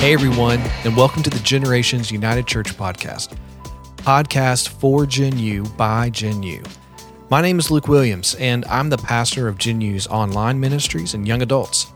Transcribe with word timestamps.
Hey, 0.00 0.14
everyone, 0.14 0.60
and 0.86 0.96
welcome 0.96 1.22
to 1.24 1.28
the 1.28 1.38
Generations 1.40 2.10
United 2.10 2.46
Church 2.46 2.74
podcast, 2.74 3.36
podcast 3.96 4.68
for 4.68 5.04
Gen 5.04 5.38
U 5.38 5.64
by 5.76 6.08
Gen 6.08 6.42
U. 6.42 6.62
My 7.28 7.42
name 7.42 7.58
is 7.58 7.70
Luke 7.70 7.86
Williams, 7.86 8.34
and 8.36 8.64
I'm 8.64 8.88
the 8.88 8.96
pastor 8.96 9.46
of 9.46 9.58
Gen 9.58 9.82
U's 9.82 10.06
online 10.06 10.58
ministries 10.58 11.12
and 11.12 11.28
young 11.28 11.42
adults. 11.42 11.92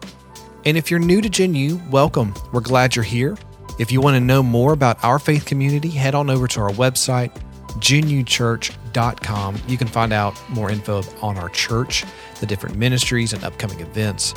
And 0.66 0.76
if 0.76 0.90
you're 0.90 1.00
new 1.00 1.22
to 1.22 1.30
Gen 1.30 1.54
U, 1.54 1.80
welcome. 1.88 2.34
We're 2.52 2.60
glad 2.60 2.94
you're 2.94 3.06
here. 3.06 3.38
If 3.78 3.90
you 3.90 4.02
want 4.02 4.16
to 4.16 4.20
know 4.20 4.42
more 4.42 4.74
about 4.74 5.02
our 5.02 5.18
faith 5.18 5.46
community, 5.46 5.88
head 5.88 6.14
on 6.14 6.28
over 6.28 6.46
to 6.46 6.60
our 6.60 6.72
website, 6.72 7.34
genuchurch.com. 7.78 9.62
You 9.66 9.78
can 9.78 9.88
find 9.88 10.12
out 10.12 10.38
more 10.50 10.70
info 10.70 11.02
on 11.22 11.38
our 11.38 11.48
church, 11.48 12.04
the 12.40 12.44
different 12.44 12.76
ministries, 12.76 13.32
and 13.32 13.42
upcoming 13.42 13.80
events. 13.80 14.34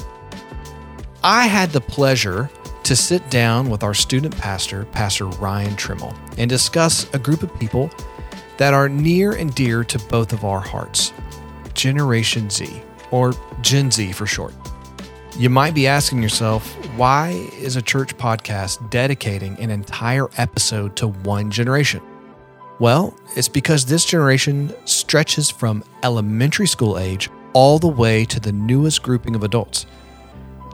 I 1.22 1.48
had 1.48 1.72
the 1.72 1.82
pleasure 1.82 2.50
to 2.88 2.96
sit 2.96 3.30
down 3.30 3.70
with 3.70 3.84
our 3.84 3.94
student 3.94 4.36
pastor, 4.38 4.86
Pastor 4.94 5.26
Ryan 5.26 5.76
Trimmel, 5.76 6.14
and 6.38 6.50
discuss 6.50 7.14
a 7.14 7.20
group 7.20 7.44
of 7.44 7.60
people 7.60 7.92
that 8.56 8.74
are 8.74 8.88
near 8.88 9.34
and 9.34 9.54
dear 9.54 9.84
to 9.84 10.00
both 10.08 10.32
of 10.32 10.46
our 10.46 10.62
hearts 10.62 11.12
Generation 11.74 12.50
Z, 12.50 12.82
or 13.12 13.34
Gen 13.60 13.92
Z 13.92 14.14
for 14.14 14.26
short. 14.26 14.54
You 15.38 15.50
might 15.50 15.76
be 15.76 15.86
asking 15.86 16.24
yourself, 16.24 16.66
why 16.96 17.32
is 17.60 17.76
a 17.76 17.82
church 17.82 18.16
podcast 18.16 18.90
dedicating 18.90 19.60
an 19.60 19.70
entire 19.70 20.30
episode 20.38 20.96
to 20.96 21.10
one 21.10 21.52
generation? 21.52 22.02
Well, 22.80 23.20
it's 23.36 23.50
because 23.50 23.86
this 23.86 24.06
generation 24.06 24.74
stretches 24.86 25.50
from 25.50 25.84
elementary 26.04 26.68
school 26.68 26.98
age 26.98 27.30
all 27.52 27.80
the 27.80 27.88
way 27.90 28.24
to 28.24 28.40
the 28.40 28.54
newest 28.54 29.04
grouping 29.04 29.36
of 29.36 29.44
adults. 29.44 29.88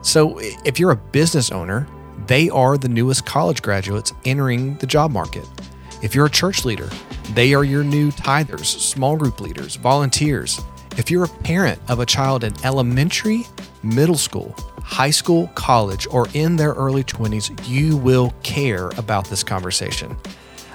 So, 0.04 0.38
if 0.64 0.80
you're 0.80 0.92
a 0.92 0.96
business 0.96 1.52
owner, 1.52 1.88
they 2.28 2.50
are 2.50 2.78
the 2.78 2.90
newest 2.90 3.26
college 3.26 3.62
graduates 3.62 4.14
entering 4.26 4.76
the 4.76 4.88
job 4.88 5.12
market. 5.12 5.48
If 6.02 6.14
you're 6.14 6.26
a 6.26 6.30
church 6.32 6.66
leader, 6.66 6.90
they 7.34 7.54
are 7.54 7.64
your 7.64 7.84
new 7.84 8.12
tithers, 8.12 8.66
small 8.66 9.16
group 9.16 9.40
leaders, 9.40 9.76
volunteers. 9.76 10.60
If 10.98 11.10
you're 11.10 11.26
a 11.26 11.30
parent 11.44 11.80
of 11.88 12.00
a 12.00 12.06
child 12.06 12.44
in 12.44 12.54
elementary, 12.66 13.46
middle 13.82 14.18
school, 14.18 14.56
high 14.84 15.10
school, 15.10 15.48
college, 15.56 16.06
or 16.12 16.28
in 16.34 16.56
their 16.56 16.74
early 16.74 17.04
20s, 17.04 17.68
you 17.68 17.98
will 17.98 18.34
care 18.44 18.90
about 18.98 19.26
this 19.30 19.44
conversation. 19.44 20.16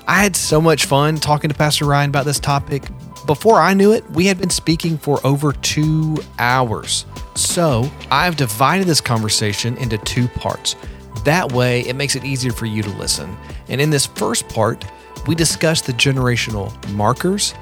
I 0.07 0.23
had 0.23 0.35
so 0.35 0.61
much 0.61 0.87
fun 0.87 1.17
talking 1.17 1.51
to 1.51 1.57
Pastor 1.57 1.85
Ryan 1.85 2.09
about 2.09 2.25
this 2.25 2.41
topic. 2.41 2.85
Before 3.27 3.61
I 3.61 3.75
knew 3.75 3.93
it, 3.93 4.11
we 4.13 4.25
had 4.25 4.39
been 4.39 4.51
speaking 4.51 4.97
for 4.97 5.25
over 5.25 5.53
two 5.53 6.17
hours. 6.39 7.05
So 7.35 7.91
I've 8.11 8.37
divided 8.37 8.87
this 8.87 9.03
conversation 9.03 9.77
into 9.77 9.99
two 9.99 10.27
parts. 10.29 10.77
That 11.25 11.53
way, 11.53 11.81
it 11.83 11.97
makes 11.97 12.17
it 12.17 12.25
easier 12.25 12.53
for 12.53 12.67
you 12.67 12.83
to 12.83 12.91
listen. 12.91 13.37
And 13.69 13.81
in 13.81 13.91
this 13.91 14.07
first 14.07 14.49
part, 14.49 14.85
we 15.27 15.35
discuss 15.35 15.81
the 15.83 15.93
generational 15.93 16.73
markers 16.93 17.55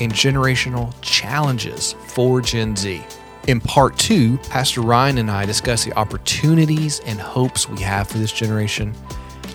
and 0.00 0.12
generational 0.12 0.92
challenges 1.02 1.94
for 2.06 2.40
Gen 2.40 2.74
Z. 2.74 3.02
In 3.48 3.60
part 3.60 3.96
two, 3.98 4.38
Pastor 4.38 4.80
Ryan 4.80 5.18
and 5.18 5.30
I 5.30 5.44
discuss 5.46 5.84
the 5.84 5.92
opportunities 5.94 7.00
and 7.00 7.20
hopes 7.20 7.68
we 7.68 7.80
have 7.82 8.08
for 8.08 8.18
this 8.18 8.32
generation. 8.32 8.94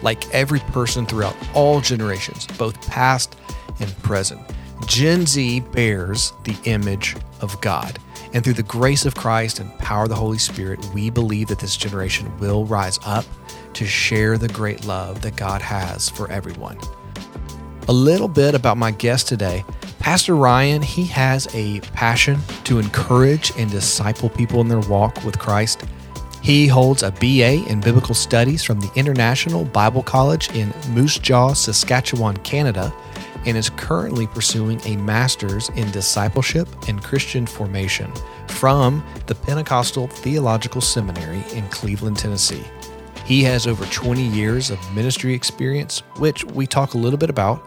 Like 0.01 0.29
every 0.33 0.59
person 0.59 1.05
throughout 1.05 1.35
all 1.53 1.81
generations, 1.81 2.45
both 2.57 2.85
past 2.87 3.35
and 3.79 3.97
present, 4.03 4.41
Gen 4.85 5.25
Z 5.25 5.61
bears 5.71 6.33
the 6.43 6.55
image 6.65 7.15
of 7.41 7.59
God. 7.61 7.97
And 8.37 8.43
through 8.43 8.53
the 8.53 8.61
grace 8.61 9.07
of 9.07 9.15
Christ 9.15 9.59
and 9.59 9.75
power 9.79 10.03
of 10.03 10.09
the 10.09 10.15
Holy 10.15 10.37
Spirit, 10.37 10.85
we 10.93 11.09
believe 11.09 11.47
that 11.47 11.57
this 11.57 11.75
generation 11.75 12.31
will 12.37 12.65
rise 12.65 12.99
up 13.03 13.25
to 13.73 13.83
share 13.83 14.37
the 14.37 14.47
great 14.47 14.85
love 14.85 15.23
that 15.23 15.35
God 15.35 15.59
has 15.59 16.07
for 16.07 16.29
everyone. 16.29 16.77
A 17.87 17.91
little 17.91 18.27
bit 18.27 18.53
about 18.53 18.77
my 18.77 18.91
guest 18.91 19.27
today. 19.27 19.65
Pastor 19.97 20.35
Ryan, 20.35 20.83
he 20.83 21.03
has 21.05 21.47
a 21.55 21.79
passion 21.93 22.37
to 22.65 22.77
encourage 22.77 23.51
and 23.57 23.71
disciple 23.71 24.29
people 24.29 24.61
in 24.61 24.67
their 24.67 24.81
walk 24.81 25.25
with 25.25 25.39
Christ. 25.39 25.83
He 26.43 26.67
holds 26.67 27.01
a 27.01 27.09
BA 27.09 27.67
in 27.67 27.81
Biblical 27.81 28.13
Studies 28.13 28.63
from 28.63 28.79
the 28.79 28.91
International 28.95 29.65
Bible 29.65 30.03
College 30.03 30.55
in 30.55 30.71
Moose 30.89 31.17
Jaw, 31.17 31.53
Saskatchewan, 31.53 32.37
Canada, 32.37 32.93
and 33.47 33.57
is 33.57 33.69
currently 33.71 34.27
pursuing 34.27 34.79
a 34.85 34.97
master's 34.97 35.69
in 35.69 35.89
discipleship 35.91 36.67
and 36.89 37.01
Christian 37.01 37.47
formation 37.47 38.11
from 38.49 39.03
the 39.25 39.35
Pentecostal 39.35 40.07
Theological 40.07 40.81
Seminary 40.81 41.41
in 41.53 41.65
Cleveland, 41.69 42.17
Tennessee. 42.17 42.63
He 43.25 43.43
has 43.43 43.65
over 43.65 43.85
20 43.85 44.21
years 44.21 44.69
of 44.69 44.93
ministry 44.93 45.33
experience, 45.33 45.99
which 46.17 46.43
we 46.43 46.67
talk 46.67 46.93
a 46.93 46.97
little 46.97 47.17
bit 47.17 47.29
about. 47.29 47.65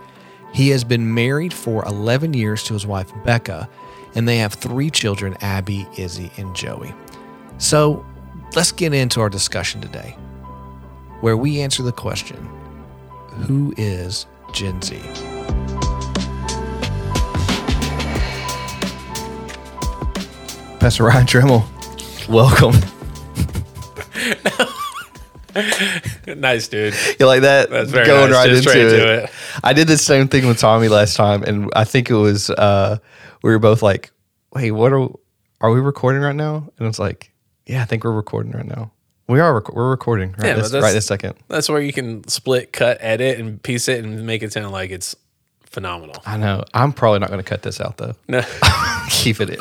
He 0.53 0.69
has 0.69 0.85
been 0.85 1.15
married 1.15 1.53
for 1.53 1.85
11 1.87 2.35
years 2.35 2.63
to 2.65 2.75
his 2.75 2.87
wife, 2.87 3.11
Becca, 3.25 3.69
and 4.15 4.29
they 4.29 4.37
have 4.39 4.53
three 4.53 4.91
children 4.91 5.35
Abby, 5.41 5.87
Izzy, 5.97 6.31
and 6.37 6.55
Joey. 6.55 6.95
So 7.57 8.05
let's 8.55 8.73
get 8.73 8.93
into 8.93 9.21
our 9.21 9.31
discussion 9.31 9.81
today, 9.81 10.17
where 11.21 11.39
we 11.39 11.61
answer 11.63 11.83
the 11.83 11.93
question 11.93 12.37
Who 13.47 13.73
is 13.79 14.27
Gen 14.53 14.83
Z? 14.83 14.99
Pastor 20.81 21.05
Ryan 21.05 21.27
Trimmel, 21.27 21.65
welcome. 22.29 22.73
nice, 26.41 26.69
dude. 26.69 26.95
You 27.19 27.27
like 27.27 27.43
that? 27.43 27.69
That's 27.71 27.91
very 27.91 28.07
Going 28.07 28.31
nice. 28.31 28.47
right 28.47 28.49
Just 28.49 28.69
into 28.69 29.13
it. 29.15 29.25
it. 29.25 29.31
I 29.63 29.73
did 29.75 29.89
the 29.89 29.99
same 29.99 30.29
thing 30.29 30.47
with 30.47 30.59
Tommy 30.59 30.89
last 30.89 31.17
time, 31.17 31.43
and 31.43 31.71
I 31.77 31.85
think 31.85 32.09
it 32.09 32.15
was 32.15 32.49
uh, 32.51 32.97
we 33.43 33.51
were 33.51 33.59
both 33.59 33.83
like, 33.83 34.11
"Wait, 34.55 34.71
what 34.71 34.93
are 34.93 35.09
are 35.61 35.71
we 35.71 35.81
recording 35.81 36.23
right 36.23 36.35
now?" 36.35 36.71
And 36.79 36.89
it's 36.89 36.99
like, 36.99 37.31
"Yeah, 37.67 37.83
I 37.83 37.85
think 37.85 38.05
we're 38.05 38.13
recording 38.13 38.53
right 38.53 38.67
now. 38.67 38.91
We 39.29 39.39
are. 39.41 39.55
Rec- 39.55 39.75
we're 39.75 39.91
recording 39.91 40.33
right 40.39 40.47
Yeah, 40.47 40.55
but 40.55 40.63
this 40.63 40.71
that's- 40.71 40.83
right 40.83 40.93
this 40.93 41.07
second. 41.07 41.35
That's 41.49 41.69
where 41.69 41.81
you 41.83 41.93
can 41.93 42.27
split, 42.27 42.73
cut, 42.73 42.97
edit, 43.01 43.39
and 43.39 43.63
piece 43.63 43.87
it 43.89 44.03
and 44.03 44.27
make 44.27 44.43
it 44.43 44.53
sound 44.55 44.73
like 44.73 44.91
it's 44.91 45.15
phenomenal. 45.67 46.17
I 46.27 46.37
know. 46.39 46.65
I'm 46.75 46.93
probably 46.93 47.19
not 47.21 47.29
going 47.29 47.43
to 47.43 47.49
cut 47.49 47.63
this 47.63 47.81
out 47.83 47.97
though. 47.99 48.15
No, 48.29 48.43
Keep 49.11 49.41
it 49.43 49.51
in. 49.51 49.61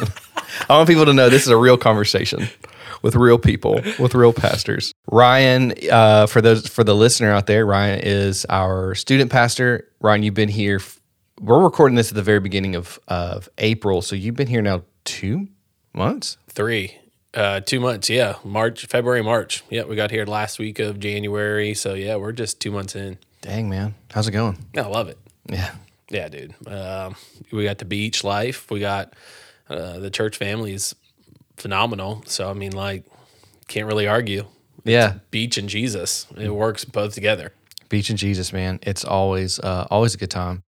I 0.70 0.78
want 0.78 0.90
people 0.90 1.06
to 1.06 1.14
know 1.14 1.30
this 1.30 1.44
is 1.44 1.50
a 1.50 1.58
real 1.58 1.78
conversation 1.78 2.48
with 3.02 3.16
real 3.16 3.38
people, 3.38 3.82
with 4.00 4.14
real 4.16 4.34
pastors. 4.34 4.92
Ryan, 5.12 5.74
uh, 5.92 6.26
for 6.28 6.42
those 6.42 6.68
for 6.68 6.84
the 6.84 6.96
listener 6.96 7.32
out 7.32 7.48
there, 7.48 7.66
Ryan 7.66 8.00
is 8.02 8.46
our 8.50 8.96
student 8.96 9.32
pastor. 9.32 9.88
Ryan, 10.02 10.24
you've 10.24 10.34
been 10.34 10.50
here. 10.50 10.78
f- 10.78 11.00
We're 11.40 11.64
recording 11.64 11.96
this 11.96 12.10
at 12.10 12.16
the 12.16 12.24
very 12.24 12.40
beginning 12.40 12.76
of 12.76 13.00
of 13.08 13.48
April, 13.58 14.02
so 14.02 14.16
you've 14.16 14.36
been 14.36 14.48
here 14.48 14.62
now 14.62 14.84
two 15.06 15.48
months. 15.94 16.38
three, 16.50 16.98
uh, 17.34 17.62
two 17.62 17.80
months. 17.80 18.10
Yeah, 18.10 18.36
March, 18.44 18.86
February, 18.86 19.24
March. 19.24 19.64
Yeah, 19.70 19.84
we 19.84 19.96
got 19.96 20.12
here 20.12 20.26
last 20.26 20.60
week 20.60 20.80
of 20.80 21.00
January. 21.00 21.74
So 21.74 21.94
yeah, 21.94 22.16
we're 22.18 22.32
just 22.34 22.60
two 22.60 22.72
months 22.72 22.96
in. 22.96 23.18
Dang 23.42 23.70
man, 23.70 23.96
how's 24.12 24.28
it 24.28 24.32
going? 24.32 24.58
I 24.76 24.82
love 24.82 25.08
it. 25.08 25.18
Yeah, 25.50 25.72
Yeah, 26.12 26.28
dude. 26.28 26.54
Um, 26.68 27.16
we 27.52 27.64
got 27.64 27.78
the 27.78 27.86
beach 27.86 28.24
life. 28.24 28.70
We 28.70 28.82
got 28.82 29.14
uh, 29.70 30.00
the 30.00 30.10
church 30.10 30.38
family 30.38 30.74
is 30.74 30.96
phenomenal. 31.58 32.24
So 32.26 32.50
I 32.50 32.54
mean, 32.54 32.72
like, 32.72 33.06
can't 33.68 33.88
really 33.88 34.08
argue. 34.08 34.46
yeah. 34.84 35.20
Beach 35.32 35.58
and 35.58 35.70
Jesus, 35.70 36.26
it 36.38 36.50
works 36.50 36.86
both 36.86 37.14
together. 37.14 37.54
Beach 37.90 38.10
and 38.10 38.20
Jesus, 38.20 38.54
man. 38.54 38.80
It's 38.84 39.04
always 39.04 39.60
uh, 39.60 39.88
always 39.90 40.14
a 40.16 40.18
good 40.18 40.32
time. 40.32 40.64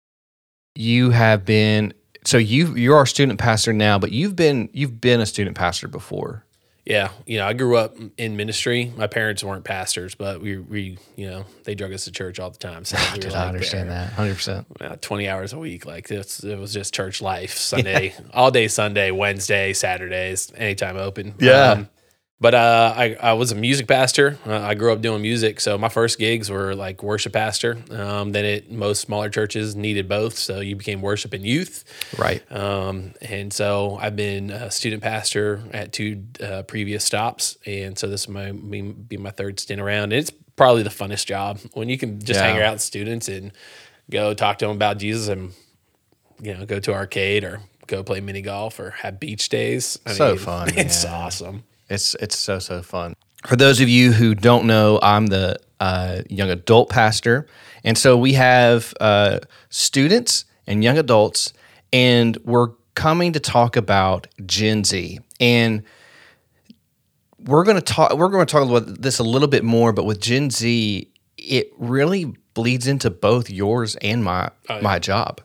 You 0.75 1.09
have 1.11 1.45
been 1.45 1.93
so 2.25 2.37
you 2.37 2.75
you're 2.75 2.97
our 2.97 3.05
student 3.05 3.39
pastor 3.39 3.73
now, 3.73 3.97
but 3.99 4.11
you've 4.11 4.35
been 4.35 4.69
you've 4.73 4.99
been 5.01 5.21
a 5.21 5.25
student 5.25 5.57
pastor 5.57 5.87
before. 5.87 6.45
Yeah, 6.87 7.09
you 7.25 7.37
know, 7.37 7.45
I 7.45 7.51
grew 7.51 7.75
up 7.75 7.97
in 8.17 8.37
ministry. 8.37 8.93
My 8.95 9.07
parents 9.07 9.43
weren't 9.43 9.65
pastors, 9.65 10.15
but 10.15 10.39
we, 10.39 10.57
we, 10.57 10.97
you 11.17 11.29
know, 11.29 11.43
they 11.65 11.75
drug 11.75 11.91
us 11.91 12.05
to 12.05 12.13
church 12.13 12.39
all 12.39 12.49
the 12.49 12.57
time. 12.57 12.85
So 12.85 12.95
we 13.11 13.17
were 13.17 13.21
Dude, 13.23 13.31
like 13.33 13.41
I 13.41 13.47
understand 13.49 13.89
there, 13.89 13.97
that 14.05 14.17
100. 14.17 14.35
percent 14.35 14.67
uh, 14.79 14.95
Twenty 15.01 15.27
hours 15.27 15.51
a 15.51 15.59
week, 15.59 15.85
like 15.85 16.07
this. 16.07 16.41
It 16.45 16.57
was 16.57 16.71
just 16.71 16.93
church 16.93 17.21
life. 17.21 17.51
Sunday, 17.57 18.13
all 18.33 18.51
day 18.51 18.69
Sunday, 18.69 19.11
Wednesday, 19.11 19.73
Saturdays, 19.73 20.53
anytime 20.55 20.95
open. 20.95 21.35
Yeah. 21.39 21.83
But 22.39 22.53
uh, 22.53 22.93
I 22.95 23.15
I 23.21 23.33
was 23.33 23.51
a 23.51 23.55
music 23.55 23.87
pastor. 23.87 24.37
Uh, 24.45 24.59
I 24.59 24.75
grew 24.75 24.91
up 24.93 25.01
doing 25.01 25.21
music, 25.21 25.59
so 25.59 25.77
my 25.77 25.89
first 25.89 26.19
gigs 26.19 26.49
were 26.49 26.75
like 26.75 27.01
worship 27.03 27.33
pastor. 27.33 27.77
Um, 27.89 28.31
then 28.31 28.45
it 28.45 28.71
most 28.71 29.01
smaller 29.01 29.29
churches 29.29 29.75
needed 29.75 30.07
both, 30.07 30.37
so 30.37 30.59
you 30.59 30.75
became 30.75 31.01
worship 31.01 31.33
and 31.33 31.45
youth. 31.45 31.83
Right. 32.17 32.43
Um, 32.51 33.13
and 33.21 33.51
so 33.51 33.97
I've 34.01 34.15
been 34.15 34.51
a 34.51 34.69
student 34.69 35.01
pastor 35.03 35.61
at 35.73 35.93
two 35.93 36.23
uh, 36.43 36.63
previous 36.63 37.03
stops, 37.03 37.57
and 37.65 37.97
so 37.97 38.07
this 38.07 38.21
is 38.21 38.29
my 38.29 38.51
be, 38.51 38.81
be 38.81 39.17
my 39.17 39.31
third 39.31 39.59
stint 39.59 39.81
around. 39.81 40.05
And 40.05 40.13
it's 40.13 40.31
probably 40.55 40.83
the 40.83 40.89
funnest 40.89 41.25
job 41.25 41.59
when 41.73 41.89
you 41.89 41.97
can 41.97 42.19
just 42.19 42.39
Yeah. 42.39 42.47
hang 42.47 42.59
around 42.59 42.73
with 42.73 42.81
students 42.81 43.27
and 43.27 43.51
go 44.09 44.33
talk 44.33 44.57
to 44.59 44.65
them 44.67 44.75
about 44.75 44.97
Jesus, 44.99 45.27
and 45.27 45.53
you 46.41 46.53
know, 46.53 46.65
go 46.67 46.79
to 46.79 46.93
arcade 46.93 47.43
or 47.43 47.61
go 47.87 48.03
play 48.03 48.19
mini 48.21 48.41
golf 48.43 48.79
or 48.79 48.91
have 48.91 49.19
beach 49.19 49.49
days. 49.49 49.97
I 50.05 50.13
So 50.13 50.35
fun, 50.37 50.69
It's 50.77 51.03
yeah. 51.03 51.13
awesome. 51.15 51.63
It's 51.89 52.15
it's 52.15 52.37
so 52.37 52.59
so 52.59 52.81
fun. 52.81 53.15
For 53.45 53.55
those 53.55 53.81
of 53.81 53.89
you 53.89 54.11
who 54.11 54.35
don't 54.35 54.65
know, 54.65 54.99
I'm 55.01 55.27
the 55.27 55.57
uh, 55.79 56.21
young 56.29 56.49
adult 56.49 56.89
pastor. 56.89 57.47
And 57.83 57.97
so 57.97 58.17
we 58.17 58.33
have 58.33 58.93
uh, 58.99 59.39
students 59.69 60.45
and 60.65 60.83
young 60.83 60.97
adults, 60.97 61.53
and 61.93 62.37
we're 62.43 62.69
coming 62.95 63.33
to 63.33 63.39
talk 63.39 63.75
about 63.75 64.27
Gen 64.45 64.83
Z. 64.83 65.19
And 65.39 65.83
we're 67.39 67.63
going 67.63 67.77
to 67.77 67.81
talk 67.81 68.13
we're 68.15 68.29
going 68.29 68.45
to 68.45 68.51
talk 68.51 68.67
about 68.67 69.01
this 69.01 69.19
a 69.19 69.23
little 69.23 69.47
bit 69.47 69.63
more 69.63 69.93
but 69.93 70.05
with 70.05 70.19
Gen 70.19 70.49
Z 70.49 71.09
it 71.37 71.71
really 71.77 72.33
bleeds 72.53 72.87
into 72.87 73.09
both 73.09 73.49
yours 73.49 73.95
and 73.97 74.23
my 74.23 74.49
my 74.81 74.99
job. 74.99 75.41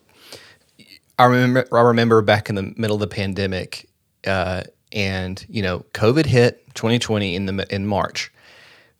I 1.17 1.25
remember 1.25 1.67
I 1.71 1.81
remember 1.81 2.21
back 2.21 2.49
in 2.49 2.55
the 2.55 2.73
middle 2.75 2.95
of 2.95 2.99
the 2.99 3.07
pandemic 3.07 3.87
uh, 4.25 4.63
and 4.93 5.45
you 5.49 5.61
know 5.61 5.85
COVID 5.93 6.25
hit 6.25 6.73
2020 6.75 7.35
in 7.35 7.45
the 7.45 7.73
in 7.73 7.87
March. 7.87 8.31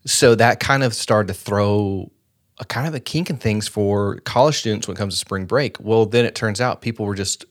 So 0.06 0.36
that 0.36 0.60
kind 0.60 0.84
of 0.84 0.94
started 0.94 1.28
to 1.30 1.34
throw 1.34 2.12
a 2.60 2.66
kind 2.66 2.88
of 2.88 2.94
a 2.94 3.00
kink 3.00 3.30
in 3.30 3.38
things 3.38 3.68
for 3.68 4.18
college 4.20 4.58
students 4.58 4.88
when 4.88 4.96
it 4.96 5.00
comes 5.00 5.14
to 5.14 5.20
spring 5.20 5.46
break. 5.46 5.80
Well, 5.80 6.06
then 6.06 6.26
it 6.26 6.36
turns 6.36 6.60
out 6.60 6.82
people 6.82 7.06
were 7.06 7.16
just 7.16 7.46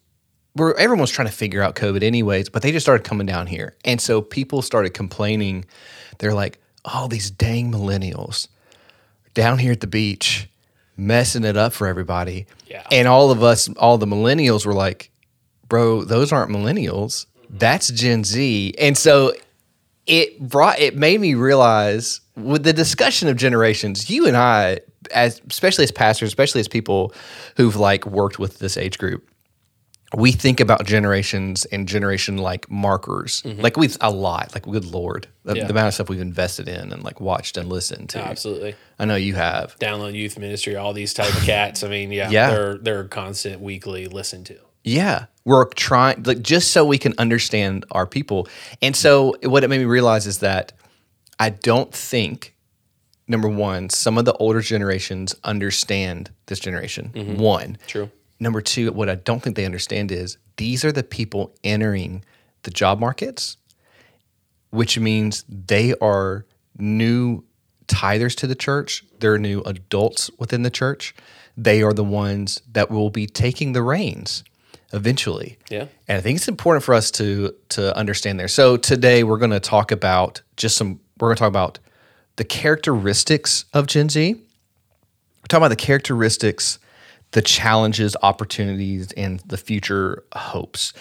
were 0.55 0.77
everyone 0.79 1.00
was 1.00 1.11
trying 1.11 1.29
to 1.29 1.35
figure 1.35 1.62
out 1.62 1.77
COVID 1.77 2.03
anyways, 2.03 2.49
but 2.49 2.62
they 2.62 2.73
just 2.73 2.85
started 2.85 3.05
coming 3.05 3.27
down 3.27 3.47
here. 3.47 3.77
And 3.85 4.00
so 4.00 4.21
people 4.21 4.61
started 4.61 4.91
complaining. 4.91 5.65
They're 6.19 6.35
like, 6.35 6.61
oh, 6.85 7.09
these 7.09 7.31
dang 7.31 7.73
millennials 7.73 8.49
down 9.35 9.59
here 9.59 9.73
at 9.73 9.81
the 9.81 9.87
beach 9.87 10.49
messing 10.97 11.44
it 11.44 11.56
up 11.56 11.73
for 11.73 11.87
everybody. 11.87 12.47
Yeah. 12.67 12.87
And 12.91 13.09
all 13.09 13.31
of 13.31 13.43
us, 13.43 13.69
all 13.77 13.99
the 13.99 14.06
millennials 14.06 14.67
were 14.67 14.75
like, 14.75 15.11
bro, 15.69 16.05
those 16.05 16.33
aren't 16.33 16.50
millennials. 16.50 17.27
That's 17.53 17.89
Gen 17.89 18.25
Z. 18.25 18.75
And 18.79 18.97
so 18.97 19.35
it 20.07 20.41
brought 20.41 20.79
it 20.81 20.97
made 20.97 21.21
me 21.21 21.35
realize 21.35 22.21
with 22.37 22.65
the 22.65 22.73
discussion 22.73 23.29
of 23.29 23.37
generations, 23.37 24.09
you 24.11 24.27
and 24.27 24.37
I, 24.37 24.81
as 25.15 25.41
especially 25.51 25.85
as 25.85 25.93
pastors, 25.93 26.29
especially 26.29 26.61
as 26.61 26.69
people 26.69 27.15
who've 27.57 27.77
like 27.77 28.07
worked 28.07 28.39
with 28.39 28.59
this 28.59 28.77
age 28.77 28.99
group, 28.99 29.29
we 30.15 30.33
think 30.33 30.61
about 30.61 30.85
generations 30.87 31.65
and 31.67 31.87
generation 31.87 32.37
like 32.39 32.71
markers. 32.71 33.43
Mm-hmm. 33.43 33.61
Like 33.61 33.77
we've 33.77 33.97
a 34.01 34.11
lot, 34.11 34.55
like 34.55 34.65
good 34.65 34.85
lord, 34.85 35.27
the, 35.45 35.55
Yeah. 35.57 35.65
the 35.65 35.71
amount 35.71 35.89
of 35.89 35.95
stuff 35.95 36.09
we've 36.09 36.21
invested 36.21 36.69
in 36.69 36.93
and 36.93 37.03
like 37.03 37.21
watched 37.21 37.57
and 37.57 37.69
listened 37.69 38.09
to. 38.11 38.19
Absolutely. 38.19 38.75
I 38.99 39.05
know 39.05 39.17
you 39.17 39.35
have. 39.35 39.79
Download 39.79 40.15
youth 40.15 40.39
ministry, 40.39 40.77
all 40.77 40.93
these 40.93 41.15
type 41.15 41.33
of 41.35 41.43
cats. 41.45 41.83
I 41.83 41.89
mean, 41.89 42.13
yeah, 42.13 42.29
Yeah. 42.31 42.51
they're 42.51 42.75
they're 42.79 43.05
constant 43.05 43.61
weekly 43.61 44.07
listen 44.07 44.43
to. 44.45 44.59
Yeah. 44.84 45.26
We're 45.44 45.64
trying 45.64 46.23
like 46.23 46.43
just 46.43 46.70
so 46.70 46.84
we 46.84 46.99
can 46.99 47.14
understand 47.19 47.84
our 47.90 48.06
people. 48.06 48.49
And 48.81 48.94
so 48.94 49.34
what 49.43 49.64
it 49.64 49.69
made 49.69 49.79
me 49.79 49.84
realize 49.84 50.26
is 50.26 50.38
that 50.38 50.73
I 51.38 51.50
don't 51.50 51.93
think 51.93 52.55
number 53.26 53.49
one, 53.49 53.88
some 53.88 54.19
of 54.19 54.25
the 54.25 54.34
older 54.34 54.61
generations 54.61 55.34
understand 55.43 56.31
this 56.46 56.61
generation. 56.61 57.11
Mm-hmm. 57.14 57.40
One. 57.40 57.79
True. 57.87 58.11
Number 58.38 58.61
two, 58.61 58.93
what 58.93 59.08
I 59.08 59.17
don't 59.17 59.43
think 59.43 59.56
they 59.56 59.64
understand 59.64 60.12
is 60.12 60.37
these 60.56 60.84
are 60.84 60.93
the 60.93 61.02
people 61.02 61.55
entering 61.64 62.25
the 62.62 62.70
job 62.70 63.00
markets, 63.00 63.56
which 64.70 64.99
means 64.99 65.44
they 65.49 65.94
are 66.00 66.44
new 66.79 67.44
tithers 67.87 68.37
to 68.37 68.46
the 68.46 68.55
church. 68.55 69.05
They're 69.19 69.38
new 69.38 69.61
adults 69.62 70.31
within 70.38 70.62
the 70.62 70.70
church. 70.70 71.14
They 71.56 71.82
are 71.82 71.93
the 71.93 72.05
ones 72.05 72.62
that 72.73 72.90
will 72.90 73.11
be 73.11 73.26
taking 73.26 73.73
the 73.73 73.82
reins 73.82 74.44
eventually. 74.93 75.59
Yeah. 75.71 75.87
And 76.09 76.19
I 76.19 76.21
think 76.21 76.37
it's 76.37 76.49
important 76.49 76.85
for 76.85 76.94
us 76.94 77.11
to 77.12 77.55
to 77.71 77.97
understand 77.97 78.39
there. 78.39 78.49
So 78.49 78.77
today 78.77 79.25
we're 79.25 79.39
going 79.39 79.50
to 79.50 79.61
talk 79.61 79.91
about 79.93 80.43
just 80.56 80.77
some. 80.77 81.00
We're 81.19 81.29
going 81.29 81.37
to 81.37 81.41
talk 81.41 81.49
about 81.49 81.79
the 82.37 82.44
characteristics 82.44 83.65
of 83.73 83.87
Gen 83.87 84.09
Z. 84.09 84.35
We're 84.35 85.47
talking 85.49 85.62
about 85.62 85.69
the 85.69 85.77
characteristics, 85.77 86.79
the 87.33 87.43
challenges, 87.43 88.17
opportunities, 88.23 89.12
and 89.12 89.41
the 89.41 89.56
future 89.56 90.25
hopes. 90.35 90.93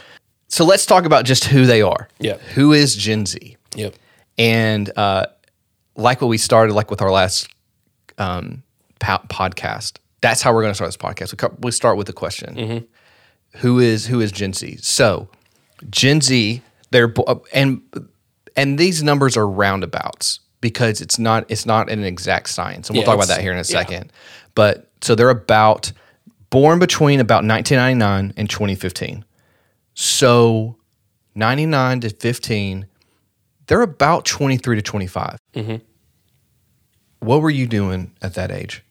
So 0.47 0.65
let's 0.65 0.85
talk 0.85 1.05
about 1.05 1.25
just 1.25 1.45
who 1.45 1.65
they 1.65 1.81
are. 1.81 2.09
Yeah. 2.19 2.37
Who 2.55 2.73
is 2.73 2.95
Gen 2.95 3.25
Z? 3.25 3.55
Yep. 3.75 3.95
And 4.37 4.91
uh, 4.97 5.27
like 5.95 6.21
what 6.21 6.27
we 6.27 6.37
started, 6.37 6.73
like 6.73 6.91
with 6.91 7.01
our 7.01 7.11
last 7.11 7.47
um, 8.17 8.63
po- 8.99 9.25
podcast, 9.29 9.97
that's 10.21 10.41
how 10.41 10.53
we're 10.53 10.61
going 10.61 10.71
to 10.71 10.75
start 10.75 10.89
this 10.89 10.97
podcast. 10.97 11.31
We, 11.31 11.37
co- 11.37 11.57
we 11.59 11.71
start 11.71 11.97
with 11.97 12.09
a 12.09 12.13
question: 12.13 12.87
Who 13.57 13.79
is 13.79 14.07
who 14.07 14.21
is 14.21 14.31
Gen 14.31 14.53
Z? 14.53 14.77
So, 14.81 15.27
Gen 15.89 16.21
Z, 16.21 16.61
they're 16.91 17.13
and 17.53 17.81
and 18.55 18.77
these 18.77 19.03
numbers 19.03 19.35
are 19.37 19.47
roundabouts 19.47 20.39
because 20.61 21.01
it's 21.01 21.19
not 21.19 21.45
it's 21.49 21.65
not 21.65 21.89
an 21.89 22.03
exact 22.03 22.49
science, 22.49 22.89
and 22.89 22.95
we'll 22.95 23.01
Yeah, 23.03 23.07
talk 23.07 23.15
about 23.15 23.27
that 23.27 23.41
here 23.41 23.51
in 23.51 23.57
a 23.57 23.59
yeah. 23.59 23.63
second. 23.63 24.11
But 24.55 24.89
so 25.01 25.15
they're 25.15 25.29
about 25.29 25.91
born 26.49 26.79
between 26.79 27.19
about 27.19 27.45
1999 27.45 28.33
and 28.37 28.49
2015. 28.49 29.25
So 29.93 30.77
99 31.35 32.01
to 32.01 32.09
15, 32.09 32.85
they're 33.67 33.81
about 33.81 34.25
23 34.25 34.75
to 34.77 34.81
25. 34.81 35.37
Mm-hmm. 35.55 35.75
What 37.19 37.41
were 37.41 37.49
you 37.49 37.67
doing 37.67 38.11
at 38.21 38.33
that 38.35 38.51
age? 38.51 38.83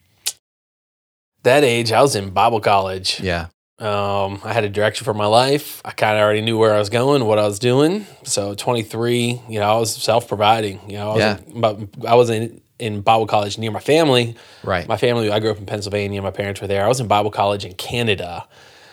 That 1.43 1.65
age, 1.65 1.93
I 1.93 2.01
was 2.03 2.15
in 2.17 2.31
Bible 2.31 2.61
college. 2.61 3.21
Yeah. 3.21 3.49
Um, 3.81 4.41
I 4.45 4.53
had 4.53 4.65
a 4.65 4.69
direction 4.69 5.05
for 5.07 5.15
my 5.15 5.27
life. 5.27 5.81
I 5.85 5.93
kind 5.93 6.17
of 6.19 6.23
already 6.23 6.43
knew 6.43 6.59
where 6.59 6.75
I 6.75 6.79
was 6.79 6.91
going, 6.91 7.25
what 7.25 7.39
I 7.39 7.47
was 7.47 7.59
doing. 7.59 8.07
So 8.25 8.55
23, 8.55 9.41
you 9.49 9.59
know, 9.59 9.77
I 9.77 9.79
was 9.79 9.95
self-providing. 9.95 10.81
You 10.91 10.99
know, 10.99 11.11
I 11.13 11.17
Yeah. 11.19 11.33
wasn't, 11.33 11.61
but 11.61 12.07
I 12.07 12.15
was 12.15 12.29
in 12.31 13.01
Bible 13.01 13.27
college 13.27 13.57
near 13.59 13.71
my 13.71 13.81
family. 13.81 14.37
Right. 14.63 14.87
My 14.87 14.97
family, 14.99 15.31
I 15.31 15.39
grew 15.41 15.51
up 15.51 15.59
in 15.59 15.67
Pennsylvania. 15.67 16.21
My 16.21 16.31
parents 16.31 16.61
were 16.61 16.67
there. 16.67 16.85
I 16.85 16.89
was 16.89 17.01
in 17.01 17.07
Bible 17.09 17.31
college 17.31 17.65
in 17.65 17.73
Canada. 17.75 18.47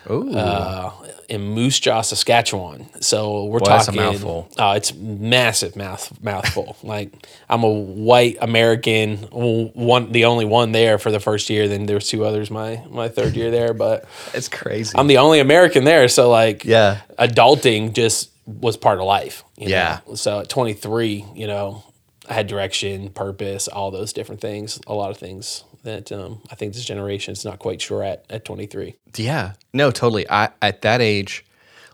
Uh, 0.08 0.92
in 1.30 1.42
Moose 1.42 1.80
Jaw, 1.80 2.02
Saskatchewan. 2.02 2.88
So 3.02 3.46
we're 3.46 3.60
Boy, 3.60 3.66
talking. 3.66 3.96
mouthful. 3.96 4.50
Oh, 4.58 4.72
it's 4.72 4.94
massive 4.94 5.76
mouth 5.76 6.12
mouthful. 6.22 6.78
like 6.84 7.12
I'm 7.50 7.64
a 7.64 7.70
white 7.70 8.38
American, 8.42 9.18
one 9.32 10.12
the 10.12 10.26
only 10.26 10.46
one 10.46 10.72
there 10.72 10.98
for 10.98 11.12
the 11.12 11.20
first 11.20 11.50
year. 11.50 11.68
Then 11.68 11.86
there 11.86 11.96
was 11.98 12.08
two 12.08 12.26
others 12.26 12.50
my 12.50 12.82
my 12.90 13.10
third 13.10 13.36
year 13.36 13.52
there, 13.52 13.74
but. 13.74 14.06
it's 14.34 14.50
crazy. 14.50 14.98
I'm 14.98 15.08
the 15.08 15.18
only 15.18 15.40
American 15.40 15.84
there, 15.84 16.08
so 16.08 16.30
like 16.30 16.64
Yeah. 16.66 17.02
adulting 17.20 17.94
just 17.94 18.32
was 18.46 18.78
part 18.78 19.00
of 19.00 19.06
life. 19.06 19.44
you 19.58 19.70
Yeah. 19.70 20.00
know? 20.08 20.16
So 20.16 20.40
at 20.40 20.48
23, 20.50 21.26
you 21.36 21.48
know, 21.48 21.84
I 22.30 22.34
had 22.34 22.48
direction, 22.48 23.10
purpose, 23.10 23.68
all 23.68 23.92
those 23.92 24.14
different 24.14 24.40
things. 24.42 24.80
A 24.88 24.94
lot 24.94 25.12
of 25.12 25.18
things 25.18 25.64
that 25.88 26.12
um, 26.12 26.42
I 26.52 26.56
think 26.56 26.74
this 26.74 26.86
generation 26.86 27.32
is 27.32 27.44
not 27.44 27.60
quite 27.60 27.82
sure 27.82 28.04
at 28.04 28.26
at 28.30 28.46
23. 28.46 28.96
yeah. 29.16 29.54
No, 29.74 29.90
totally. 29.90 30.30
I 30.30 30.50
at 30.62 30.84
that 30.84 31.02
age, 31.02 31.46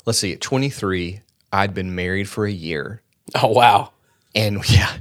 let's 0.05 0.19
see, 0.19 0.33
at 0.33 0.41
23, 0.41 1.21
I'd 1.53 1.73
been 1.73 1.95
married 1.95 2.27
for 2.27 2.45
a 2.45 2.51
year. 2.51 3.01
Oh 3.35 3.47
wow. 3.47 3.91
And 4.35 4.67
yeah. 4.69 4.91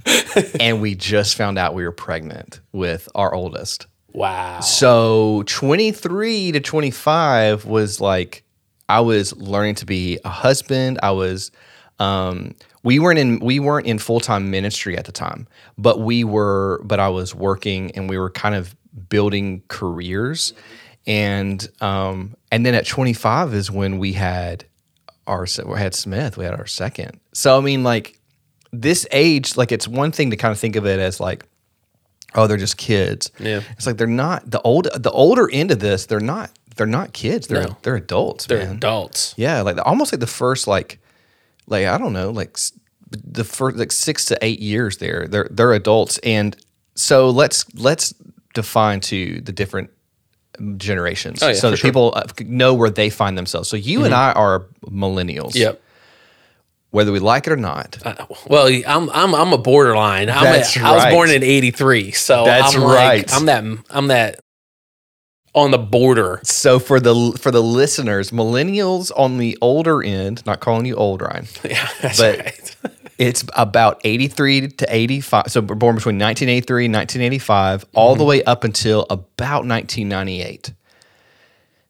and 0.60 0.80
we 0.80 0.94
just 0.94 1.36
found 1.36 1.58
out 1.58 1.74
we 1.74 1.84
were 1.84 1.92
pregnant 1.92 2.60
with 2.72 3.08
our 3.14 3.34
oldest. 3.34 3.86
Wow. 4.12 4.60
So 4.60 5.42
23 5.46 6.52
to 6.52 6.60
25 6.60 7.64
was 7.64 8.00
like 8.00 8.44
I 8.88 9.00
was 9.00 9.34
learning 9.36 9.76
to 9.76 9.86
be 9.86 10.18
a 10.24 10.28
husband. 10.28 11.00
I 11.02 11.12
was 11.12 11.50
um 11.98 12.54
we 12.82 12.98
weren't 12.98 13.18
in 13.18 13.38
we 13.40 13.58
weren't 13.58 13.86
in 13.86 13.98
full-time 13.98 14.50
ministry 14.50 14.98
at 14.98 15.06
the 15.06 15.12
time, 15.12 15.48
but 15.78 16.00
we 16.00 16.24
were 16.24 16.82
but 16.84 17.00
I 17.00 17.08
was 17.08 17.34
working 17.34 17.90
and 17.92 18.10
we 18.10 18.18
were 18.18 18.28
kind 18.28 18.54
of 18.54 18.76
building 19.08 19.62
careers. 19.68 20.52
And 21.06 21.66
um 21.80 22.36
and 22.50 22.64
then 22.64 22.74
at 22.74 22.86
25 22.86 23.54
is 23.54 23.70
when 23.70 23.98
we 23.98 24.12
had 24.12 24.64
our 25.26 25.46
we 25.66 25.78
had 25.78 25.94
Smith, 25.94 26.36
we 26.36 26.44
had 26.44 26.54
our 26.54 26.66
second. 26.66 27.18
So 27.32 27.56
I 27.58 27.60
mean 27.60 27.82
like 27.82 28.18
this 28.72 29.06
age 29.10 29.56
like 29.56 29.72
it's 29.72 29.86
one 29.88 30.12
thing 30.12 30.30
to 30.30 30.36
kind 30.36 30.52
of 30.52 30.58
think 30.58 30.76
of 30.76 30.86
it 30.86 30.98
as 31.00 31.20
like 31.20 31.44
oh 32.34 32.46
they're 32.46 32.56
just 32.56 32.78
kids 32.78 33.30
Yeah. 33.38 33.60
it's 33.72 33.86
like 33.86 33.98
they're 33.98 34.06
not 34.06 34.50
the 34.50 34.60
old 34.62 34.88
the 34.94 35.10
older 35.10 35.50
end 35.52 35.70
of 35.70 35.78
this 35.80 36.06
they're 36.06 36.20
not 36.20 36.50
they're 36.76 36.86
not 36.86 37.12
kids 37.12 37.48
they're 37.48 37.64
No. 37.64 37.76
they're 37.82 37.96
adults 37.96 38.46
They're 38.46 38.64
man 38.64 38.76
adults. 38.76 39.34
yeah 39.36 39.60
like 39.60 39.76
almost 39.84 40.10
like 40.10 40.20
the 40.20 40.26
first 40.26 40.66
like 40.66 40.98
like 41.66 41.84
i 41.84 41.98
don't 41.98 42.14
know 42.14 42.30
like 42.30 42.56
the 43.10 43.44
first 43.44 43.76
like 43.76 43.92
six 43.92 44.24
to 44.26 44.38
eight 44.40 44.60
years 44.60 44.96
there 44.96 45.26
they're 45.28 45.48
they're 45.50 45.74
adults 45.74 46.16
and 46.22 46.56
so 46.94 47.28
let's 47.28 47.66
let's 47.74 48.14
define 48.54 49.00
to 49.00 49.40
the 49.40 49.52
different 49.52 49.90
generations 50.76 51.42
Oh, 51.42 51.48
yeah, 51.48 51.54
so 51.54 51.70
that 51.70 51.78
sure. 51.78 51.88
Mm-hmm. 51.88 51.88
people 51.88 52.12
uh, 52.14 52.24
know 52.44 52.74
where 52.74 52.90
they 52.90 53.08
find 53.10 53.36
themselves 53.38 53.68
so 53.68 53.76
you 53.76 54.04
and 54.04 54.12
i 54.14 54.32
are 54.32 54.66
millennials 54.84 55.54
Yep. 55.54 55.80
whether 56.90 57.10
we 57.10 57.20
like 57.20 57.46
it 57.46 57.52
or 57.52 57.56
not 57.56 57.98
Uh, 58.04 58.26
well, 58.46 58.66
I'm 58.86 59.08
I'm 59.10 59.34
I'm 59.34 59.52
a 59.54 59.58
borderline. 59.58 60.28
I'm 60.28 60.44
That's 60.44 60.76
a, 60.76 60.80
I 60.82 60.94
was 60.94 61.06
born 61.06 61.30
in 61.30 61.42
'83, 61.42 62.10
so 62.12 62.44
That's 62.44 62.74
I'm 62.74 62.82
right. 62.84 63.26
like 63.26 63.32
I'm 63.32 63.46
that 63.46 63.64
I'm 63.90 64.06
that 64.08 64.40
on 65.54 65.70
the 65.70 65.78
border. 65.78 66.40
so 66.44 66.78
for 66.78 67.00
the 67.00 67.14
for 67.40 67.50
the 67.50 67.62
listeners 67.62 68.30
millennials 68.30 69.10
on 69.16 69.38
the 69.38 69.56
older 69.62 70.02
end 70.02 70.44
not 70.46 70.60
calling 70.60 70.84
you 70.86 70.94
old 70.96 71.22
ryan 71.22 71.46
Yeah, 71.64 71.88
that's 72.02 72.18
But- 72.20 72.38
right. 72.38 72.76
It's 73.22 73.44
about 73.54 74.00
83 74.04 74.68
to 74.68 74.86
85. 74.88 75.44
So 75.48 75.60
we're 75.60 75.76
born 75.76 75.94
between 75.94 76.18
1983 76.18 76.86
and 76.86 76.94
1985, 76.94 77.84
all 77.94 78.12
Mm-hmm. 78.14 78.18
the 78.18 78.24
way 78.24 78.42
up 78.44 78.64
until 78.64 79.06
about 79.10 79.64
1998. 79.66 80.72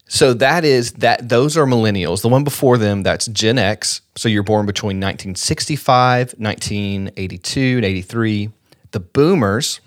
So 0.07 0.35
that 0.35 0.65
is 0.65 0.93
that 0.95 1.29
those 1.31 1.57
are 1.57 1.65
millennials. 1.65 2.21
The 2.21 2.29
one 2.29 2.45
before 2.45 2.77
them, 2.77 3.03
that's 3.03 3.27
Gen 3.29 3.57
X. 3.59 4.03
So 4.15 4.29
you're 4.29 4.43
born 4.43 4.67
between 4.67 4.99
1965, 5.01 6.35
1982, 6.37 7.77
and 7.77 7.85
83. 7.87 8.51
The 8.91 9.01
boomers, 9.01 9.81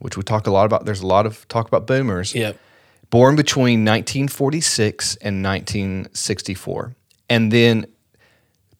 which 0.00 0.18
we 0.18 0.22
talk 0.22 0.46
a 0.46 0.50
lot 0.50 0.66
about, 0.66 0.84
there's 0.84 1.00
a 1.00 1.06
lot 1.06 1.24
of 1.24 1.48
talk 1.48 1.66
about 1.66 1.86
boomers 1.86 2.34
Yep. 2.34 2.58
born 3.08 3.36
between 3.36 3.86
1946 3.86 5.16
and 5.22 5.42
1964 5.42 6.94
and 7.30 7.50
then 7.50 7.86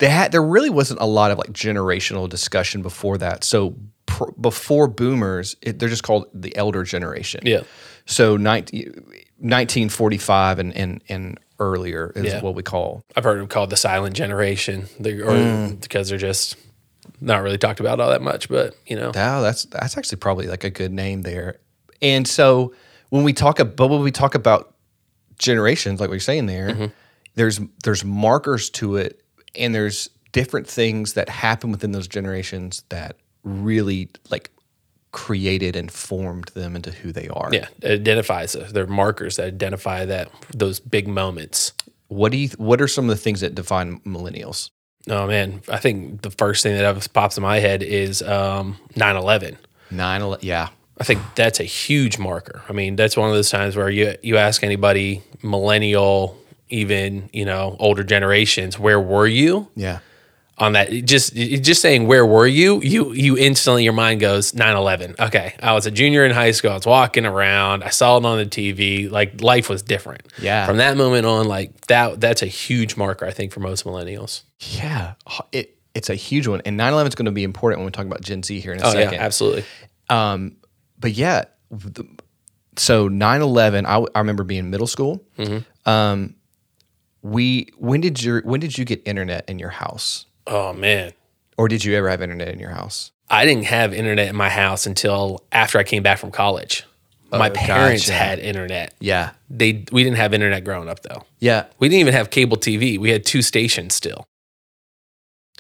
they 0.01 0.09
had 0.09 0.33
there 0.33 0.43
really 0.43 0.71
wasn't 0.71 1.01
a 1.01 1.07
lot 1.07 1.31
of 1.31 1.39
like 1.39 1.53
generational 1.53 2.29
discussion 2.29 2.83
before 2.83 3.17
that 3.19 3.45
so 3.45 3.77
pr- 4.07 4.33
before 4.41 4.89
boomers 4.89 5.55
it, 5.63 5.79
they're 5.79 5.89
just 5.89 6.03
called 6.03 6.27
the 6.35 6.55
elder 6.57 6.83
generation 6.83 7.41
Yeah. 7.45 7.63
so 8.07 8.37
19, 8.37 8.93
1945 9.39 10.59
and, 10.59 10.77
and, 10.77 11.03
and 11.09 11.39
earlier 11.59 12.13
is 12.17 12.25
Yeah. 12.27 12.41
what 12.43 12.55
we 12.55 12.63
call 12.63 13.03
I've 13.17 13.25
heard 13.25 13.39
them 13.41 13.47
called 13.49 13.71
the 13.71 13.77
silent 13.77 14.15
generation, 14.17 14.87
they, 14.99 15.13
or 15.21 15.31
Mm. 15.31 15.81
because 15.81 16.09
they're 16.09 16.19
just 16.19 16.57
not 17.21 17.43
really 17.43 17.59
talked 17.59 17.81
about 17.81 18.01
all 18.01 18.11
that 18.11 18.23
much. 18.23 18.49
But 18.49 18.75
you 18.87 18.97
know, 18.97 19.09
Oh, 19.09 19.43
that's 19.43 19.65
that's 19.67 19.97
actually 19.99 20.19
probably 20.19 20.47
like 20.47 20.65
a 20.65 20.71
good 20.71 20.93
name 20.93 21.23
there. 21.23 21.59
And 22.01 22.27
so 22.27 22.73
when 23.11 23.25
we 23.25 23.33
talk 23.35 23.59
about 23.61 23.91
when 23.91 24.01
we 24.03 24.11
talk 24.11 24.35
about 24.35 24.75
generations, 25.39 26.01
like 26.01 26.09
what 26.09 26.15
you're 26.15 26.21
saying 26.21 26.47
there, 26.47 26.91
there's 27.35 27.61
there's 27.85 28.05
markers 28.05 28.71
to 28.71 28.97
it, 28.97 29.20
and 29.55 29.75
there's 29.75 30.11
different 30.33 30.67
things 30.69 31.15
that 31.15 31.29
happen 31.29 31.71
within 31.73 31.93
those 31.93 32.07
generations 32.09 32.85
that 32.89 33.17
really 33.43 34.09
like 34.31 34.51
created 35.13 35.75
and 35.75 35.91
formed 35.91 36.49
them 36.55 36.77
into 36.77 36.91
who 36.93 37.11
they 37.13 37.29
are. 37.29 37.49
yeah, 37.53 37.67
it 37.83 37.93
identifies 38.01 38.55
uh, 38.55 38.69
they're 38.73 38.87
markers 38.87 39.37
that 39.37 39.47
identify 39.47 40.05
that 40.05 40.31
those 40.55 40.79
big 40.81 41.09
moments. 41.09 41.73
What 42.09 42.33
do 42.33 42.39
you? 42.39 42.49
What 42.59 42.81
are 42.81 42.89
some 42.89 43.05
of 43.05 43.11
the 43.17 43.23
things 43.23 43.41
that 43.41 43.55
define 43.55 44.01
millennials? 44.01 44.71
Oh 45.09 45.27
man, 45.27 45.63
I 45.69 45.79
think 45.79 46.23
the 46.23 46.31
first 46.31 46.63
thing 46.63 46.77
that 46.77 47.13
pops 47.13 47.37
in 47.37 47.43
my 47.43 47.59
head 47.59 47.83
is 47.83 48.23
um, 48.23 48.77
9/11. 48.95 49.57
Nine. 49.91 50.21
ele- 50.23 50.39
Yeah. 50.43 50.69
I 51.01 51.05
think 51.05 51.21
that's 51.35 51.61
a 51.61 51.65
huge 51.65 52.19
marker. 52.19 52.63
I 52.69 52.73
mean, 52.75 52.95
that's 52.95 53.17
one 53.17 53.27
of 53.31 53.35
those 53.35 53.49
times 53.51 53.75
where 53.75 53.89
you 53.89 54.15
you 54.23 54.37
ask 54.37 54.63
anybody, 54.63 55.23
millennial, 55.43 56.37
even 56.71 57.29
you 57.33 57.45
know 57.45 57.77
older 57.79 58.03
generations, 58.05 58.79
where 58.79 59.01
were 59.01 59.27
you 59.27 59.69
Yeah. 59.77 59.99
on 60.59 60.73
that? 60.75 60.91
Just 61.05 61.35
just 61.35 61.81
saying 61.83 62.07
where 62.07 62.25
were 62.27 62.47
you, 62.47 62.81
you 62.83 63.13
you 63.13 63.37
instantly 63.39 63.85
your 63.85 63.93
mind 63.93 64.21
goes 64.21 64.53
9/11. 64.53 65.19
Okay, 65.19 65.55
I 65.63 65.73
was 65.73 65.87
a 65.87 65.91
junior 65.91 66.25
in 66.25 66.33
high 66.33 66.51
school. 66.53 66.71
I 66.71 66.75
was 66.75 66.87
walking 66.87 67.27
around. 67.27 67.83
I 67.85 67.91
saw 67.91 68.17
it 68.19 68.25
on 68.25 68.39
the 68.39 68.47
TV. 68.47 69.11
Like 69.11 69.41
life 69.43 69.69
was 69.69 69.83
different. 69.83 70.23
Yeah. 70.41 70.67
From 70.67 70.77
that 70.79 70.97
moment 70.97 71.27
on, 71.27 71.47
like 71.47 71.87
that 71.87 72.21
that's 72.21 72.43
a 72.43 72.47
huge 72.47 72.97
marker. 72.97 73.27
I 73.27 73.31
think 73.33 73.53
for 73.53 73.61
most 73.61 73.85
millennials. 73.85 74.43
Yeah. 74.59 75.15
It 75.53 75.77
it's 75.95 76.09
a 76.09 76.15
huge 76.15 76.47
one, 76.47 76.63
and 76.65 76.79
9/11 76.79 77.09
is 77.09 77.15
going 77.17 77.27
to 77.27 77.33
be 77.33 77.43
important 77.43 77.81
when 77.81 77.87
we 77.87 77.91
talk 77.91 78.07
about 78.07 78.21
Gen 78.21 78.43
Z 78.45 78.61
here 78.61 78.73
in 78.73 78.81
a 78.81 78.87
Oh 78.87 78.93
second. 78.93 79.15
yeah, 79.15 79.21
absolutely. 79.25 79.65
Um, 80.09 80.57
but 80.99 81.13
yeah, 81.13 81.45
the, 81.71 82.05
so 82.77 83.09
9/11, 83.09 83.87
I, 83.87 84.07
I 84.15 84.19
remember 84.21 84.45
being 84.45 84.71
middle 84.71 84.87
school. 84.87 85.25
Um, 85.87 86.37
we 87.23 87.69
when 87.77 88.01
did 88.01 88.23
your 88.23 88.41
when 88.43 88.61
did 88.61 88.77
you 88.79 88.85
get 88.85 89.03
internet 89.07 89.49
in 89.49 89.59
your 89.59 89.71
house, 89.71 90.27
Oh 90.47 90.73
man. 90.73 91.13
or 91.59 91.69
did 91.69 91.85
you 91.85 91.95
ever 91.95 92.09
have 92.09 92.23
internet 92.23 92.49
in 92.49 92.59
your 92.59 92.71
house? 92.71 93.13
I 93.29 93.45
didn't 93.45 93.65
have 93.67 93.93
internet 93.93 94.29
in 94.29 94.37
my 94.37 94.49
house 94.49 94.87
until 94.87 95.45
after 95.53 95.79
I 95.79 95.85
came 95.85 96.03
back 96.03 96.19
from 96.19 96.31
college. 96.33 96.85
Oh, 97.33 97.39
my 97.39 97.49
Oh, 97.49 97.53
parents 97.53 98.07
gotcha. 98.09 98.19
had 98.19 98.39
internet. 98.41 98.93
Yeah, 98.99 99.31
They 99.49 99.85
we 99.93 100.03
didn't 100.03 100.17
have 100.17 100.35
internet 100.35 100.65
growing 100.65 100.89
up 100.89 101.03
though. 101.03 101.23
yeah, 101.39 101.67
We 101.79 101.89
didn't 101.89 102.01
even 102.01 102.15
have 102.15 102.31
cable 102.31 102.57
TV. 102.57 102.99
We 102.99 103.11
had 103.11 103.25
two 103.25 103.43
stations 103.43 103.95
still. 103.95 104.25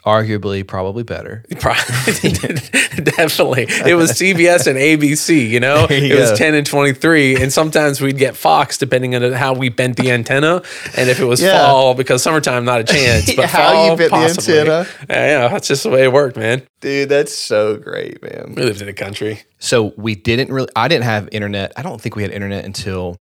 Arguably 0.04 0.66
probably 0.66 1.02
better. 1.02 1.44
Definitely. 1.50 3.64
It 3.68 3.96
was 3.96 4.12
CBS 4.12 4.66
and 4.66 4.78
ABC, 4.78 5.48
you 5.48 5.60
know? 5.60 5.86
You 5.90 6.16
it 6.16 6.20
was 6.20 6.38
10 6.38 6.54
and 6.54 6.66
23 6.66 7.42
and 7.42 7.52
sometimes 7.52 8.00
we'd 8.00 8.16
get 8.18 8.36
Fox 8.36 8.78
depending 8.78 9.14
on 9.14 9.32
how 9.32 9.54
we 9.54 9.68
bent 9.68 9.96
the 9.96 10.10
antenna 10.10 10.62
and 10.96 11.10
if 11.10 11.20
it 11.20 11.24
was 11.24 11.42
Yeah. 11.42 11.66
fall 11.66 11.94
because 11.94 12.22
summertime 12.22 12.64
not 12.64 12.80
a 12.80 12.84
chance, 12.94 13.34
but 13.34 13.46
How 13.50 13.72
you 13.72 13.88
fall, 13.88 13.96
bent 13.96 14.10
the 14.10 14.16
possibly. 14.16 14.58
antenna. 14.60 14.86
Yeah, 15.08 15.40
yeah, 15.42 15.48
that's 15.48 15.68
just 15.68 15.82
the 15.82 15.90
way 15.90 16.04
it 16.04 16.12
worked, 16.12 16.36
man. 16.36 16.62
Dude, 16.80 17.08
that's 17.08 17.34
so 17.34 17.76
great, 17.76 18.22
man. 18.22 18.54
We 18.56 18.62
lived 18.62 18.80
in 18.80 18.86
the 18.86 18.92
country. 18.94 19.42
So 19.58 19.92
we 19.98 20.14
didn't 20.14 20.50
really. 20.50 20.68
I 20.74 20.88
didn't 20.88 21.04
have 21.04 21.28
internet. 21.30 21.72
I 21.76 21.82
don't 21.82 22.00
think 22.00 22.16
we 22.16 22.22
had 22.22 22.32
internet 22.32 22.64
until. 22.64 23.16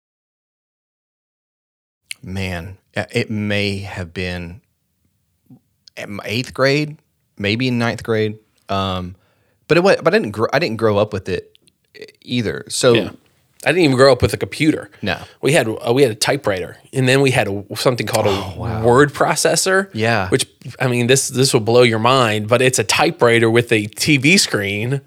Man, 2.21 2.77
it 2.95 3.29
may 3.29 3.79
have 3.79 4.13
been 4.13 4.61
eighth 5.97 6.53
grade, 6.53 6.97
maybe 7.37 7.67
in 7.67 7.77
ninth 7.77 8.03
grade. 8.03 8.37
Um, 8.69 9.15
but 9.67 9.77
it 9.77 9.81
was, 9.81 9.97
but 10.03 10.13
I 10.13 10.17
didn't. 10.19 10.31
Grow, 10.31 10.47
I 10.53 10.59
didn't 10.59 10.77
grow 10.77 10.97
up 10.97 11.13
with 11.13 11.29
it 11.29 11.57
either. 12.21 12.65
So 12.69 12.93
Yeah. 12.93 13.11
I 13.65 13.71
didn't 13.73 13.83
even 13.83 13.97
grow 13.97 14.11
up 14.13 14.21
with 14.21 14.33
a 14.33 14.37
computer. 14.37 14.89
no, 15.01 15.17
We 15.41 15.51
had 15.51 15.67
uh, 15.67 15.91
we 15.93 16.01
had 16.01 16.11
a 16.11 16.15
typewriter, 16.15 16.77
and 16.93 17.09
then 17.09 17.19
we 17.19 17.31
had 17.31 17.47
a, 17.49 17.63
something 17.75 18.07
called 18.07 18.25
a 18.27 18.81
word 18.81 19.11
processor. 19.13 19.87
Oh, 19.87 19.91
Yeah. 19.93 20.29
which 20.29 20.47
I 20.79 20.87
mean 20.87 21.07
this 21.07 21.27
this 21.27 21.53
will 21.53 21.59
blow 21.59 21.81
your 21.83 21.99
mind, 21.99 22.47
but 22.47 22.61
it's 22.61 22.79
a 22.79 22.85
typewriter 22.85 23.49
with 23.49 23.71
a 23.73 23.87
TV 23.87 24.39
screen, 24.39 25.01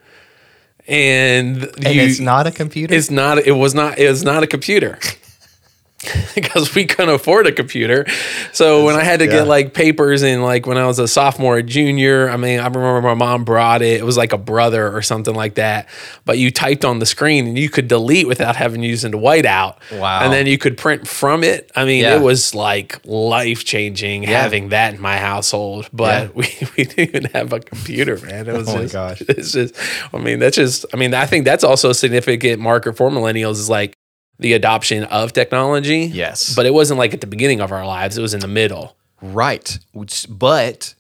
and, 0.87 1.63
and 1.79 1.95
you, 1.95 2.03
it's 2.03 2.21
not 2.21 2.47
a 2.47 2.51
computer. 2.51 2.95
it's 2.95 3.11
not 3.11 3.39
it 3.39 3.53
was 3.53 3.75
not 3.75 3.99
it 3.99 4.09
was 4.09 4.23
not 4.23 4.43
a 4.43 4.47
computer. 4.47 4.99
because 6.35 6.75
we 6.75 6.85
couldn't 6.85 7.15
afford 7.15 7.47
a 7.47 7.53
computer. 7.53 8.07
So 8.53 8.85
when 8.85 8.97
I 8.97 9.05
had 9.05 9.21
to 9.21 9.27
yeah. 9.27 9.33
get 9.33 9.47
like 9.47 9.73
papers 9.75 10.23
and 10.23 10.43
like 10.43 10.67
when 10.67 10.77
I 10.77 10.87
was 10.87 10.99
a 10.99 11.07
sophomore 11.07 11.59
or 11.59 11.63
junior, 11.63 12.29
I 12.29 12.37
mean, 12.37 12.61
I 12.61 12.67
remember 12.67 13.03
my 13.03 13.15
mom 13.15 13.45
brought 13.45 13.83
it. 13.83 14.01
It 14.01 14.05
was 14.05 14.17
like 14.17 14.33
a 14.33 14.39
brother 14.39 14.95
or 14.95 15.03
something 15.03 15.35
like 15.35 15.55
that. 15.55 15.89
But 16.25 16.39
you 16.39 16.51
typed 16.51 16.85
on 16.85 16.99
the 16.99 17.07
screen 17.07 17.47
and 17.47 17.59
you 17.59 17.69
could 17.69 17.89
delete 17.89 18.27
without 18.27 18.57
having 18.57 18.83
to 18.83 18.87
use 18.87 19.05
into 19.05 19.19
whiteout. 19.19 19.77
Wow. 19.93 20.23
And 20.23 20.33
then 20.33 20.47
you 20.47 20.59
could 20.59 20.77
print 20.77 21.07
from 21.07 21.45
it. 21.45 21.71
I 21.77 21.85
mean, 21.85 22.03
Yeah. 22.03 22.17
it 22.17 22.23
was 22.23 22.55
like 22.55 23.01
life 23.05 23.65
changing 23.65 24.25
having 24.25 24.71
that 24.71 24.95
in 24.95 25.01
my 25.01 25.19
household. 25.19 25.89
But 25.93 26.35
we, 26.35 26.49
we 26.77 26.85
didn't 26.85 27.17
even 27.17 27.25
have 27.33 27.53
a 27.53 27.61
computer, 27.61 28.19
man. 28.19 28.49
It 28.49 28.55
was 28.55 28.69
Oh 28.69 28.75
my 28.75 28.83
just, 28.83 28.93
gosh. 28.93 29.23
It's 29.29 29.53
just, 29.53 29.77
I 30.13 30.19
mean, 30.19 30.41
that's 30.41 30.57
just, 30.57 30.85
I 30.93 30.97
mean, 30.97 31.15
I 31.15 31.27
think 31.27 31.45
that's 31.45 31.65
also 31.65 31.91
a 31.91 31.95
significant 31.95 32.61
marker 32.61 32.93
for 32.93 33.11
millennials 33.11 33.53
is 33.53 33.71
like 33.71 33.97
the 34.43 34.53
adoption 34.53 35.05
of 35.05 35.33
technology. 35.33 36.01
Yes. 36.01 36.55
But 36.55 36.67
it 36.67 36.75
wasn't 36.75 36.99
like 36.99 37.15
at 37.15 37.21
the 37.21 37.27
beginning 37.27 37.61
of 37.61 37.73
our 37.73 37.87
lives, 37.87 38.19
it 38.19 38.23
was 38.23 38.35
in 38.35 38.41
the 38.41 38.49
middle. 38.49 38.97
Right. 39.21 39.79
Which, 39.93 40.27
but 40.29 40.95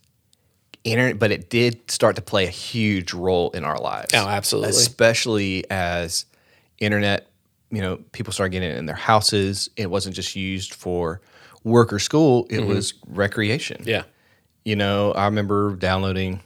internet, 0.85 1.19
but 1.19 1.31
it 1.31 1.51
did 1.51 1.91
start 1.91 2.17
to 2.17 2.23
play 2.23 2.45
a 2.45 2.51
huge 2.51 3.13
role 3.13 3.51
in 3.51 3.65
our 3.65 3.79
lives. 3.79 4.15
Oh, 4.15 4.27
absolutely. 4.27 4.71
Especially 4.71 5.65
as 5.71 6.25
internet, 6.79 7.29
you 7.71 7.81
know, 7.81 7.97
people 8.13 8.33
started 8.33 8.51
getting 8.51 8.71
it 8.71 8.79
in 8.79 8.87
their 8.87 8.97
houses. 8.97 9.69
It 9.77 9.91
wasn't 9.91 10.15
just 10.15 10.37
used 10.37 10.75
for 10.75 11.21
work 11.65 11.93
or 11.93 11.99
school, 11.99 12.47
it 12.51 12.67
was 12.67 12.95
recreation. 13.07 13.79
Mm-hmm. 13.79 13.89
Yeah. 13.89 14.03
You 14.65 14.77
know, 14.77 15.13
I 15.13 15.27
remember 15.27 15.77
downloading 15.77 16.41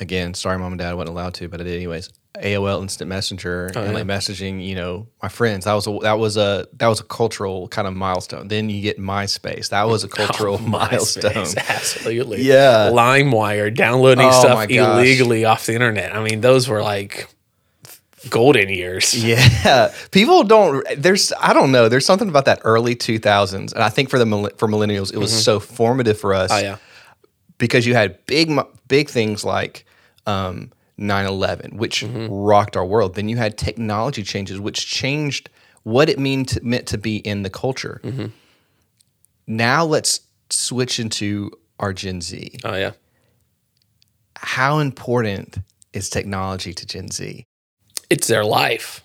again, 0.00 0.34
sorry 0.34 0.58
mom 0.58 0.72
and 0.72 0.78
dad 0.78 0.90
I 0.90 0.94
wasn't 0.94 1.10
allowed 1.10 1.34
to, 1.34 1.48
but 1.48 1.60
I 1.60 1.64
did 1.64 1.76
anyways. 1.76 2.10
AOL 2.42 2.82
Instant 2.82 3.08
Messenger 3.08 3.72
Oh, 3.74 3.82
and 3.82 3.94
like 3.94 4.04
messaging, 4.04 4.64
you 4.66 4.74
know, 4.74 5.06
my 5.22 5.28
friends. 5.28 5.64
That 5.64 5.74
was 5.74 5.86
a 5.86 5.98
that 6.02 6.18
was 6.18 6.36
a 6.36 6.66
that 6.74 6.88
was 6.88 7.00
a 7.00 7.04
cultural 7.04 7.68
kind 7.68 7.86
of 7.88 7.94
milestone. 7.94 8.48
Then 8.48 8.68
you 8.70 8.80
get 8.82 8.98
MySpace. 8.98 9.70
That 9.70 9.88
was 9.88 10.04
a 10.04 10.08
cultural 10.20 10.58
milestone. 10.58 11.32
MySpace, 11.32 11.56
Absolutely. 11.68 12.42
Yeah. 12.42 12.90
LimeWire, 12.92 13.74
downloading 13.74 14.26
Oh 14.26 14.40
stuff 14.40 14.70
illegally 14.70 15.44
off 15.44 15.66
the 15.66 15.74
internet. 15.74 16.14
I 16.14 16.22
mean, 16.22 16.40
those 16.40 16.68
were 16.68 16.82
like 16.82 17.28
golden 18.30 18.68
years. 18.68 19.14
Yeah, 19.26 19.92
people 20.10 20.42
don't. 20.44 20.84
There's 20.96 21.32
I 21.40 21.52
don't 21.52 21.72
know. 21.72 21.88
There's 21.88 22.06
something 22.06 22.28
about 22.28 22.44
that 22.46 22.60
early 22.64 22.94
2000s, 22.96 23.72
and 23.72 23.82
I 23.82 23.88
think 23.88 24.10
for 24.10 24.18
the 24.18 24.26
for 24.56 24.68
millennials, 24.68 25.12
it 25.12 25.18
was 25.18 25.32
so 25.44 25.58
formative 25.60 26.18
for 26.18 26.34
us. 26.34 26.50
Oh, 26.52 26.58
yeah. 26.58 26.76
because 27.58 27.86
you 27.86 27.94
had 27.94 28.24
big 28.26 28.50
big 28.88 29.08
things 29.08 29.44
like 29.44 29.84
um, 30.26 30.72
9/11, 30.98 31.74
which 31.74 32.02
mm-hmm. 32.02 32.32
rocked 32.32 32.76
our 32.76 32.84
world. 32.84 33.14
Then 33.14 33.28
you 33.28 33.36
had 33.36 33.58
technology 33.58 34.22
changes, 34.22 34.58
which 34.58 34.86
changed 34.86 35.50
what 35.82 36.08
it 36.08 36.18
mean 36.18 36.44
to, 36.46 36.60
meant 36.64 36.86
to 36.88 36.98
be 36.98 37.18
in 37.18 37.42
the 37.42 37.50
culture. 37.50 38.00
Mm-hmm. 38.02 38.26
Now 39.46 39.84
let's 39.84 40.20
switch 40.50 40.98
into 40.98 41.50
our 41.78 41.92
Gen 41.92 42.20
Z. 42.20 42.58
Oh, 42.64 42.74
yeah. 42.74 42.92
How 44.36 44.78
important 44.78 45.58
is 45.92 46.10
technology 46.10 46.74
to 46.74 46.86
Gen 46.86 47.10
Z? 47.10 47.44
It's 48.10 48.26
their 48.26 48.44
life. 48.44 49.02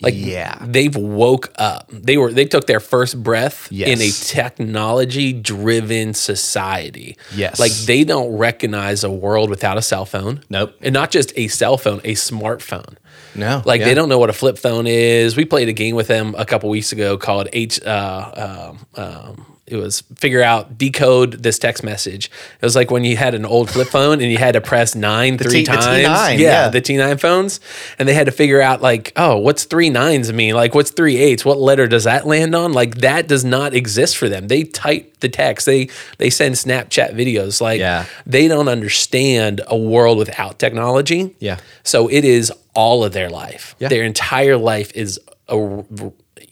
Like 0.00 0.14
Yeah. 0.16 0.56
they've 0.62 0.94
woke 0.94 1.52
up. 1.58 1.88
They 1.90 2.16
were 2.16 2.32
they 2.32 2.44
took 2.44 2.66
their 2.66 2.80
first 2.80 3.22
breath 3.22 3.70
in 3.70 4.00
a 4.00 4.10
technology 4.10 5.32
driven 5.32 6.14
society. 6.14 7.16
Yes. 7.34 7.58
Like 7.60 7.72
they 7.72 8.04
don't 8.04 8.36
recognize 8.36 9.04
a 9.04 9.10
world 9.10 9.50
without 9.50 9.76
a 9.78 9.82
cell 9.82 10.04
phone. 10.04 10.42
Nope. 10.48 10.74
And 10.80 10.92
not 10.92 11.10
just 11.10 11.32
a 11.36 11.48
cell 11.48 11.76
phone, 11.76 12.00
a 12.04 12.14
smartphone. 12.14 12.96
No. 13.34 13.62
Like 13.64 13.80
yeah. 13.80 13.86
they 13.86 13.94
don't 13.94 14.08
know 14.08 14.18
what 14.18 14.30
a 14.30 14.34
flip 14.34 14.58
phone 14.58 14.86
is. 14.86 15.36
We 15.36 15.44
played 15.44 15.68
a 15.68 15.72
game 15.72 15.94
with 15.94 16.08
them 16.08 16.34
a 16.36 16.44
couple 16.44 16.68
weeks 16.70 16.92
ago 16.92 17.16
called 17.16 17.48
H. 17.52 17.80
Uh, 17.82 18.72
um, 18.74 18.86
um, 18.96 19.46
it 19.70 19.76
was 19.76 20.02
figure 20.16 20.42
out 20.42 20.76
decode 20.78 21.42
this 21.42 21.58
text 21.58 21.82
message. 21.84 22.26
It 22.60 22.64
was 22.64 22.74
like 22.76 22.90
when 22.90 23.04
you 23.04 23.16
had 23.16 23.34
an 23.34 23.44
old 23.44 23.70
flip 23.70 23.88
phone 23.88 24.20
and 24.20 24.30
you 24.30 24.38
had 24.38 24.52
to 24.52 24.60
press 24.60 24.94
nine 24.94 25.38
three 25.38 25.60
T- 25.60 25.64
times. 25.64 25.84
T9, 25.86 26.04
yeah, 26.04 26.34
yeah. 26.38 26.68
the 26.68 26.80
T 26.80 26.96
nine 26.96 27.18
phones, 27.18 27.60
and 27.98 28.08
they 28.08 28.14
had 28.14 28.26
to 28.26 28.32
figure 28.32 28.60
out 28.60 28.82
like, 28.82 29.12
oh, 29.16 29.36
what's 29.38 29.64
three 29.64 29.90
nines 29.90 30.32
mean? 30.32 30.54
Like, 30.54 30.74
what's 30.74 30.90
three 30.90 31.16
eights? 31.16 31.44
What 31.44 31.58
letter 31.58 31.86
does 31.86 32.04
that 32.04 32.26
land 32.26 32.54
on? 32.54 32.72
Like 32.72 32.96
that 32.96 33.28
does 33.28 33.44
not 33.44 33.74
exist 33.74 34.16
for 34.16 34.28
them. 34.28 34.48
They 34.48 34.64
type 34.64 35.20
the 35.20 35.28
text. 35.28 35.66
They 35.66 35.88
they 36.18 36.30
send 36.30 36.54
Snapchat 36.56 37.14
videos. 37.14 37.60
Like 37.60 37.78
Yeah. 37.80 38.06
they 38.26 38.48
don't 38.48 38.68
understand 38.68 39.60
a 39.66 39.76
world 39.76 40.18
without 40.18 40.58
technology. 40.58 41.34
Yeah. 41.38 41.58
So 41.82 42.08
it 42.08 42.24
is 42.24 42.52
all 42.74 43.04
of 43.04 43.12
their 43.12 43.28
life. 43.30 43.74
Yeah. 43.78 43.88
Their 43.88 44.04
entire 44.04 44.56
life 44.56 44.92
is 44.94 45.20
a, 45.48 45.82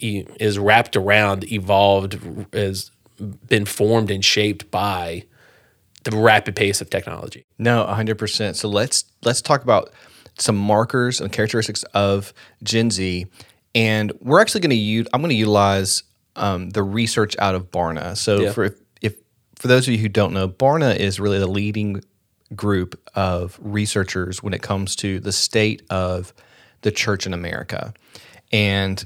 is 0.00 0.58
wrapped 0.58 0.96
around, 0.96 1.50
evolved, 1.52 2.18
has 2.52 2.90
been 3.48 3.64
formed 3.64 4.10
and 4.10 4.24
shaped 4.24 4.70
by 4.70 5.24
the 6.04 6.16
rapid 6.16 6.56
pace 6.56 6.80
of 6.80 6.90
technology. 6.90 7.44
No, 7.58 7.84
hundred 7.86 8.18
percent. 8.18 8.56
So 8.56 8.68
let's 8.68 9.04
let's 9.24 9.42
talk 9.42 9.62
about 9.62 9.90
some 10.38 10.56
markers 10.56 11.20
and 11.20 11.32
characteristics 11.32 11.82
of 11.94 12.32
Gen 12.62 12.90
Z, 12.90 13.26
and 13.74 14.12
we're 14.20 14.40
actually 14.40 14.60
going 14.60 14.70
to 14.70 14.76
use. 14.76 15.06
I'm 15.12 15.20
going 15.20 15.30
to 15.30 15.36
utilize 15.36 16.04
um, 16.36 16.70
the 16.70 16.82
research 16.82 17.36
out 17.38 17.54
of 17.54 17.70
Barna. 17.70 18.16
So 18.16 18.42
Yeah. 18.42 18.52
for 18.52 18.76
if 19.02 19.16
for 19.56 19.68
those 19.68 19.86
of 19.88 19.92
you 19.92 19.98
who 19.98 20.08
don't 20.08 20.32
know, 20.32 20.48
Barna 20.48 20.96
is 20.96 21.18
really 21.18 21.38
the 21.38 21.48
leading 21.48 22.02
group 22.54 22.98
of 23.14 23.58
researchers 23.60 24.42
when 24.42 24.54
it 24.54 24.62
comes 24.62 24.96
to 24.96 25.20
the 25.20 25.32
state 25.32 25.82
of 25.90 26.32
the 26.82 26.92
church 26.92 27.26
in 27.26 27.34
America, 27.34 27.92
and 28.52 29.04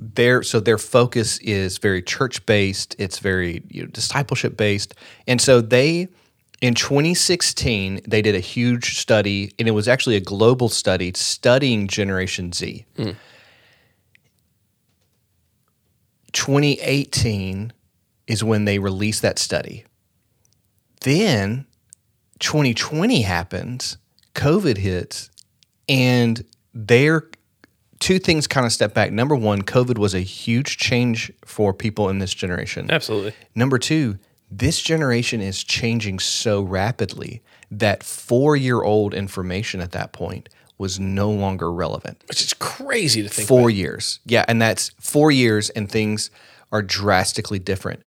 their 0.00 0.42
so 0.42 0.60
their 0.60 0.78
focus 0.78 1.38
is 1.38 1.78
very 1.78 2.02
church 2.02 2.44
based. 2.46 2.94
It's 2.98 3.18
very 3.18 3.62
you 3.68 3.82
know, 3.82 3.88
discipleship 3.88 4.56
based, 4.56 4.94
and 5.26 5.40
so 5.40 5.60
they 5.60 6.08
in 6.60 6.74
2016 6.74 8.00
they 8.06 8.22
did 8.22 8.34
a 8.34 8.40
huge 8.40 8.98
study, 8.98 9.52
and 9.58 9.68
it 9.68 9.72
was 9.72 9.88
actually 9.88 10.16
a 10.16 10.20
global 10.20 10.68
study 10.68 11.12
studying 11.14 11.88
Generation 11.88 12.52
Z. 12.52 12.84
Hmm. 12.96 13.10
2018 16.32 17.72
is 18.26 18.42
when 18.42 18.64
they 18.64 18.78
released 18.78 19.22
that 19.22 19.38
study. 19.38 19.84
Then 21.02 21.66
2020 22.40 23.22
happens, 23.22 23.98
COVID 24.34 24.78
hits, 24.78 25.30
and 25.88 26.44
they're 26.72 27.28
two 28.04 28.18
things 28.18 28.46
kind 28.46 28.66
of 28.66 28.72
step 28.72 28.92
back. 28.92 29.10
Number 29.10 29.34
one, 29.34 29.62
COVID 29.62 29.96
was 29.96 30.12
a 30.12 30.20
huge 30.20 30.76
change 30.76 31.32
for 31.46 31.72
people 31.72 32.10
in 32.10 32.18
this 32.18 32.34
generation. 32.34 32.90
Absolutely. 32.90 33.32
Number 33.54 33.78
two, 33.78 34.18
this 34.50 34.82
generation 34.82 35.40
is 35.40 35.64
changing 35.64 36.18
so 36.18 36.60
rapidly 36.60 37.42
that 37.70 38.02
four 38.02 38.56
year 38.56 38.82
old 38.82 39.14
information 39.14 39.80
at 39.80 39.92
that 39.92 40.12
point 40.12 40.50
was 40.76 41.00
no 41.00 41.30
longer 41.30 41.72
relevant. 41.72 42.22
Which 42.28 42.42
is 42.42 42.52
crazy 42.52 43.22
to 43.22 43.28
think 43.30 43.48
Four 43.48 43.60
about. 43.70 43.74
years. 43.74 44.20
Yeah. 44.26 44.44
And 44.48 44.60
that's 44.60 44.90
four 45.00 45.30
years, 45.32 45.70
and 45.70 45.90
things 45.90 46.30
are 46.70 46.82
drastically 46.82 47.58
different. 47.58 48.02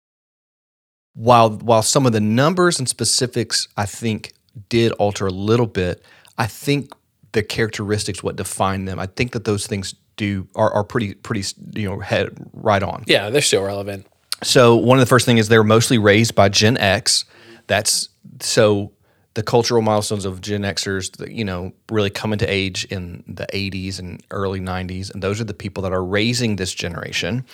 While, 1.14 1.52
while 1.52 1.84
some 1.84 2.06
of 2.06 2.12
the 2.12 2.20
numbers 2.20 2.80
and 2.80 2.90
specifics, 2.90 3.70
I 3.78 3.86
think, 3.86 4.34
did 4.68 4.92
alter 4.94 5.26
a 5.26 5.32
little 5.32 5.68
bit, 5.68 6.04
I 6.38 6.48
think 6.48 6.92
the 7.36 7.44
characteristics, 7.44 8.24
what 8.24 8.38
define 8.38 8.86
them, 8.86 8.98
I 8.98 9.06
think 9.06 9.34
that 9.34 9.44
those 9.44 9.68
things 9.68 9.94
do 10.16 10.48
are, 10.56 10.74
are 10.74 10.84
pretty, 10.84 11.14
pretty, 11.14 11.44
you 11.74 11.88
know, 11.88 12.00
head 12.00 12.30
right 12.54 12.82
on. 12.82 13.04
Yeah, 13.06 13.30
they're 13.30 13.42
still 13.42 13.64
relevant. 13.64 14.08
So 14.42 14.76
one 14.76 14.98
of 14.98 15.02
the 15.02 15.10
first 15.10 15.26
things 15.26 15.42
is 15.42 15.48
they're 15.50 15.64
mostly 15.64 15.98
raised 15.98 16.34
by 16.34 16.50
Gen 16.50 16.78
X. 16.78 17.26
That's 17.68 18.10
so 18.40 18.94
the 19.34 19.44
cultural 19.44 19.82
milestones 19.82 20.24
of 20.24 20.40
Gen 20.40 20.62
Xers, 20.62 21.16
that, 21.18 21.32
you 21.32 21.44
know, 21.44 21.74
really 21.92 22.10
coming 22.10 22.40
to 22.40 22.46
age 22.48 22.86
in 22.86 23.24
the 23.28 23.46
80s 23.48 24.00
and 24.00 24.24
early 24.32 24.62
90s, 24.62 25.14
and 25.14 25.22
those 25.22 25.42
are 25.42 25.44
the 25.44 25.54
people 25.54 25.84
that 25.84 25.92
are 25.92 26.04
raising 26.04 26.56
this 26.56 26.74
generation. 26.74 27.46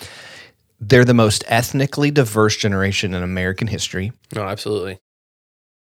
They're 0.79 1.05
the 1.05 1.15
most 1.15 1.43
ethnically 1.47 2.11
diverse 2.11 2.55
generation 2.55 3.15
in 3.15 3.23
American 3.23 3.67
history. 3.67 4.13
No, 4.35 4.43
absolutely. 4.43 4.99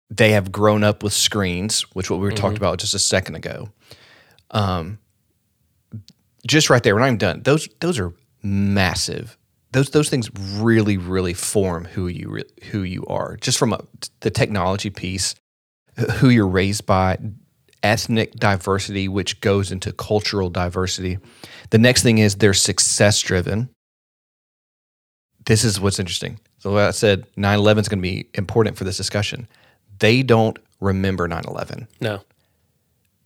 They 0.09 0.31
have 0.31 0.51
grown 0.51 0.83
up 0.83 1.03
with 1.03 1.13
screens, 1.13 1.81
which 1.93 2.09
what 2.09 2.19
we 2.19 2.25
were 2.25 2.31
talked 2.31 2.57
about 2.57 2.79
just 2.79 2.93
a 2.93 2.99
second 2.99 3.35
ago. 3.35 3.69
Um, 4.51 4.99
just 6.45 6.69
right 6.69 6.81
there, 6.81 6.95
when 6.95 7.03
I'm 7.03 7.17
done. 7.17 7.41
Those 7.43 7.67
those 7.81 7.99
are 7.99 8.13
massive. 8.41 9.37
Those 9.73 9.89
those 9.89 10.09
things 10.09 10.29
really 10.33 10.97
really 10.97 11.33
form 11.33 11.85
who 11.85 12.07
you 12.07 12.29
re- 12.29 12.65
who 12.71 12.83
you 12.83 13.05
are. 13.07 13.35
Just 13.37 13.57
from 13.57 13.73
a, 13.73 13.81
the 14.21 14.31
technology 14.31 14.89
piece, 14.89 15.35
who 16.15 16.29
you're 16.29 16.47
raised 16.47 16.85
by, 16.85 17.17
ethnic 17.83 18.33
diversity, 18.33 19.07
which 19.07 19.41
goes 19.41 19.71
into 19.71 19.91
cultural 19.91 20.49
diversity. 20.49 21.17
The 21.69 21.77
next 21.77 22.03
thing 22.03 22.17
is 22.17 22.35
they're 22.35 22.53
success 22.53 23.19
driven. 23.21 23.69
This 25.45 25.63
is 25.63 25.79
what's 25.79 25.99
interesting. 25.99 26.39
So, 26.59 26.71
like 26.71 26.87
I 26.87 26.91
said 26.91 27.25
9 27.35 27.59
11 27.59 27.81
is 27.81 27.89
going 27.89 27.99
to 27.99 28.01
be 28.01 28.29
important 28.33 28.77
for 28.77 28.83
this 28.83 28.97
discussion. 28.97 29.47
They 29.99 30.23
don't 30.23 30.57
remember 30.79 31.27
9 31.27 31.43
11 31.47 31.87
No. 32.01 32.21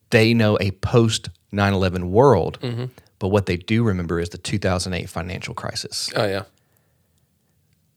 they 0.10 0.34
know 0.34 0.58
a 0.62 0.72
post 0.72 1.30
9/11 1.54 2.10
world, 2.12 2.60
Mm-hmm. 2.62 2.86
but 3.20 3.28
what 3.30 3.46
they 3.46 3.58
do 3.58 3.84
remember 3.84 4.20
is 4.20 4.30
the 4.30 4.38
2008 4.38 5.10
financial 5.10 5.54
crisis. 5.54 6.10
Oh 6.16 6.26
yeah. 6.26 6.44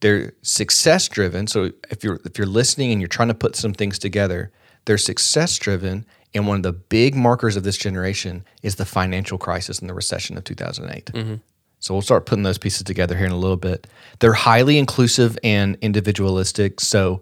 They're 0.00 0.32
success 0.42 1.08
driven. 1.08 1.46
So 1.46 1.70
if 1.90 2.04
you're 2.04 2.20
if 2.24 2.37
you're 2.37 2.46
listening 2.46 2.92
and 2.92 3.00
you're 3.00 3.08
trying 3.08 3.28
to 3.28 3.34
put 3.34 3.56
some 3.56 3.72
things 3.72 3.98
together, 3.98 4.50
they're 4.84 4.98
success 4.98 5.56
driven. 5.58 6.04
And 6.34 6.48
one 6.48 6.56
of 6.56 6.62
the 6.64 6.72
big 6.72 7.14
markers 7.14 7.56
of 7.56 7.62
this 7.62 7.76
generation 7.76 8.44
is 8.62 8.74
the 8.74 8.84
financial 8.84 9.38
crisis 9.38 9.78
and 9.78 9.88
the 9.88 9.94
recession 9.94 10.37
of 10.37 10.42
2008. 10.44 11.06
Mm-hmm. 11.14 11.34
So 11.78 11.94
we'll 11.94 12.02
start 12.02 12.26
putting 12.26 12.42
those 12.42 12.58
pieces 12.58 12.82
together 12.82 13.16
here 13.16 13.26
in 13.26 13.32
a 13.32 13.37
little 13.38 13.56
bit. 13.56 13.87
They're 14.18 14.32
highly 14.32 14.78
inclusive 14.78 15.38
and 15.44 15.76
individualistic. 15.80 16.80
So 16.80 17.20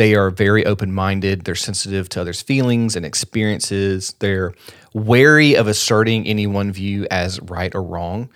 they 0.00 0.14
are 0.14 0.30
very 0.30 0.64
open 0.64 0.94
minded. 0.94 1.44
They're 1.44 1.54
sensitive 1.54 2.08
to 2.08 2.22
others' 2.22 2.40
feelings 2.40 2.96
and 2.96 3.04
experiences. 3.04 4.14
They're 4.18 4.54
wary 4.94 5.56
of 5.56 5.66
asserting 5.66 6.26
any 6.26 6.46
one 6.46 6.72
view 6.72 7.06
as 7.10 7.38
right 7.42 7.74
or 7.74 7.82
wrong. 7.82 8.30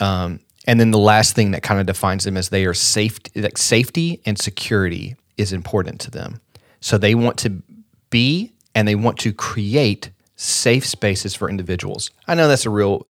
Um, 0.00 0.40
and 0.66 0.80
then 0.80 0.90
the 0.90 0.98
last 0.98 1.36
thing 1.36 1.52
that 1.52 1.62
kind 1.62 1.78
of 1.78 1.86
defines 1.86 2.24
them 2.24 2.36
is 2.36 2.48
they 2.48 2.64
are 2.64 2.74
safety, 2.74 3.40
like 3.40 3.56
safety 3.56 4.20
and 4.26 4.36
security 4.36 5.14
is 5.36 5.52
important 5.52 6.00
to 6.00 6.10
them. 6.10 6.40
So 6.80 6.98
they 6.98 7.14
want 7.14 7.38
to 7.38 7.62
be 8.10 8.52
and 8.74 8.88
they 8.88 8.96
want 8.96 9.18
to 9.18 9.32
create 9.32 10.10
safe 10.34 10.84
spaces 10.84 11.36
for 11.36 11.48
individuals. 11.48 12.10
I 12.26 12.34
know 12.34 12.48
that's 12.48 12.66
a 12.66 12.70
real 12.70 13.06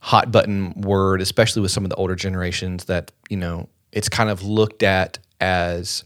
hot 0.00 0.32
button 0.32 0.80
word, 0.80 1.20
especially 1.20 1.60
with 1.60 1.72
some 1.72 1.84
of 1.84 1.90
the 1.90 1.96
older 1.96 2.16
generations 2.16 2.86
that, 2.86 3.12
you 3.28 3.36
know, 3.36 3.68
it's 3.92 4.08
kind 4.08 4.30
of 4.30 4.42
looked 4.42 4.82
at 4.82 5.18
as 5.42 6.04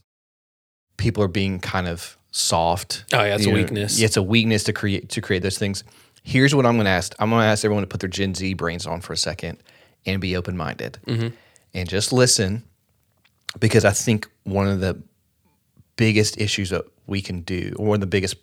people 0.97 1.23
are 1.23 1.29
being 1.29 1.59
kind 1.61 1.89
of 1.89 2.17
soft. 2.31 3.05
Oh, 3.13 3.23
yeah, 3.23 3.35
it's 3.35 3.47
a 3.47 3.49
know, 3.49 3.55
weakness. 3.55 4.01
It's 4.01 4.17
a 4.17 4.23
weakness 4.23 4.65
to 4.65 4.73
create 4.73 5.11
to 5.11 5.21
create 5.21 5.43
those 5.43 5.59
things. 5.59 5.85
Here's 6.23 6.55
what 6.55 6.65
I'm 6.67 6.75
going 6.75 6.85
to 6.85 6.91
ask. 6.91 7.15
I'm 7.19 7.31
going 7.31 7.43
to 7.43 7.47
ask 7.47 7.65
everyone 7.65 7.83
to 7.83 7.89
put 7.89 8.01
their 8.01 8.09
Gen 8.09 8.35
Z 8.35 8.55
brains 8.55 8.87
on 8.87 9.01
for 9.01 9.13
a 9.13 9.17
second 9.17 9.59
and 10.07 10.21
be 10.21 10.37
open 10.37 10.57
minded 10.57 10.99
mm-hmm. 11.07 11.29
and 11.75 11.89
just 11.89 12.13
listen, 12.13 12.65
because 13.59 13.85
I 13.85 13.91
think 13.91 14.29
one 14.45 14.69
of 14.69 14.81
the 14.81 15.03
biggest 15.97 16.41
issues 16.41 16.71
that 16.71 16.85
we 17.07 17.21
can 17.21 17.43
do, 17.43 17.75
or 17.77 17.87
one 17.87 17.97
of 17.97 18.01
the 18.01 18.07
biggest 18.07 18.37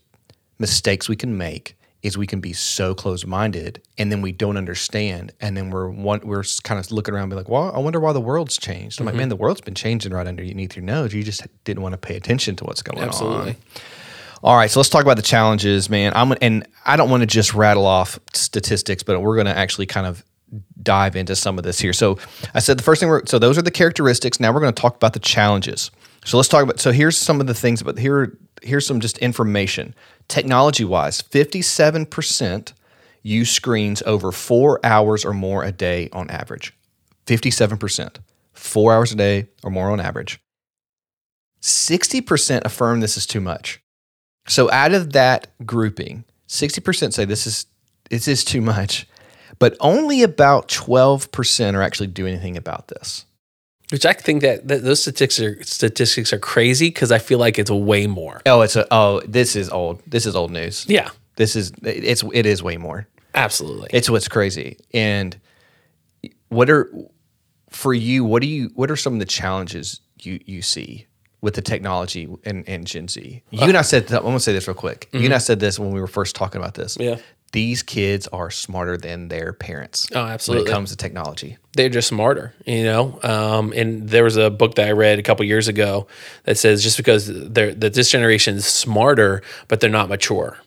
mistakes 0.60 1.08
we 1.08 1.16
can 1.16 1.38
make, 1.38 1.78
is 2.02 2.18
we 2.18 2.28
can 2.28 2.40
be 2.40 2.54
so 2.54 2.96
close 2.96 3.26
minded 3.26 3.82
and 3.98 4.12
then 4.12 4.22
we 4.22 4.32
don't 4.32 4.58
understand, 4.58 5.34
and 5.42 5.58
then 5.58 5.70
we're 5.70 5.90
one 5.90 6.22
we're 6.24 6.44
kind 6.64 6.80
of 6.80 6.92
looking 6.92 7.14
around, 7.14 7.24
and 7.24 7.32
be 7.32 7.36
like, 7.36 7.50
well, 7.50 7.72
I 7.76 7.80
wonder 7.80 8.00
why 8.00 8.14
the 8.14 8.22
world's 8.22 8.58
changed. 8.58 9.00
I'm 9.00 9.06
like, 9.06 9.14
mm-hmm. 9.14 9.20
man, 9.20 9.30
the 9.30 9.36
world's 9.36 9.62
been 9.62 9.76
changing 9.76 10.14
right 10.14 10.26
underneath 10.26 10.76
your 10.76 10.86
nose. 10.86 11.14
You 11.14 11.24
just 11.24 11.46
didn't 11.64 11.84
want 11.84 11.94
to 11.94 11.98
pay 11.98 12.16
attention 12.16 12.56
to 12.58 12.64
what's 12.64 12.82
going 12.82 13.00
on. 13.00 13.08
Absolutely. 13.08 13.58
All 14.42 14.56
right, 14.56 14.72
so 14.72 14.80
let's 14.80 14.90
talk 14.90 15.02
about 15.02 15.18
the 15.18 15.22
challenges, 15.22 15.90
man. 15.90 16.14
I'm 16.16 16.34
and 16.42 16.66
I 16.86 16.96
don't 16.96 17.10
want 17.10 17.22
to 17.22 17.28
just 17.28 17.54
rattle 17.54 17.86
off 17.86 18.18
statistics, 18.34 19.04
but 19.04 19.20
we're 19.20 19.36
going 19.36 19.48
to 19.48 19.58
actually 19.58 19.86
kind 19.86 20.08
of 20.08 20.24
dive 20.82 21.16
into 21.16 21.36
some 21.36 21.58
of 21.58 21.64
this 21.64 21.80
here. 21.80 21.94
So 21.94 22.18
I 22.54 22.60
said 22.60 22.80
the 22.80 22.84
first 22.84 23.02
thing 23.02 23.10
we're 23.10 23.26
so 23.26 23.38
those 23.38 23.58
are 23.58 23.62
the 23.62 23.72
characteristics. 23.72 24.40
Now 24.40 24.54
we're 24.54 24.62
going 24.62 24.74
to 24.74 24.82
talk 24.82 24.96
about 24.96 25.14
the 25.14 25.20
challenges. 25.20 25.92
So 26.26 26.38
let's 26.38 26.50
talk 26.50 26.64
about 26.64 26.80
so 26.80 26.92
here's 26.92 27.18
some 27.18 27.42
of 27.42 27.48
the 27.48 27.54
things, 27.54 27.84
but 27.84 27.98
here 27.98 28.38
here's 28.62 28.86
some 28.86 29.00
just 29.00 29.17
information. 29.19 29.95
Technology 30.28 30.86
wise, 30.86 31.22
57% 31.22 32.74
use 33.24 33.52
screens 33.52 34.02
over 34.06 34.32
four 34.32 34.80
hours 34.86 35.26
or 35.26 35.34
more 35.34 35.63
a 35.63 35.72
day 35.72 36.10
on 36.13 36.30
average. 36.30 36.74
57%. 37.26 38.17
Four 38.54 38.93
hours 38.93 39.12
a 39.12 39.15
day 39.15 39.50
or 39.63 39.72
more 39.72 39.91
on 39.91 40.00
average. 40.00 40.39
60% 41.62 42.65
affirm 42.65 43.00
this 43.00 43.17
is 43.17 43.26
too 43.26 43.41
much. 43.41 43.82
So 44.48 44.72
out 44.72 44.93
of 44.93 45.13
that 45.13 45.48
grouping, 45.65 46.24
60% 46.48 47.13
say 47.13 47.26
this 47.26 47.45
is 47.45 47.65
this 48.10 48.28
is 48.28 48.43
too 48.43 48.62
much, 48.62 49.08
but 49.60 49.78
only 49.80 50.24
about 50.24 50.67
12% 50.67 51.76
are 51.76 51.82
actually 51.82 52.08
doing 52.08 52.34
anything 52.34 52.58
about 52.58 52.88
this. 52.88 53.26
Which 53.91 54.06
I 54.06 54.13
think 54.13 54.43
that, 54.43 54.67
that 54.67 54.84
those 54.84 55.02
statistics 55.02 55.39
are 55.39 55.63
statistics 55.63 56.32
are 56.32 56.39
crazy 56.39 56.89
because 56.89 57.12
I 57.12 57.17
feel 57.17 57.39
like 57.39 57.58
it's 57.58 57.71
way 57.71 58.06
more. 58.06 58.41
Oh, 58.45 58.62
it's 58.62 58.75
a 58.75 58.88
oh, 58.91 59.21
this 59.21 59.56
is 59.56 59.69
old. 59.69 60.04
This 60.06 60.25
is 60.25 60.36
old 60.36 60.52
news. 60.52 60.86
Yeah, 60.88 61.10
This 61.38 61.56
is 61.56 61.71
it's 61.84 62.23
it 62.34 62.45
is 62.45 62.62
way 62.62 62.78
more. 62.78 63.08
absolutely. 63.34 63.89
It's 63.91 64.10
what's 64.10 64.28
crazy. 64.28 64.78
And 64.93 65.39
what 66.49 66.69
are 66.69 66.91
for 67.71 67.93
you? 67.93 68.23
What 68.23 68.43
do 68.43 68.47
you? 68.47 68.69
What 68.75 68.91
are 68.91 68.95
some 68.95 69.13
of 69.13 69.19
the 69.19 69.25
challenges 69.25 70.02
you 70.19 70.39
you 70.45 70.62
see 70.62 71.08
with 71.41 71.56
the 71.56 71.62
technology 71.62 72.28
and, 72.43 72.67
and 72.69 72.86
Gen 72.86 73.08
Z? 73.08 73.41
You 73.49 73.62
and 73.62 73.78
I 73.78 73.82
said. 73.82 74.12
I'm 74.12 74.21
gonna 74.23 74.39
say 74.39 74.54
this 74.54 74.67
real 74.67 74.75
quick. 74.75 75.10
You 75.13 75.21
and 75.21 75.34
I 75.34 75.38
mm-hmm. 75.38 75.41
said 75.41 75.60
this 75.60 75.80
when 75.80 75.91
we 75.91 75.99
were 75.99 76.08
first 76.08 76.36
talking 76.36 76.62
about 76.62 76.75
this. 76.75 76.95
Yeah. 76.99 77.17
These 77.52 77.84
kids 77.84 78.28
are 78.28 78.52
smarter 78.52 78.98
than 78.98 79.28
their 79.28 79.54
parents. 79.54 80.08
Oh, 80.14 80.20
absolutely. 80.20 80.64
When 80.64 80.72
it 80.72 80.74
comes 80.74 80.90
to 80.92 80.96
technology. 80.98 81.58
they're 81.76 81.90
just 81.90 82.08
smarter, 82.08 82.54
you 82.66 82.84
know. 82.84 83.20
Um, 83.24 83.74
and 83.76 84.10
there 84.10 84.24
was 84.24 84.38
a 84.38 84.50
book 84.50 84.76
that 84.76 84.88
I 84.88 84.92
read 84.92 85.20
a 85.20 85.24
couple 85.24 85.46
years 85.46 85.68
ago 85.68 86.08
that 86.44 86.58
says 86.58 86.84
just 86.84 86.98
because 86.98 87.28
they're 87.28 87.74
that 87.74 87.94
this 87.94 88.10
generation 88.12 88.56
is 88.56 88.66
smarter, 88.66 89.42
but 89.68 89.80
they're 89.80 89.90
not 89.90 90.10
mature. 90.10 90.58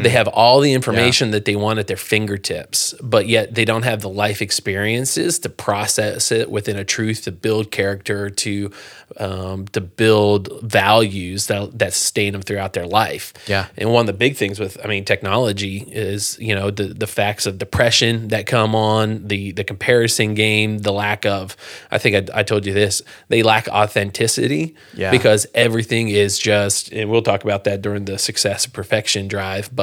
They 0.00 0.08
have 0.10 0.28
all 0.28 0.60
the 0.60 0.72
information 0.72 1.30
that 1.32 1.44
they 1.44 1.56
want 1.56 1.78
at 1.78 1.86
their 1.86 1.96
fingertips, 1.98 2.94
but 3.02 3.26
yet 3.28 3.54
they 3.54 3.64
don't 3.64 3.82
have 3.82 4.00
the 4.00 4.08
life 4.08 4.40
experiences 4.40 5.38
to 5.40 5.48
process 5.48 6.32
it 6.32 6.50
within 6.50 6.76
a 6.76 6.84
truth, 6.84 7.22
to 7.24 7.32
build 7.32 7.70
character, 7.70 8.30
to 8.30 8.70
um, 9.18 9.66
to 9.68 9.80
build 9.82 10.48
values 10.62 11.46
that 11.48 11.78
that 11.78 11.92
sustain 11.92 12.32
them 12.32 12.42
throughout 12.42 12.72
their 12.72 12.86
life. 12.86 13.34
Yeah. 13.46 13.66
And 13.76 13.92
one 13.92 14.02
of 14.02 14.06
the 14.06 14.12
big 14.26 14.36
things 14.36 14.58
with, 14.58 14.78
I 14.82 14.88
mean, 14.88 15.04
technology 15.04 15.78
is, 15.90 16.38
you 16.40 16.54
know, 16.54 16.70
the 16.70 16.84
the 17.02 17.06
facts 17.06 17.44
of 17.46 17.58
depression 17.58 18.28
that 18.28 18.46
come 18.46 18.74
on, 18.74 19.28
the 19.28 19.52
the 19.52 19.64
comparison 19.64 20.34
game, 20.34 20.78
the 20.78 20.92
lack 20.92 21.26
of, 21.26 21.56
I 21.90 21.98
think 21.98 22.30
I, 22.30 22.40
I 22.40 22.42
told 22.42 22.64
you 22.64 22.72
this, 22.72 23.02
they 23.28 23.42
lack 23.42 23.68
authenticity 23.68 24.74
Yeah. 24.94 25.10
because 25.10 25.46
everything 25.54 26.08
is 26.08 26.38
just, 26.38 26.92
and 26.92 27.10
we'll 27.10 27.22
talk 27.22 27.44
about 27.44 27.64
that 27.64 27.82
during 27.82 28.04
the 28.06 28.18
success 28.18 28.64
and 28.64 28.72
perfection 28.74 29.28
drive, 29.28 29.68
but 29.74 29.81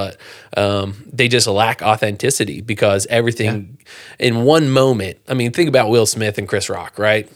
um, 0.57 1.03
they 1.11 1.27
just 1.27 1.47
lack 1.47 1.81
authenticity 1.81 2.61
because 2.61 3.05
everything 3.09 3.77
in 4.19 4.43
one 4.43 4.69
moment, 4.69 5.19
I 5.27 5.33
mean, 5.33 5.51
think 5.51 5.69
about 5.69 5.89
Will 5.89 6.05
Smith 6.05 6.37
and 6.37 6.47
Chris 6.47 6.69
Rock, 6.69 6.97
right? 6.97 7.29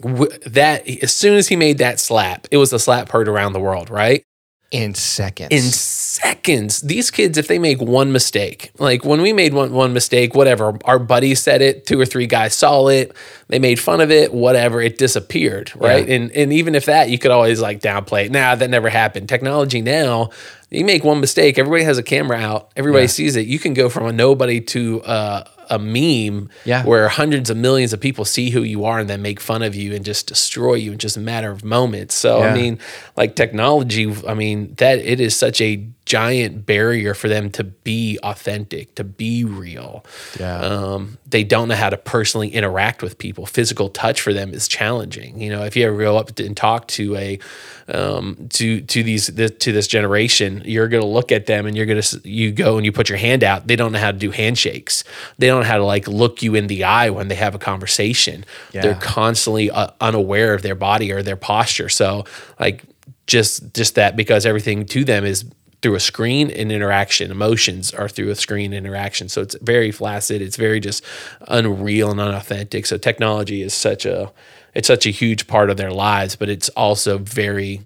That 0.00 0.88
as 1.02 1.12
soon 1.12 1.36
as 1.36 1.48
he 1.48 1.56
made 1.56 1.78
that 1.78 2.00
slap, 2.00 2.46
it 2.50 2.56
was 2.56 2.72
a 2.72 2.78
slap 2.78 3.10
heard 3.10 3.28
around 3.28 3.52
the 3.52 3.60
world, 3.60 3.90
right? 3.90 4.24
In 4.70 4.94
seconds. 4.94 5.48
in 5.52 5.60
seconds. 5.62 6.80
These 6.80 7.10
kids, 7.12 7.38
if 7.38 7.46
they 7.46 7.58
make 7.60 7.80
one 7.80 8.10
mistake, 8.10 8.72
like 8.78 9.04
when 9.04 9.22
we 9.22 9.32
made 9.32 9.54
one 9.54 9.72
one 9.72 9.92
mistake, 9.92 10.34
whatever, 10.34 10.76
our 10.84 10.98
buddy 10.98 11.34
said 11.36 11.62
it, 11.62 11.86
two 11.86 12.00
or 12.00 12.04
three 12.04 12.26
guys 12.26 12.54
saw 12.54 12.88
it, 12.88 13.14
they 13.48 13.58
made 13.60 13.78
fun 13.78 14.00
of 14.00 14.10
it, 14.10 14.34
whatever, 14.34 14.80
it 14.80 14.98
disappeared, 14.98 15.70
right? 15.76 16.08
Yeah. 16.08 16.14
And 16.16 16.32
and 16.32 16.52
even 16.52 16.74
if 16.74 16.86
that, 16.86 17.08
you 17.08 17.18
could 17.18 17.30
always 17.30 17.60
like 17.60 17.80
downplay 17.80 18.26
it. 18.26 18.32
Nah, 18.32 18.56
that 18.56 18.68
never 18.70 18.88
happened. 18.88 19.28
Technology 19.28 19.80
now, 19.80 20.30
you 20.70 20.84
make 20.84 21.04
one 21.04 21.20
mistake, 21.20 21.56
everybody 21.56 21.84
has 21.84 21.98
a 21.98 22.02
camera 22.02 22.38
out, 22.38 22.70
everybody 22.74 23.04
Yeah. 23.04 23.08
sees 23.08 23.36
it. 23.36 23.46
You 23.46 23.60
can 23.60 23.74
go 23.74 23.88
from 23.88 24.06
a 24.06 24.12
nobody 24.12 24.60
to 24.60 25.02
uh, 25.02 25.44
a 25.70 25.78
meme 25.78 26.48
Yeah. 26.64 26.84
where 26.84 27.08
hundreds 27.08 27.50
of 27.50 27.56
millions 27.56 27.92
of 27.92 28.00
people 28.00 28.24
see 28.24 28.50
who 28.50 28.62
you 28.62 28.84
are 28.84 28.98
and 28.98 29.08
then 29.08 29.22
make 29.22 29.40
fun 29.40 29.62
of 29.62 29.74
you 29.74 29.94
and 29.94 30.04
just 30.04 30.26
destroy 30.26 30.74
you 30.74 30.92
in 30.92 30.98
just 30.98 31.16
a 31.16 31.20
matter 31.20 31.50
of 31.50 31.64
moments. 31.64 32.14
So 32.14 32.42
I 32.42 32.54
mean, 32.54 32.78
like 33.16 33.36
technology, 33.36 34.14
I 34.28 34.34
mean, 34.34 34.74
that 34.78 34.98
it 34.98 35.20
is 35.20 35.34
such 35.36 35.60
a 35.60 35.86
giant 36.06 36.66
barrier 36.66 37.14
for 37.14 37.28
them 37.28 37.48
to 37.50 37.64
be 37.64 38.18
authentic, 38.22 38.94
to 38.94 39.02
be 39.04 39.42
real. 39.42 40.04
Yeah. 40.38 40.58
Um, 40.60 41.16
they 41.26 41.44
don't 41.44 41.68
know 41.68 41.74
how 41.76 41.88
to 41.88 41.96
personally 41.96 42.50
interact 42.50 43.02
with 43.02 43.16
people. 43.16 43.46
Physical 43.46 43.88
touch 43.88 44.20
for 44.20 44.34
them 44.34 44.52
is 44.52 44.68
challenging. 44.68 45.40
You 45.40 45.48
know, 45.48 45.62
if 45.64 45.76
you 45.76 45.86
ever 45.86 45.96
go 45.96 46.18
up 46.18 46.38
and 46.38 46.54
talk 46.54 46.88
to 46.88 47.16
a 47.16 47.38
um, 47.88 48.48
to 48.50 48.80
to 48.82 49.02
these 49.02 49.28
this, 49.28 49.52
to 49.60 49.72
this 49.72 49.86
generation, 49.86 50.62
you're 50.66 50.88
going 50.88 51.02
to 51.02 51.08
look 51.08 51.32
at 51.32 51.46
them 51.46 51.66
and 51.66 51.76
you're 51.76 51.86
going 51.86 52.00
to 52.02 52.20
you 52.28 52.52
go 52.52 52.76
and 52.76 52.84
you 52.84 52.92
put 52.92 53.08
your 53.08 53.18
hand 53.18 53.42
out. 53.42 53.66
They 53.66 53.76
don't 53.76 53.92
know 53.92 53.98
how 53.98 54.12
to 54.12 54.18
do 54.18 54.30
handshakes. 54.30 55.04
They 55.38 55.46
don't 55.54 55.62
know 55.62 55.68
how 55.68 55.78
to 55.78 55.84
like 55.84 56.06
look 56.08 56.42
you 56.42 56.54
in 56.54 56.66
the 56.66 56.84
eye 56.84 57.10
when 57.10 57.28
they 57.28 57.34
have 57.34 57.54
a 57.54 57.58
conversation. 57.58 58.44
They're 58.82 58.94
constantly 58.94 59.70
uh, 59.70 59.88
unaware 60.00 60.54
of 60.54 60.62
their 60.62 60.74
body 60.74 61.12
or 61.12 61.22
their 61.22 61.36
posture. 61.36 61.88
So 61.88 62.24
like 62.60 62.84
just 63.26 63.72
just 63.74 63.94
that 63.94 64.16
because 64.16 64.44
everything 64.44 64.86
to 64.86 65.04
them 65.04 65.24
is 65.24 65.44
through 65.80 65.94
a 65.94 66.00
screen 66.00 66.50
and 66.50 66.72
interaction. 66.72 67.30
Emotions 67.30 67.92
are 67.92 68.08
through 68.08 68.30
a 68.30 68.34
screen 68.34 68.72
interaction. 68.72 69.28
So 69.28 69.42
it's 69.42 69.56
very 69.60 69.90
flaccid. 69.90 70.40
It's 70.40 70.56
very 70.56 70.80
just 70.80 71.04
unreal 71.48 72.10
and 72.10 72.20
unauthentic. 72.20 72.86
So 72.86 72.96
technology 72.96 73.62
is 73.62 73.74
such 73.74 74.06
a 74.06 74.32
it's 74.74 74.88
such 74.88 75.06
a 75.06 75.10
huge 75.10 75.46
part 75.46 75.70
of 75.70 75.76
their 75.76 75.92
lives 75.92 76.36
but 76.36 76.48
it's 76.48 76.68
also 76.70 77.18
very 77.18 77.80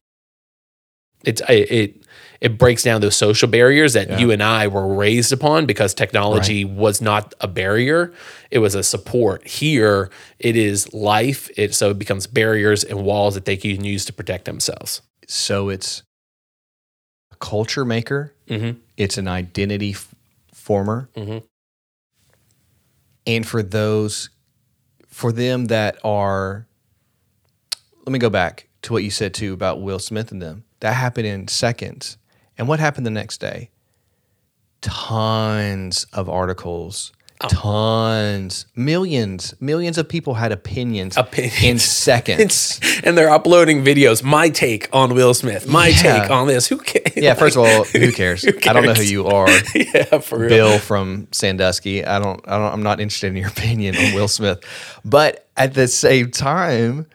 it's 1.24 1.42
it 1.48 1.70
it, 1.70 2.02
it 2.40 2.57
breaks 2.57 2.83
down 2.85 3.01
those 3.01 3.16
social 3.16 3.48
barriers 3.48 3.94
that 3.94 4.09
Yeah. 4.09 4.18
you 4.18 4.31
and 4.31 4.42
I 4.42 4.68
were 4.68 4.87
raised 4.94 5.33
upon 5.33 5.66
because 5.66 5.92
technology 5.94 6.64
was 6.64 7.01
not 7.01 7.35
a 7.40 7.48
barrier 7.48 8.12
it 8.51 8.59
was 8.61 8.74
a 8.74 8.83
support 8.83 9.46
here 9.46 10.11
it 10.38 10.55
is 10.57 10.92
life 10.94 11.51
it 11.57 11.74
so 11.74 11.90
it 11.90 11.98
becomes 11.98 12.27
barriers 12.27 12.85
and 12.85 13.03
walls 13.05 13.35
that 13.35 13.44
they 13.44 13.57
can 13.57 13.83
use 13.85 14.05
to 14.07 14.12
protect 14.12 14.44
themselves 14.44 15.03
so 15.27 15.68
it's 15.68 16.03
a 17.33 17.37
culture 17.37 17.85
maker. 17.85 18.35
mm-hmm. 18.48 18.79
It's 18.96 19.18
an 19.18 19.29
identity 19.29 19.90
f- 19.92 20.14
former. 20.53 21.09
Mhm. 21.16 21.42
And 23.27 23.46
for 23.46 23.62
those, 23.62 24.31
for 25.07 25.33
them 25.33 25.66
that 25.66 25.98
are, 26.03 26.66
let 28.07 28.12
me 28.12 28.18
go 28.18 28.31
back 28.31 28.68
to 28.83 28.92
what 28.92 29.05
you 29.05 29.11
said 29.11 29.35
too 29.35 29.53
about 29.53 29.81
Will 29.83 29.98
Smith 29.98 30.33
and 30.33 30.40
them. 30.40 30.64
That 30.81 30.94
happened 30.94 31.27
in 31.27 31.48
seconds. 31.48 32.16
And 32.59 32.66
what 32.68 32.81
happened 32.81 33.07
the 33.07 33.11
next 33.11 33.38
day? 33.38 33.71
Tons 34.81 36.07
of 36.12 36.29
articles, 36.29 37.12
oh. 37.40 37.49
tons, 37.49 38.66
millions, 38.77 39.55
millions 39.61 39.99
of 39.99 40.09
people 40.09 40.35
had 40.35 40.53
opinions, 40.53 41.16
Opinions. 41.16 41.62
in 41.64 41.79
seconds. 41.81 42.81
And 43.03 43.16
they're 43.18 43.31
uploading 43.31 43.83
videos. 43.85 44.23
My 44.23 44.49
take 44.51 44.88
on 44.92 45.14
Will 45.14 45.35
Smith. 45.35 45.68
My 45.68 45.88
Yeah. 45.88 46.21
take 46.23 46.31
on 46.31 46.47
this. 46.47 46.68
Who 46.68 46.79
cares? 46.79 47.16
yeah, 47.16 47.35
first 47.35 47.57
of 47.57 47.62
all, 47.64 47.85
who 47.85 48.12
cares? 48.21 48.44
I 48.47 48.73
don't 48.73 48.85
know 48.85 48.94
who 48.94 49.03
you 49.03 49.27
are. 49.27 49.49
yeah, 49.75 50.18
for 50.18 50.38
real. 50.38 50.49
Bill 50.49 50.79
from 50.79 51.27
Sandusky. 51.33 52.05
I 52.05 52.18
don't, 52.21 52.40
I 52.49 52.59
don't, 52.59 52.73
I'm 52.73 52.83
not 52.83 53.01
interested 53.01 53.29
in 53.29 53.37
your 53.37 53.49
opinion 53.49 53.97
on 53.97 54.14
Will 54.14 54.29
Smith. 54.29 54.61
But 55.05 55.49
at 55.57 55.75
the 55.75 55.88
same 55.88 56.31
time, 56.31 57.07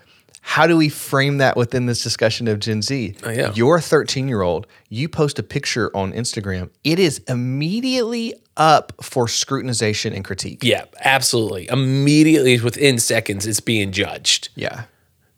how 0.46 0.68
do 0.68 0.76
we 0.76 0.90
frame 0.90 1.38
that 1.38 1.56
within 1.56 1.86
this 1.86 2.04
discussion 2.04 2.50
of 2.50 2.60
Gen 2.60 2.82
Z? 2.82 3.16
Oh, 3.24 3.30
yeah. 3.30 3.54
You're 3.56 3.78
a 3.78 3.82
13 3.82 4.28
year 4.28 4.42
old, 4.42 4.68
you 4.90 5.08
post 5.08 5.40
a 5.40 5.44
picture 5.44 5.90
on 5.96 6.12
Instagram, 6.12 6.70
it 6.84 7.00
is 7.00 7.20
immediately 7.30 8.36
up 8.58 8.92
for 9.02 9.26
scrutinization 9.26 10.14
and 10.14 10.24
critique. 10.24 10.62
Yeah, 10.62 10.84
absolutely. 11.00 11.70
Immediately 11.70 12.60
within 12.60 13.00
seconds, 13.00 13.48
it's 13.48 13.62
being 13.62 13.94
judged. 13.94 14.50
Yeah. 14.56 14.84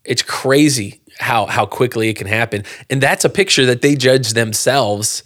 It's 0.04 0.24
crazy 0.24 1.02
how 1.20 1.46
how 1.46 1.68
quickly 1.68 2.10
it 2.10 2.16
can 2.16 2.28
happen. 2.28 2.64
And 2.90 3.00
that's 3.00 3.24
a 3.24 3.30
picture 3.30 3.66
that 3.68 3.84
they 3.84 3.96
judge 3.96 4.34
themselves. 4.34 5.24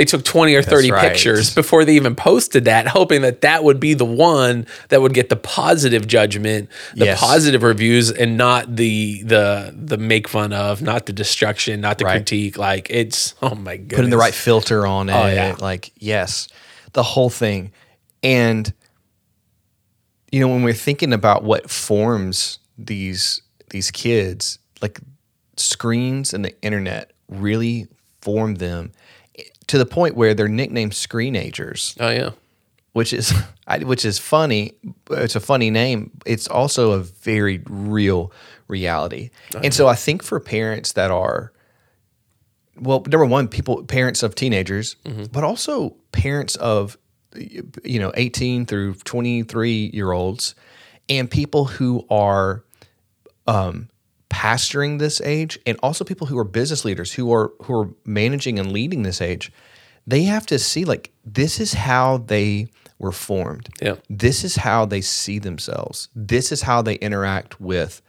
They 0.00 0.06
took 0.06 0.24
20 0.24 0.54
or 0.54 0.62
30 0.62 0.92
right. 0.92 1.12
pictures 1.12 1.54
before 1.54 1.84
they 1.84 1.96
even 1.96 2.14
posted 2.16 2.64
that, 2.64 2.88
hoping 2.88 3.20
that 3.20 3.42
that 3.42 3.64
would 3.64 3.78
be 3.78 3.92
the 3.92 4.06
one 4.06 4.66
that 4.88 5.02
would 5.02 5.12
get 5.12 5.28
the 5.28 5.36
positive 5.36 6.06
judgment, 6.06 6.70
the 6.94 7.04
Yes. 7.04 7.20
positive 7.20 7.62
reviews, 7.62 8.10
and 8.10 8.38
not 8.38 8.76
the 8.76 9.22
the 9.24 9.74
the 9.76 9.98
make 9.98 10.26
fun 10.26 10.54
of, 10.54 10.80
not 10.80 11.04
the 11.04 11.12
destruction, 11.12 11.82
not 11.82 11.98
the 11.98 12.06
Right. 12.06 12.12
critique. 12.12 12.56
Like 12.56 12.86
it's 12.88 13.34
oh 13.42 13.54
my 13.54 13.76
god 13.76 13.96
putting 13.96 14.10
the 14.10 14.16
right 14.16 14.32
filter 14.32 14.86
on 14.86 15.10
oh, 15.10 15.12
it. 15.12 15.22
Oh, 15.22 15.34
yeah. 15.34 15.56
Like, 15.60 15.92
yes, 15.96 16.48
the 16.94 17.02
whole 17.02 17.28
thing. 17.28 17.70
And 18.22 18.72
you 20.32 20.40
know, 20.40 20.48
when 20.48 20.62
we're 20.62 20.72
thinking 20.72 21.12
about 21.12 21.44
what 21.44 21.68
forms 21.68 22.58
these 22.78 23.42
these 23.68 23.90
kids, 23.90 24.60
like 24.80 24.98
screens 25.58 26.32
and 26.32 26.42
the 26.42 26.58
internet 26.62 27.12
really 27.28 27.86
form 28.22 28.54
them 28.54 28.92
to 29.66 29.78
the 29.78 29.86
point 29.86 30.16
where 30.16 30.34
they're 30.34 30.48
nicknamed 30.48 30.92
screenagers, 30.92 31.96
Oh 32.00 32.10
yeah, 32.10 32.30
which 32.92 33.12
is 33.12 33.32
which 33.82 34.04
is 34.04 34.18
funny. 34.18 34.72
It's 35.10 35.36
a 35.36 35.40
funny 35.40 35.70
name. 35.70 36.10
It's 36.26 36.48
also 36.48 36.92
a 36.92 37.00
very 37.00 37.62
real 37.68 38.32
reality. 38.68 39.30
And 39.62 39.72
so 39.74 39.88
I 39.88 39.94
think 39.94 40.22
for 40.22 40.40
parents 40.40 40.92
that 40.92 41.10
are 41.10 41.52
well, 42.76 43.00
number 43.00 43.26
one, 43.26 43.48
people 43.48 43.84
parents 43.84 44.22
of 44.22 44.34
teenagers, 44.34 44.96
but 45.32 45.44
also 45.44 45.96
parents 46.12 46.56
of 46.56 46.96
you 47.84 47.98
know, 48.00 48.10
18 48.16 48.66
through 48.66 48.94
23 48.94 49.90
year 49.92 50.10
olds, 50.12 50.54
and 51.08 51.30
people 51.30 51.64
who 51.64 52.04
are 52.10 52.64
um, 53.46 53.88
pastoring 54.30 54.98
this 54.98 55.20
age, 55.20 55.58
and 55.66 55.78
also 55.82 56.04
people 56.04 56.26
who 56.28 56.38
are 56.38 56.44
business 56.44 56.84
leaders 56.84 57.12
who 57.12 57.32
are 57.32 57.52
who 57.62 57.74
are 57.80 57.90
managing 58.04 58.58
and 58.58 58.72
leading 58.72 59.02
this 59.02 59.20
age. 59.20 59.52
They 60.06 60.22
have 60.22 60.46
to 60.46 60.58
see 60.58 60.84
like 60.84 61.12
this 61.24 61.60
is 61.60 61.74
how 61.74 62.18
they 62.18 62.68
were 62.98 63.12
formed. 63.12 63.68
Yeah. 63.80 63.96
This 64.08 64.44
is 64.44 64.56
how 64.56 64.86
they 64.86 65.00
see 65.00 65.38
themselves. 65.38 66.08
This 66.14 66.52
is 66.52 66.62
how 66.62 66.82
they 66.82 66.94
interact 66.94 67.60
with 67.60 68.02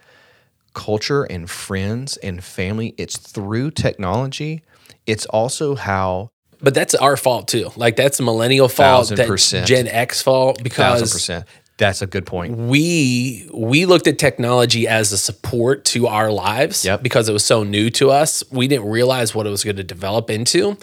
culture 0.73 1.23
and 1.23 1.49
friends 1.49 2.17
and 2.17 2.43
family. 2.43 2.93
It's 2.97 3.17
through 3.17 3.71
technology. 3.71 4.63
It's 5.05 5.25
also 5.25 5.75
how 5.75 6.29
But 6.61 6.73
that's 6.73 6.95
our 6.95 7.17
fault 7.17 7.47
too. 7.47 7.71
Like 7.75 7.95
that's 7.95 8.19
a 8.19 8.23
millennial 8.23 8.69
fault. 8.69 9.11
Percent. 9.15 9.67
Gen 9.67 9.87
X 9.87 10.21
fault 10.21 10.63
because. 10.63 11.29
That's 11.81 12.03
a 12.03 12.07
good 12.07 12.27
point. 12.27 12.55
we 12.55 13.49
we 13.51 13.85
looked 13.87 14.05
at 14.05 14.19
technology 14.19 14.87
as 14.87 15.11
a 15.11 15.17
support 15.17 15.83
to 15.85 16.05
our 16.05 16.31
lives 16.31 16.85
Yep. 16.85 17.01
because 17.01 17.27
it 17.27 17.33
was 17.33 17.43
so 17.43 17.63
new 17.63 17.89
to 17.91 18.11
us. 18.11 18.43
We 18.51 18.67
didn't 18.67 18.85
realize 18.87 19.33
what 19.33 19.47
it 19.47 19.49
was 19.49 19.63
going 19.63 19.77
to 19.77 19.83
develop 19.83 20.29
into, 20.29 20.77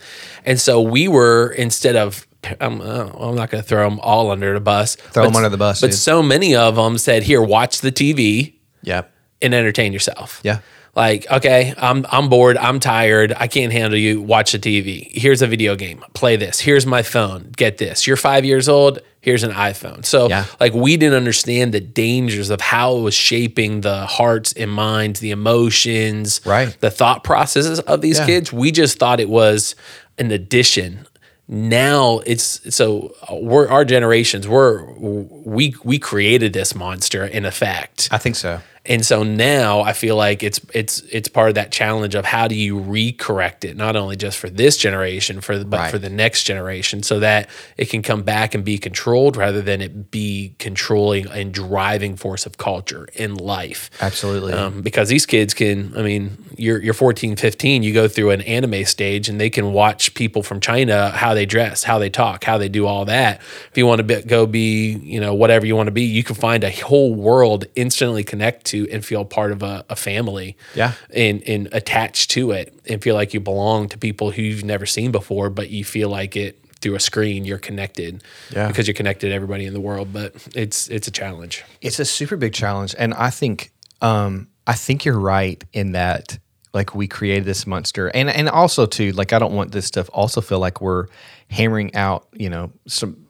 and 0.44 0.58
so 0.60 0.82
we 0.82 1.06
were 1.08 1.54
instead 1.56 1.94
of. 1.96 2.26
I'm, 2.60 2.80
uh, 2.80 3.10
I'm 3.18 3.34
not 3.34 3.50
going 3.50 3.62
to 3.62 3.68
throw 3.68 3.88
them 3.88 3.98
all 4.00 4.30
under 4.30 4.54
the 4.54 4.60
bus. 4.60 4.94
Throw 4.96 5.24
but- 5.24 5.30
'em 5.30 5.36
under 5.36 5.48
the 5.48 5.56
bus, 5.56 5.80
But 5.80 5.90
dude. 5.90 5.98
so 6.00 6.22
many 6.22 6.54
of 6.54 6.76
them 6.76 6.96
said, 6.98 7.22
"Here, 7.24 7.42
watch 7.42 7.80
the 7.80 7.90
TV 7.92 8.54
Yep. 8.82 9.10
and 9.42 9.54
entertain 9.54 9.92
yourself." 9.92 10.40
Yeah. 10.42 10.58
Like, 10.98 11.30
okay, 11.30 11.72
I'm 11.78 12.04
I'm 12.10 12.28
bored, 12.28 12.56
I'm 12.56 12.80
tired, 12.80 13.32
I 13.36 13.46
can't 13.46 13.72
handle 13.72 13.96
you. 13.98 14.20
Watch 14.20 14.50
the 14.50 14.58
TV. 14.58 15.08
Here's 15.12 15.42
a 15.42 15.46
video 15.46 15.76
game. 15.76 16.04
Play 16.12 16.34
this. 16.34 16.58
Here's 16.58 16.84
my 16.86 17.02
phone. 17.02 17.52
Get 17.56 17.78
this. 17.78 18.06
You're 18.06 18.16
five 18.16 18.44
years 18.44 18.68
old. 18.68 18.98
Here's 19.20 19.44
an 19.44 19.52
iPhone. 19.52 20.04
So, 20.04 20.28
Yeah. 20.28 20.44
like, 20.58 20.74
we 20.74 20.96
didn't 20.96 21.16
understand 21.16 21.72
the 21.72 21.80
dangers 21.80 22.50
of 22.50 22.60
how 22.60 22.96
it 22.96 23.00
was 23.02 23.14
shaping 23.14 23.82
the 23.82 24.06
hearts 24.06 24.52
and 24.54 24.70
minds, 24.72 25.20
the 25.20 25.30
emotions, 25.30 26.40
Right. 26.44 26.76
the 26.80 26.90
thought 26.90 27.22
processes 27.22 27.78
of 27.80 28.00
these 28.00 28.18
Yeah. 28.18 28.26
kids. 28.26 28.52
We 28.52 28.72
just 28.72 28.98
thought 28.98 29.20
it 29.20 29.28
was 29.28 29.76
an 30.18 30.32
addition. 30.32 31.06
Now 31.46 32.20
it's 32.26 32.60
so 32.74 33.14
uh, 33.30 33.36
we're 33.36 33.68
our 33.68 33.84
generations. 33.84 34.46
We're 34.48 34.84
we 34.98 35.74
we 35.84 35.98
created 35.98 36.52
this 36.52 36.74
monster 36.74 37.24
in 37.24 37.44
effect. 37.44 38.08
I 38.10 38.18
think 38.18 38.36
so. 38.36 38.60
And 38.88 39.04
so 39.04 39.22
now 39.22 39.80
I 39.82 39.92
feel 39.92 40.16
like 40.16 40.42
it's 40.42 40.60
it's 40.72 41.02
it's 41.12 41.28
part 41.28 41.50
of 41.50 41.54
that 41.56 41.70
challenge 41.70 42.14
of 42.14 42.24
how 42.24 42.48
do 42.48 42.54
you 42.54 42.80
recorrect 42.80 43.64
it, 43.64 43.76
not 43.76 43.96
only 43.96 44.16
just 44.16 44.38
for 44.38 44.48
this 44.48 44.78
generation, 44.78 45.40
for 45.42 45.58
the, 45.58 45.64
but 45.66 45.78
Right. 45.78 45.90
for 45.90 45.98
the 45.98 46.08
next 46.08 46.44
generation, 46.44 47.02
so 47.02 47.20
that 47.20 47.48
it 47.76 47.90
can 47.90 48.02
come 48.02 48.22
back 48.22 48.54
and 48.54 48.64
be 48.64 48.78
controlled 48.78 49.36
rather 49.36 49.60
than 49.60 49.82
it 49.82 50.10
be 50.10 50.54
controlling 50.58 51.28
and 51.28 51.52
driving 51.52 52.16
force 52.16 52.46
of 52.46 52.56
culture 52.56 53.06
in 53.14 53.34
life. 53.34 53.90
Absolutely. 54.00 54.54
Um, 54.54 54.80
because 54.80 55.10
these 55.10 55.26
kids 55.26 55.52
can, 55.52 55.92
I 55.96 56.02
mean, 56.02 56.38
you're 56.56 56.80
you're 56.82 56.94
14, 56.94 57.36
15, 57.36 57.82
you 57.82 57.92
go 57.92 58.08
through 58.08 58.30
an 58.30 58.40
anime 58.42 58.86
stage 58.86 59.28
and 59.28 59.38
they 59.38 59.50
can 59.50 59.74
watch 59.74 60.14
people 60.14 60.42
from 60.42 60.60
China 60.60 61.10
how 61.10 61.34
they 61.34 61.44
dress, 61.44 61.84
how 61.84 61.98
they 61.98 62.08
talk, 62.08 62.44
how 62.44 62.56
they 62.56 62.70
do 62.70 62.86
all 62.86 63.04
that. 63.04 63.40
If 63.70 63.76
you 63.76 63.86
want 63.86 63.98
to 63.98 64.04
be, 64.04 64.22
go 64.22 64.46
be, 64.46 64.92
you 64.92 65.20
know, 65.20 65.34
whatever 65.34 65.66
you 65.66 65.76
want 65.76 65.88
to 65.88 65.92
be, 65.92 66.04
you 66.04 66.24
can 66.24 66.34
find 66.34 66.64
a 66.64 66.70
whole 66.70 67.14
world 67.14 67.66
instantly 67.76 68.24
connect 68.24 68.64
to 68.66 68.77
and 68.86 69.04
feel 69.04 69.24
part 69.24 69.50
of 69.52 69.62
a, 69.62 69.84
a 69.90 69.96
family. 69.96 70.56
Yeah. 70.74 70.92
And 71.10 71.42
and 71.48 71.68
attached 71.72 72.30
to 72.32 72.52
it 72.52 72.78
and 72.88 73.02
feel 73.02 73.14
like 73.14 73.34
you 73.34 73.40
belong 73.40 73.88
to 73.88 73.98
people 73.98 74.30
who 74.30 74.42
you've 74.42 74.64
never 74.64 74.86
seen 74.86 75.10
before, 75.10 75.50
but 75.50 75.70
you 75.70 75.84
feel 75.84 76.08
like 76.08 76.36
it 76.36 76.58
through 76.80 76.94
a 76.94 77.00
screen 77.00 77.44
you're 77.44 77.58
connected 77.58 78.22
Yeah. 78.52 78.68
because 78.68 78.86
you're 78.86 78.94
connected 78.94 79.30
to 79.30 79.34
everybody 79.34 79.64
in 79.66 79.72
the 79.74 79.80
world 79.80 80.12
but 80.12 80.32
it's 80.54 80.86
it's 80.86 81.08
a 81.08 81.10
challenge 81.10 81.64
it's 81.80 81.98
a 81.98 82.04
super 82.04 82.36
big 82.36 82.52
challenge 82.52 82.94
and 82.96 83.12
i 83.14 83.30
think 83.30 83.72
um 84.00 84.46
i 84.64 84.74
think 84.74 85.04
you're 85.04 85.18
right 85.18 85.64
in 85.72 85.90
that 85.92 86.38
like 86.72 86.94
we 86.94 87.08
created 87.08 87.44
this 87.46 87.66
monster 87.66 88.06
and 88.14 88.30
and 88.30 88.48
also 88.48 88.86
too 88.86 89.10
like 89.10 89.32
i 89.32 89.40
don't 89.40 89.54
want 89.54 89.72
this 89.72 89.86
stuff 89.86 90.08
also 90.12 90.40
feel 90.40 90.60
like 90.60 90.80
we're 90.80 91.06
hammering 91.50 91.92
out 91.96 92.28
you 92.32 92.48
know 92.48 92.70
some 92.86 93.26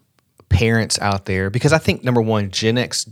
parents 0.50 0.98
out 1.00 1.24
there 1.24 1.48
because 1.48 1.72
i 1.72 1.78
think 1.78 2.04
number 2.04 2.20
one 2.20 2.50
gen 2.50 2.76
x 2.76 3.08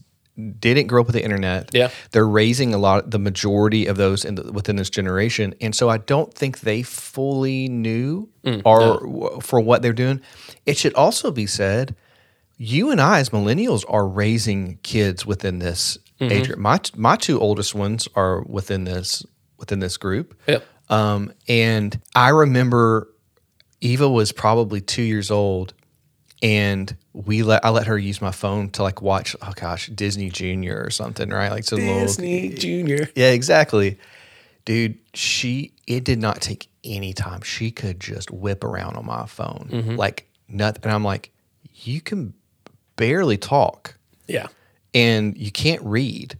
didn't 0.59 0.87
grow 0.87 1.01
up 1.01 1.07
with 1.07 1.14
the 1.14 1.25
internet 1.25 1.70
Yeah. 1.72 1.90
they're 2.11 2.29
raising 2.29 2.75
a 2.75 2.79
lot 2.79 3.11
the 3.11 3.18
majority 3.18 3.87
of 3.87 3.96
those 3.96 4.25
in 4.25 4.35
the, 4.35 4.53
within 4.53 4.77
this 4.77 4.90
generation 4.90 5.55
and 5.62 5.75
so 5.75 5.88
i 5.88 5.96
don't 5.99 6.33
think 6.35 6.61
they 6.61 6.83
fully 6.83 7.68
knew 7.68 8.29
or 8.64 9.01
w- 9.01 9.40
for 9.40 9.61
what 9.61 9.81
they're 9.83 9.92
doing 9.94 10.20
it 10.66 10.77
should 10.77 10.94
also 10.94 11.31
be 11.31 11.46
said 11.46 11.94
you 12.59 12.90
and 12.90 13.03
I 13.03 13.18
as 13.20 13.29
millennials 13.31 13.85
are 13.87 14.09
raising 14.09 14.79
kids 14.83 15.27
within 15.27 15.59
this 15.59 15.99
age 16.22 16.46
group. 16.46 16.59
My 16.59 16.81
my 16.96 17.16
two 17.16 17.38
oldest 17.38 17.75
ones 17.75 18.09
are 18.14 18.40
within 18.42 18.85
this 18.85 19.22
within 19.59 19.81
this 19.81 19.99
group. 19.99 20.35
Yep. 20.49 20.64
Um, 20.88 21.33
and 21.49 22.01
I 22.14 22.31
remember 22.31 23.09
Eva 23.83 24.09
was 24.09 24.33
probably 24.33 24.81
two 24.81 25.03
years 25.03 25.31
old, 25.31 25.75
and 26.42 26.94
we 27.12 27.42
let 27.42 27.64
I 27.64 27.70
let 27.70 27.87
her 27.87 27.99
use 27.99 28.20
my 28.20 28.31
phone 28.31 28.70
to 28.70 28.83
like 28.83 29.01
watch 29.01 29.35
oh 29.42 29.53
gosh 29.55 29.88
Disney 29.88 30.31
Junior 30.31 30.83
or 30.83 30.90
something 30.90 31.31
right 31.31 31.51
like 31.51 31.70
little 31.70 32.01
Disney 32.01 32.51
Junior 32.51 33.09
yeah 33.14 33.31
exactly, 33.31 33.99
dude. 34.64 34.99
She 35.14 35.72
it 35.87 36.05
did 36.05 36.20
not 36.20 36.40
take 36.40 36.68
any 36.85 37.12
time. 37.12 37.42
She 37.42 37.70
could 37.70 38.01
just 38.01 38.31
whip 38.31 38.64
around 38.64 38.96
on 38.96 39.07
my 39.07 39.27
phone 39.27 39.68
mm-hmm. 39.72 39.96
like 39.96 40.29
nothing, 40.49 40.83
and 40.85 40.92
I'm 40.92 41.05
like, 41.05 41.33
you 41.75 42.01
can 42.01 42.35
barely 42.96 43.37
talk 43.37 43.96
yeah 44.27 44.49
and 44.94 45.37
you 45.37 45.51
can't 45.51 45.83
read, 45.83 46.38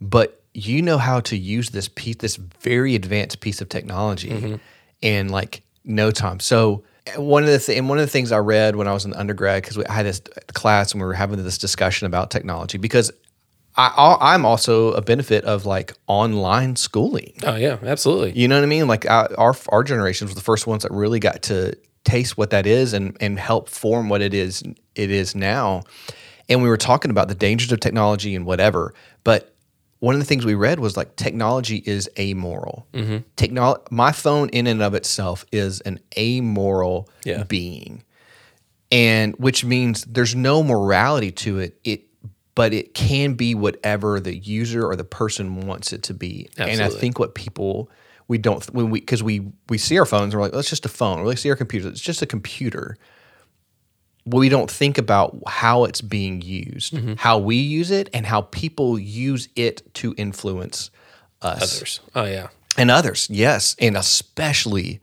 but 0.00 0.40
you 0.54 0.80
know 0.80 0.96
how 0.96 1.20
to 1.20 1.36
use 1.36 1.70
this 1.70 1.88
piece, 1.88 2.16
this 2.16 2.36
very 2.36 2.94
advanced 2.94 3.40
piece 3.40 3.60
of 3.60 3.68
technology, 3.68 4.30
mm-hmm. 4.30 4.54
in 5.02 5.28
like 5.28 5.62
no 5.84 6.10
time. 6.10 6.40
So 6.40 6.84
one 7.16 7.44
of 7.44 7.48
the 7.50 7.58
th- 7.58 7.78
and 7.78 7.88
one 7.88 7.98
of 7.98 8.04
the 8.04 8.10
things 8.10 8.32
I 8.32 8.38
read 8.38 8.76
when 8.76 8.88
I 8.88 8.92
was 8.92 9.04
in 9.04 9.14
undergrad 9.14 9.62
because 9.62 9.78
I 9.78 9.92
had 9.92 10.06
this 10.06 10.20
class 10.54 10.92
and 10.92 11.00
we 11.00 11.06
were 11.06 11.14
having 11.14 11.42
this 11.42 11.58
discussion 11.58 12.06
about 12.06 12.30
technology 12.30 12.78
because 12.78 13.10
I, 13.76 13.92
I- 13.96 14.34
I'm 14.34 14.44
also 14.44 14.92
a 14.92 15.02
benefit 15.02 15.44
of 15.44 15.66
like 15.66 15.92
online 16.06 16.76
schooling. 16.76 17.34
Oh 17.44 17.56
yeah, 17.56 17.78
absolutely. 17.82 18.32
You 18.32 18.48
know 18.48 18.56
what 18.56 18.64
I 18.64 18.66
mean? 18.66 18.88
Like 18.88 19.08
our 19.08 19.28
our, 19.38 19.54
our 19.68 19.84
generation 19.84 20.26
was 20.26 20.34
the 20.34 20.40
first 20.42 20.66
ones 20.66 20.82
that 20.82 20.92
really 20.92 21.20
got 21.20 21.42
to 21.42 21.74
taste 22.04 22.36
what 22.38 22.50
that 22.50 22.66
is 22.66 22.92
and 22.92 23.16
and 23.20 23.38
help 23.38 23.68
form 23.68 24.08
what 24.08 24.22
it 24.22 24.34
is 24.34 24.62
it 24.94 25.10
is 25.10 25.34
now. 25.34 25.82
And 26.48 26.62
we 26.62 26.68
were 26.68 26.76
talking 26.76 27.10
about 27.10 27.28
the 27.28 27.34
dangers 27.34 27.72
of 27.72 27.80
technology 27.80 28.34
and 28.36 28.46
whatever, 28.46 28.94
but 29.24 29.55
one 30.06 30.14
of 30.14 30.20
the 30.20 30.24
things 30.24 30.46
we 30.46 30.54
read 30.54 30.78
was 30.78 30.96
like 30.96 31.16
technology 31.16 31.82
is 31.84 32.08
amoral. 32.16 32.86
mm 32.94 33.24
my 33.90 34.12
phone 34.12 34.48
in 34.50 34.68
and 34.68 34.80
of 34.80 34.94
itself 34.94 35.44
is 35.50 35.80
an 35.80 35.98
amoral 36.16 37.10
Yeah. 37.24 37.42
being, 37.42 38.04
and 38.92 39.34
which 39.36 39.64
means 39.64 40.04
there's 40.04 40.36
no 40.36 40.62
morality 40.62 41.32
to 41.32 41.58
it. 41.58 41.80
It 41.82 42.02
but 42.54 42.72
it 42.72 42.94
can 42.94 43.34
be 43.34 43.54
whatever 43.54 44.20
the 44.20 44.34
user 44.34 44.86
or 44.86 44.94
the 44.96 45.04
person 45.04 45.66
wants 45.66 45.92
it 45.92 46.04
to 46.04 46.14
be. 46.14 46.48
And 46.56 46.80
I 46.80 46.88
think 46.88 47.18
what 47.18 47.34
people 47.34 47.90
we 48.28 48.38
don't 48.38 48.64
when 48.72 48.90
we 48.90 49.00
because 49.00 49.24
we 49.24 49.48
we 49.68 49.76
see 49.76 49.98
our 49.98 50.06
phones 50.06 50.32
and 50.32 50.34
we're 50.34 50.46
like, 50.46 50.54
"Oh, 50.54 50.60
it's 50.60 50.70
just 50.70 50.86
a 50.86 50.88
phone. 51.00 51.18
Or 51.18 51.24
we 51.24 51.34
see 51.36 51.50
our 51.50 51.56
computer. 51.56 51.88
It's 51.88 52.00
just 52.00 52.22
a 52.22 52.26
computer. 52.26 52.96
We 54.26 54.48
don't 54.48 54.70
think 54.70 54.98
about 54.98 55.36
how 55.46 55.84
it's 55.84 56.00
being 56.00 56.42
used, 56.42 56.92
Mm-hmm. 56.94 57.14
how 57.16 57.38
we 57.38 57.56
use 57.56 57.90
it, 57.92 58.10
and 58.12 58.26
how 58.26 58.42
people 58.42 58.98
use 58.98 59.48
it 59.54 59.82
to 59.94 60.14
influence 60.18 60.90
us 61.42 61.76
Others. 61.78 62.00
Oh 62.14 62.24
yeah. 62.24 62.48
and 62.76 62.90
others. 62.90 63.28
Yes, 63.30 63.76
and 63.78 63.96
especially 63.96 65.00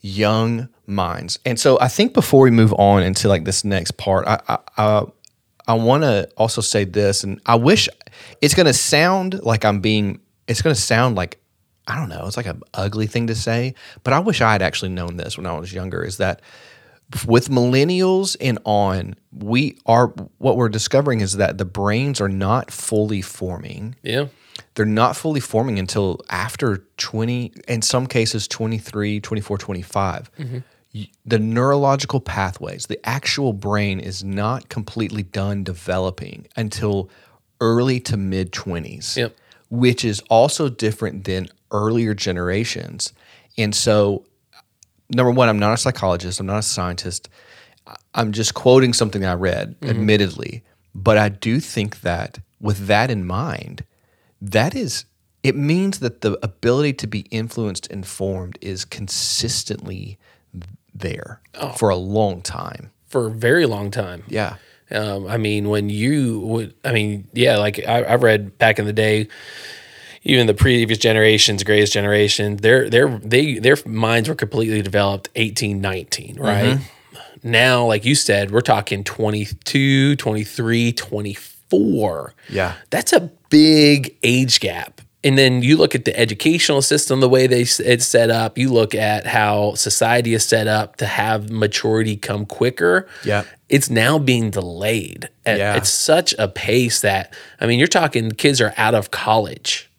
young 0.00 0.68
minds. 0.86 1.38
And 1.44 1.58
so 1.58 1.78
I 1.80 1.88
think 1.88 2.14
before 2.14 2.42
we 2.44 2.50
move 2.50 2.72
on 2.74 3.02
into 3.02 3.28
like 3.28 3.44
this 3.44 3.64
next 3.64 3.92
part, 3.96 4.26
I 4.26 4.40
I 4.48 4.58
I, 4.76 5.02
I 5.68 5.74
want 5.74 6.02
to 6.02 6.28
also 6.36 6.60
say 6.60 6.84
this, 6.84 7.24
and 7.24 7.40
I 7.46 7.54
wish 7.54 7.88
it's 8.40 8.54
going 8.54 8.66
to 8.66 8.74
sound 8.74 9.42
like 9.42 9.64
I'm 9.64 9.80
being. 9.80 10.20
It's 10.48 10.62
going 10.62 10.74
to 10.74 10.80
sound 10.80 11.16
like 11.16 11.38
I 11.86 11.96
don't 11.96 12.08
know. 12.08 12.26
It's 12.26 12.36
like 12.36 12.46
an 12.46 12.62
ugly 12.74 13.06
thing 13.06 13.26
to 13.28 13.34
say, 13.34 13.74
but 14.04 14.12
I 14.12 14.18
wish 14.18 14.40
I 14.40 14.52
had 14.52 14.62
actually 14.62 14.90
known 14.90 15.16
this 15.16 15.36
when 15.36 15.46
I 15.46 15.58
was 15.58 15.72
younger. 15.72 16.02
Is 16.04 16.16
that 16.18 16.40
with 17.26 17.48
millennials 17.48 18.36
and 18.40 18.58
on, 18.64 19.14
we 19.32 19.78
are 19.86 20.08
what 20.38 20.56
we're 20.56 20.68
discovering 20.68 21.20
is 21.20 21.36
that 21.36 21.58
the 21.58 21.64
brains 21.64 22.20
are 22.20 22.28
not 22.28 22.70
fully 22.70 23.22
forming 23.22 23.94
Yeah. 24.02 24.26
they're 24.74 24.84
not 24.86 25.16
fully 25.16 25.40
forming 25.40 25.78
until 25.78 26.20
after 26.30 26.84
20 26.98 27.52
in 27.68 27.82
some 27.82 28.06
cases 28.06 28.46
23 28.48 29.20
24 29.20 29.58
25 29.58 30.30
mm-hmm. 30.38 30.58
Y- 30.92 31.08
the 31.24 31.38
neurological 31.38 32.20
pathways 32.20 32.86
the 32.86 32.98
actual 33.08 33.52
brain 33.52 34.00
is 34.00 34.24
not 34.24 34.68
completely 34.68 35.22
done 35.22 35.62
developing 35.64 36.46
until 36.56 37.08
early 37.60 38.00
to 38.00 38.16
mid 38.16 38.52
20s 38.52 39.16
Yep. 39.16 39.36
which 39.70 40.04
is 40.04 40.20
also 40.28 40.68
different 40.68 41.24
than 41.24 41.48
earlier 41.70 42.14
generations 42.14 43.12
and 43.56 43.74
so 43.74 44.24
number 45.10 45.30
one 45.30 45.48
i'm 45.48 45.58
not 45.58 45.72
a 45.72 45.76
psychologist 45.76 46.40
i'm 46.40 46.46
not 46.46 46.58
a 46.58 46.62
scientist 46.62 47.28
I'm 48.14 48.32
just 48.32 48.54
quoting 48.54 48.92
something 48.92 49.24
I 49.24 49.34
read, 49.34 49.74
admittedly, 49.82 50.62
but 50.94 51.18
I 51.18 51.28
do 51.28 51.58
think 51.60 52.02
that 52.02 52.38
with 52.60 52.86
that 52.86 53.10
in 53.10 53.24
mind, 53.26 53.84
that 54.40 54.74
is 54.74 55.06
it 55.42 55.56
means 55.56 56.00
that 56.00 56.20
the 56.20 56.38
ability 56.42 56.92
to 56.92 57.06
be 57.06 57.20
influenced 57.30 57.90
and 57.90 58.06
formed 58.06 58.58
is 58.60 58.84
consistently 58.84 60.18
there 60.94 61.40
for 61.76 61.88
a 61.88 61.96
long 61.96 62.42
time. 62.42 62.90
for 63.08 63.26
a 63.26 63.30
very 63.30 63.66
long 63.66 63.90
time. 63.90 64.22
Yeah. 64.28 64.56
Um, 64.92 65.26
I 65.26 65.36
mean, 65.36 65.68
when 65.68 65.88
you 65.88 66.40
would, 66.40 66.74
I 66.84 66.92
mean, 66.92 67.26
yeah, 67.32 67.56
like 67.56 67.80
I, 67.88 68.02
I 68.02 68.14
read 68.16 68.58
back 68.58 68.78
in 68.78 68.84
the 68.84 68.92
day, 68.92 69.28
even 70.22 70.46
the 70.46 70.54
previous 70.54 70.98
generations, 70.98 71.62
greatest 71.64 71.92
generation, 71.92 72.56
their 72.56 72.90
their 72.90 73.18
they 73.18 73.58
their 73.58 73.76
minds 73.86 74.28
were 74.28 74.34
completely 74.34 74.82
developed 74.82 75.28
18, 75.34 75.80
19, 75.80 76.36
mm-hmm. 76.36 76.42
right? 76.42 76.78
Now, 77.42 77.86
like 77.86 78.04
you 78.04 78.14
said, 78.14 78.50
we're 78.50 78.60
talking 78.60 79.02
22, 79.02 80.16
23, 80.16 80.92
24. 80.92 82.34
Yeah. 82.48 82.74
That's 82.90 83.12
a 83.12 83.30
big 83.48 84.16
age 84.22 84.60
gap. 84.60 85.00
And 85.22 85.36
then 85.36 85.62
you 85.62 85.76
look 85.76 85.94
at 85.94 86.06
the 86.06 86.18
educational 86.18 86.80
system, 86.80 87.20
the 87.20 87.28
way 87.28 87.46
they 87.46 87.62
it's 87.62 88.06
set 88.06 88.30
up. 88.30 88.56
You 88.56 88.72
look 88.72 88.94
at 88.94 89.26
how 89.26 89.74
society 89.74 90.32
is 90.32 90.44
set 90.44 90.66
up 90.66 90.96
to 90.96 91.06
have 91.06 91.50
maturity 91.50 92.16
come 92.16 92.46
quicker. 92.46 93.06
Yeah. 93.24 93.44
it's 93.68 93.90
now 93.90 94.18
being 94.18 94.50
delayed. 94.50 95.28
At, 95.44 95.58
Yeah. 95.58 95.76
It's 95.76 95.90
such 95.90 96.34
a 96.38 96.48
pace 96.48 97.02
that 97.02 97.34
I 97.60 97.66
mean, 97.66 97.78
you're 97.78 97.88
talking 97.88 98.30
kids 98.30 98.62
are 98.62 98.72
out 98.78 98.94
of 98.94 99.10
college, 99.10 99.89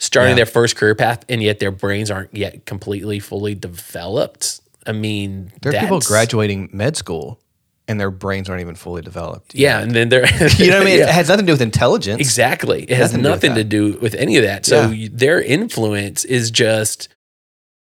starting 0.00 0.30
Yeah. 0.32 0.36
their 0.36 0.46
first 0.46 0.74
career 0.74 0.96
path, 0.96 1.24
and 1.28 1.40
yet 1.42 1.60
their 1.60 1.70
brains 1.70 2.10
aren't 2.10 2.34
yet 2.34 2.64
completely 2.66 3.20
fully 3.20 3.54
developed. 3.54 4.60
I 4.86 4.92
mean, 4.92 5.52
There 5.62 5.72
are 5.72 5.78
people 5.80 6.00
graduating 6.00 6.70
med 6.72 6.96
school 6.96 7.38
and 7.86 8.00
their 8.00 8.10
brains 8.10 8.48
aren't 8.48 8.62
even 8.62 8.74
fully 8.76 9.02
developed. 9.02 9.54
Yeah, 9.54 9.80
and 9.80 9.90
then 9.92 10.08
they're 10.08 10.24
You 10.58 10.70
know 10.70 10.78
what 10.78 10.82
I 10.82 10.90
mean? 10.90 10.98
Yeah. 11.00 11.08
It 11.08 11.14
has 11.14 11.28
nothing 11.28 11.44
to 11.46 11.50
do 11.50 11.54
with 11.54 11.60
intelligence. 11.62 12.20
Exactly. 12.20 12.84
It 12.84 12.96
has 12.96 13.14
Nothing 13.14 13.54
to 13.56 13.62
do 13.64 13.84
with 13.84 13.92
to 13.92 13.96
do 13.98 14.00
with 14.00 14.14
any 14.14 14.36
of 14.38 14.42
that. 14.44 14.64
So 14.66 14.90
Yeah. 14.90 15.08
their 15.12 15.40
influence 15.40 16.24
is 16.24 16.50
just 16.50 17.08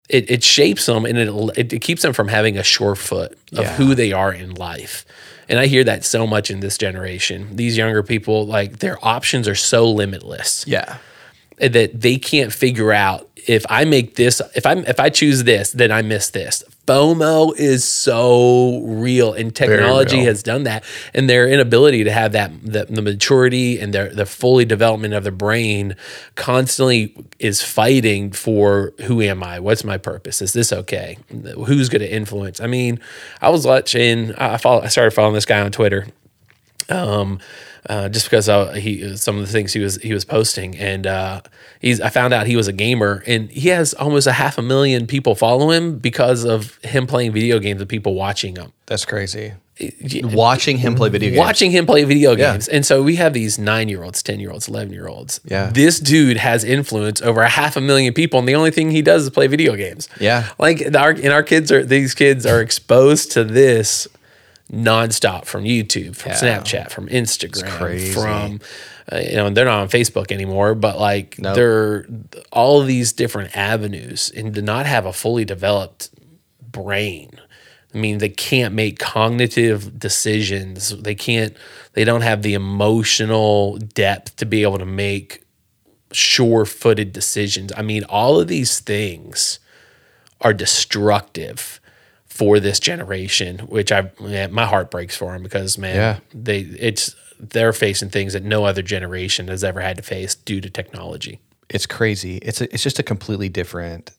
it, 0.09 0.31
it 0.31 0.41
shapes 0.43 0.85
them 0.85 1.05
and 1.05 1.17
it, 1.17 1.73
it 1.73 1.79
keeps 1.81 2.01
them 2.01 2.13
from 2.13 2.29
having 2.29 2.57
a 2.57 2.63
sure 2.63 2.95
foot 2.95 3.33
of 3.51 3.65
Yeah. 3.65 3.73
who 3.75 3.93
they 3.93 4.13
are 4.13 4.33
in 4.33 4.51
life. 4.55 5.05
And 5.49 5.59
I 5.59 5.67
hear 5.67 5.83
that 5.83 6.05
so 6.05 6.25
much 6.25 6.49
in 6.49 6.61
this 6.61 6.77
generation. 6.77 7.49
These 7.57 7.75
younger 7.77 8.01
people, 8.03 8.45
like 8.47 8.79
their 8.79 8.97
options 9.05 9.47
are 9.49 9.55
so 9.55 9.89
limitless 9.91 10.63
Yeah. 10.65 10.97
That 11.57 12.01
they 12.01 12.17
can't 12.17 12.53
figure 12.53 12.91
out 12.91 13.27
if 13.47 13.65
I 13.69 13.85
make 13.85 14.15
this, 14.15 14.41
if 14.55 14.65
I 14.65 14.73
if 14.73 14.99
I 14.99 15.09
choose 15.09 15.45
this, 15.45 15.71
then 15.71 15.91
I 15.91 16.01
miss 16.01 16.29
this. 16.29 16.63
FOMO 16.85 17.57
is 17.57 17.83
so 17.83 18.79
real, 18.81 19.33
and 19.33 19.55
technology 19.55 20.17
real. 20.17 20.25
has 20.25 20.43
done 20.43 20.63
that. 20.63 20.83
And 21.13 21.29
their 21.29 21.47
inability 21.47 22.03
to 22.03 22.11
have 22.11 22.33
that 22.33 22.51
the, 22.61 22.85
the 22.85 23.01
maturity 23.01 23.79
and 23.79 23.93
their 23.93 24.09
the 24.09 24.25
fully 24.25 24.65
development 24.65 25.13
of 25.13 25.23
the 25.23 25.31
brain 25.31 25.95
constantly 26.35 27.15
is 27.39 27.61
fighting 27.61 28.31
for 28.31 28.93
who 29.03 29.21
am 29.21 29.43
I? 29.43 29.59
What's 29.59 29.83
my 29.83 29.97
purpose? 29.97 30.41
Is 30.41 30.53
this 30.53 30.73
okay? 30.73 31.17
Who's 31.29 31.89
going 31.89 32.01
to 32.01 32.13
influence? 32.13 32.59
I 32.59 32.67
mean, 32.67 32.99
I 33.41 33.49
was 33.49 33.65
watching. 33.65 34.33
I 34.35 34.57
follow. 34.57 34.81
I 34.81 34.87
started 34.87 35.11
following 35.11 35.35
this 35.35 35.45
guy 35.45 35.61
on 35.61 35.71
Twitter 35.71 36.07
um, 36.89 37.39
uh, 37.89 38.09
just 38.09 38.25
because 38.25 38.49
I, 38.49 38.79
he 38.79 39.15
some 39.17 39.37
of 39.37 39.45
the 39.45 39.51
things 39.51 39.73
he 39.73 39.79
was 39.79 39.95
he 40.01 40.13
was 40.13 40.25
posting, 40.25 40.75
and 40.77 41.07
uh, 41.07 41.41
he's 41.79 42.01
I 42.01 42.09
found 42.09 42.33
out 42.33 42.47
he 42.47 42.55
was 42.55 42.67
a 42.67 42.73
gamer, 42.73 43.23
and 43.27 43.49
he 43.49 43.69
has 43.69 43.93
almost 43.93 44.27
a 44.27 44.33
half 44.33 44.57
a 44.57 44.61
million 44.61 45.07
people 45.07 45.35
follow 45.35 45.71
him 45.71 45.97
because 45.99 46.43
of 46.43 46.77
him 46.83 47.07
playing 47.07 47.31
video 47.31 47.59
games 47.59 47.79
and 47.81 47.89
people 47.89 48.13
watching 48.13 48.55
him. 48.55 48.73
That's 48.87 49.05
crazy. 49.05 49.53
Watching 50.23 50.77
him 50.79 50.95
play 50.95 51.09
video 51.09 51.29
games. 51.29 51.37
Watching 51.39 51.69
him 51.71 51.85
play 51.85 52.03
video 52.03 52.31
Yeah. 52.31 52.53
games. 52.53 52.67
And 52.67 52.83
so 52.85 53.03
we 53.03 53.15
have 53.17 53.33
these 53.33 53.59
nine 53.59 53.89
year 53.89 54.03
olds, 54.03 54.23
10 54.23 54.39
year 54.39 54.49
olds, 54.51 54.67
11 54.67 54.91
year 54.91 55.07
olds. 55.07 55.39
Yeah. 55.45 55.69
This 55.71 55.99
dude 55.99 56.37
has 56.37 56.63
influence 56.63 57.21
over 57.21 57.41
a 57.41 57.49
half 57.49 57.77
a 57.77 57.81
million 57.81 58.13
people. 58.13 58.39
And 58.39 58.47
the 58.47 58.55
only 58.55 58.71
thing 58.71 58.89
he 58.89 59.03
does 59.03 59.23
is 59.23 59.29
play 59.29 59.45
video 59.45 59.75
games. 59.75 60.09
Yeah. 60.19 60.49
Like 60.57 60.95
our, 60.95 61.11
and 61.11 61.27
our 61.27 61.43
kids 61.43 61.71
are, 61.71 61.83
these 61.85 62.15
kids 62.15 62.43
are 62.45 62.59
exposed 62.59 63.31
to 63.33 63.43
this 63.43 64.07
nonstop 64.71 65.45
from 65.45 65.63
YouTube, 65.63 66.15
from 66.15 66.31
Yeah. 66.31 66.37
Snapchat, 66.37 66.91
from 66.91 67.07
Instagram, 67.07 68.13
from, 68.13 68.59
uh, 69.11 69.19
you 69.19 69.35
know, 69.35 69.49
they're 69.49 69.65
not 69.65 69.81
on 69.81 69.89
Facebook 69.89 70.31
anymore, 70.31 70.75
but 70.75 70.99
like 70.99 71.37
Nope. 71.39 71.55
they're 71.55 72.05
all 72.51 72.81
these 72.83 73.13
different 73.13 73.55
avenues 73.55 74.31
and 74.35 74.53
to 74.55 74.61
not 74.61 74.85
have 74.85 75.05
a 75.05 75.13
fully 75.13 75.45
developed 75.45 76.09
brain. 76.61 77.31
I 77.93 77.97
mean, 77.97 78.17
they 78.17 78.29
can't 78.29 78.73
make 78.73 78.99
cognitive 78.99 79.97
decisions. 79.97 80.89
They 80.89 81.15
can't, 81.15 81.55
they 81.93 82.03
don't 82.03 82.21
have 82.21 82.41
the 82.41 82.53
emotional 82.53 83.77
depth 83.77 84.35
to 84.35 84.45
be 84.45 84.63
able 84.63 84.77
to 84.79 84.85
make 84.85 85.43
sure 86.11 86.65
footed 86.65 87.13
decisions. 87.13 87.71
I 87.75 87.81
mean, 87.81 88.03
all 88.03 88.39
of 88.39 88.47
these 88.49 88.79
things 88.81 89.59
are 90.41 90.53
destructive 90.53 91.79
for 92.37 92.59
this 92.59 92.79
generation, 92.79 93.59
which 93.59 93.91
I, 93.91 94.11
man, 94.21 94.51
my 94.53 94.65
heart 94.65 94.91
breaks 94.91 95.15
for 95.15 95.33
them 95.33 95.43
because, 95.43 95.77
man, 95.77 95.95
Yeah. 95.95 96.19
they, 96.33 96.59
it's, 96.59 97.15
they're 97.39 97.73
facing 97.73 98.09
things 98.09 98.33
that 98.33 98.43
no 98.43 98.65
other 98.65 98.81
generation 98.81 99.47
has 99.47 99.63
ever 99.63 99.81
had 99.81 99.97
to 99.97 100.03
face 100.03 100.35
due 100.35 100.61
to 100.61 100.69
technology. 100.69 101.39
it's 101.69 101.85
crazy. 101.85 102.37
It's 102.37 102.61
a, 102.61 102.71
it's 102.73 102.83
just 102.83 102.99
a 102.99 103.03
completely 103.03 103.49
different 103.49 104.11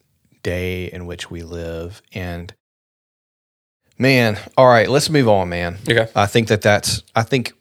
day 0.42 0.85
in 0.92 1.07
which 1.07 1.31
we 1.31 1.42
live. 1.42 2.02
And 2.12 2.52
man, 3.98 4.38
all 4.57 4.66
right, 4.68 4.88
let's 4.88 5.11
move 5.11 5.28
on, 5.28 5.48
man. 5.48 5.78
Okay. 5.88 6.09
I 6.14 6.26
think 6.26 6.48
that 6.48 6.62
that's. 6.62 7.02
I 7.14 7.22
think 7.22 7.52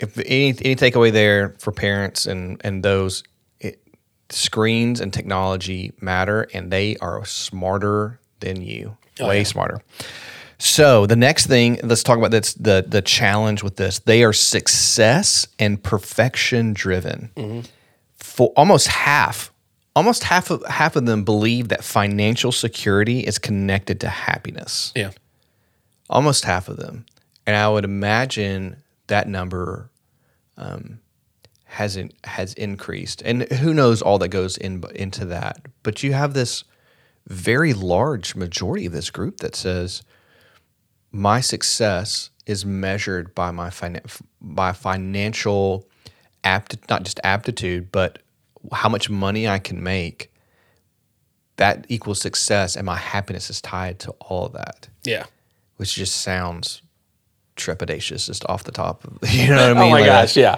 if 0.00 0.18
any 0.18 0.48
any 0.48 0.76
takeaway 0.76 1.12
there 1.12 1.54
for 1.58 1.72
parents 1.72 2.26
and 2.26 2.60
and 2.64 2.82
those 2.82 3.22
it, 3.60 3.80
screens 4.30 5.00
and 5.00 5.12
technology 5.12 5.92
matter, 6.00 6.48
and 6.52 6.70
they 6.70 6.96
are 6.98 7.24
smarter 7.24 8.20
than 8.40 8.60
you, 8.60 8.96
way 9.20 9.38
yeah. 9.38 9.44
smarter. 9.44 9.82
So 10.58 11.06
the 11.06 11.16
next 11.16 11.46
thing, 11.46 11.80
let's 11.82 12.02
talk 12.04 12.18
about 12.18 12.30
this. 12.30 12.54
The 12.54 12.84
the 12.86 13.02
challenge 13.02 13.62
with 13.62 13.76
this, 13.76 13.98
they 14.00 14.22
are 14.22 14.32
success 14.32 15.46
and 15.58 15.82
perfection 15.82 16.72
driven. 16.72 17.66
For 18.16 18.52
almost 18.56 18.86
half, 18.86 19.52
almost 19.96 20.22
half 20.22 20.50
of 20.50 20.64
half 20.66 20.94
of 20.94 21.04
them 21.04 21.24
believe 21.24 21.68
that 21.68 21.82
financial 21.82 22.52
security 22.52 23.20
is 23.20 23.38
connected 23.38 24.00
to 24.00 24.08
happiness 24.08 24.92
Yeah. 24.94 25.10
almost 26.08 26.44
half 26.44 26.68
of 26.68 26.76
them, 26.76 27.06
and 27.46 27.56
I 27.56 27.68
would 27.68 27.84
imagine 27.84 28.76
that 29.08 29.28
number 29.28 29.90
um, 30.56 31.00
hasn't 31.64 32.14
has 32.24 32.54
increased, 32.54 33.20
and 33.24 33.42
who 33.54 33.74
knows 33.74 34.00
all 34.00 34.18
that 34.18 34.28
goes 34.28 34.56
in 34.56 34.84
into 34.94 35.24
that. 35.26 35.60
But 35.82 36.04
you 36.04 36.12
have 36.12 36.34
this 36.34 36.62
very 37.28 37.72
large 37.72 38.34
majority 38.34 38.86
of 38.86 38.92
this 38.92 39.10
group 39.10 39.38
that 39.38 39.54
says 39.54 40.02
my 41.12 41.40
success 41.40 42.30
is 42.46 42.64
measured 42.66 43.34
by 43.34 43.50
my 43.50 43.68
finan- 43.70 44.20
by 44.40 44.72
financial 44.72 45.86
apt 46.44 46.76
not 46.90 47.04
just 47.04 47.20
aptitude, 47.22 47.92
but 47.92 48.18
how 48.72 48.88
much 48.88 49.08
money 49.10 49.46
I 49.48 49.58
can 49.58 49.82
make. 49.82 50.32
That 51.56 51.84
equals 51.88 52.20
success, 52.20 52.74
and 52.76 52.86
my 52.86 52.96
happiness 52.96 53.50
is 53.50 53.60
tied 53.60 53.98
to 54.00 54.10
all 54.20 54.46
of 54.46 54.52
that 54.54 54.88
Yeah. 55.04 55.26
which 55.76 55.94
just 55.94 56.16
sounds 56.22 56.82
trepidatious 57.56 58.26
just 58.26 58.44
off 58.48 58.64
the 58.64 58.72
top 58.72 59.04
of 59.04 59.18
you 59.30 59.48
know 59.48 59.56
what 59.56 59.62
I 59.64 59.70
oh 59.70 59.74
mean? 59.74 59.82
Oh 59.84 59.90
my 59.90 60.00
Like, 60.00 60.06
gosh, 60.06 60.36
yeah. 60.36 60.56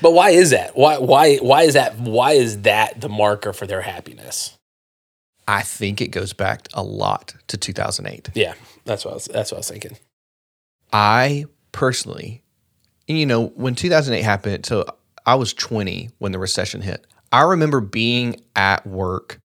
But 0.00 0.12
why 0.12 0.30
is 0.30 0.50
that? 0.50 0.76
Why 0.76 0.98
why 0.98 1.36
why 1.38 1.62
is 1.64 1.74
that 1.74 1.98
why 1.98 2.32
is 2.32 2.62
that 2.62 3.00
the 3.00 3.08
marker 3.08 3.52
for 3.52 3.66
their 3.66 3.82
happiness? 3.82 4.56
I 5.48 5.62
think 5.62 6.00
it 6.00 6.08
goes 6.08 6.32
back 6.32 6.66
a 6.74 6.82
lot 6.82 7.34
to 7.48 7.56
2008. 7.56 8.30
Yeah, 8.34 8.54
that's 8.84 9.04
what 9.04 9.12
I 9.12 9.14
was 9.14 9.24
that's 9.26 9.52
what 9.52 9.58
I 9.58 9.60
was 9.60 9.70
thinking. 9.70 9.96
I 10.92 11.46
personally, 11.72 12.42
you 13.06 13.26
know, 13.26 13.46
when 13.48 13.74
2008 13.74 14.22
happened, 14.22 14.66
so 14.66 14.84
I 15.24 15.34
was 15.36 15.52
20 15.54 16.10
when 16.18 16.32
the 16.32 16.38
recession 16.38 16.80
hit. 16.82 17.06
I 17.32 17.42
remember 17.42 17.80
being 17.80 18.40
at 18.54 18.86
work 18.86 19.38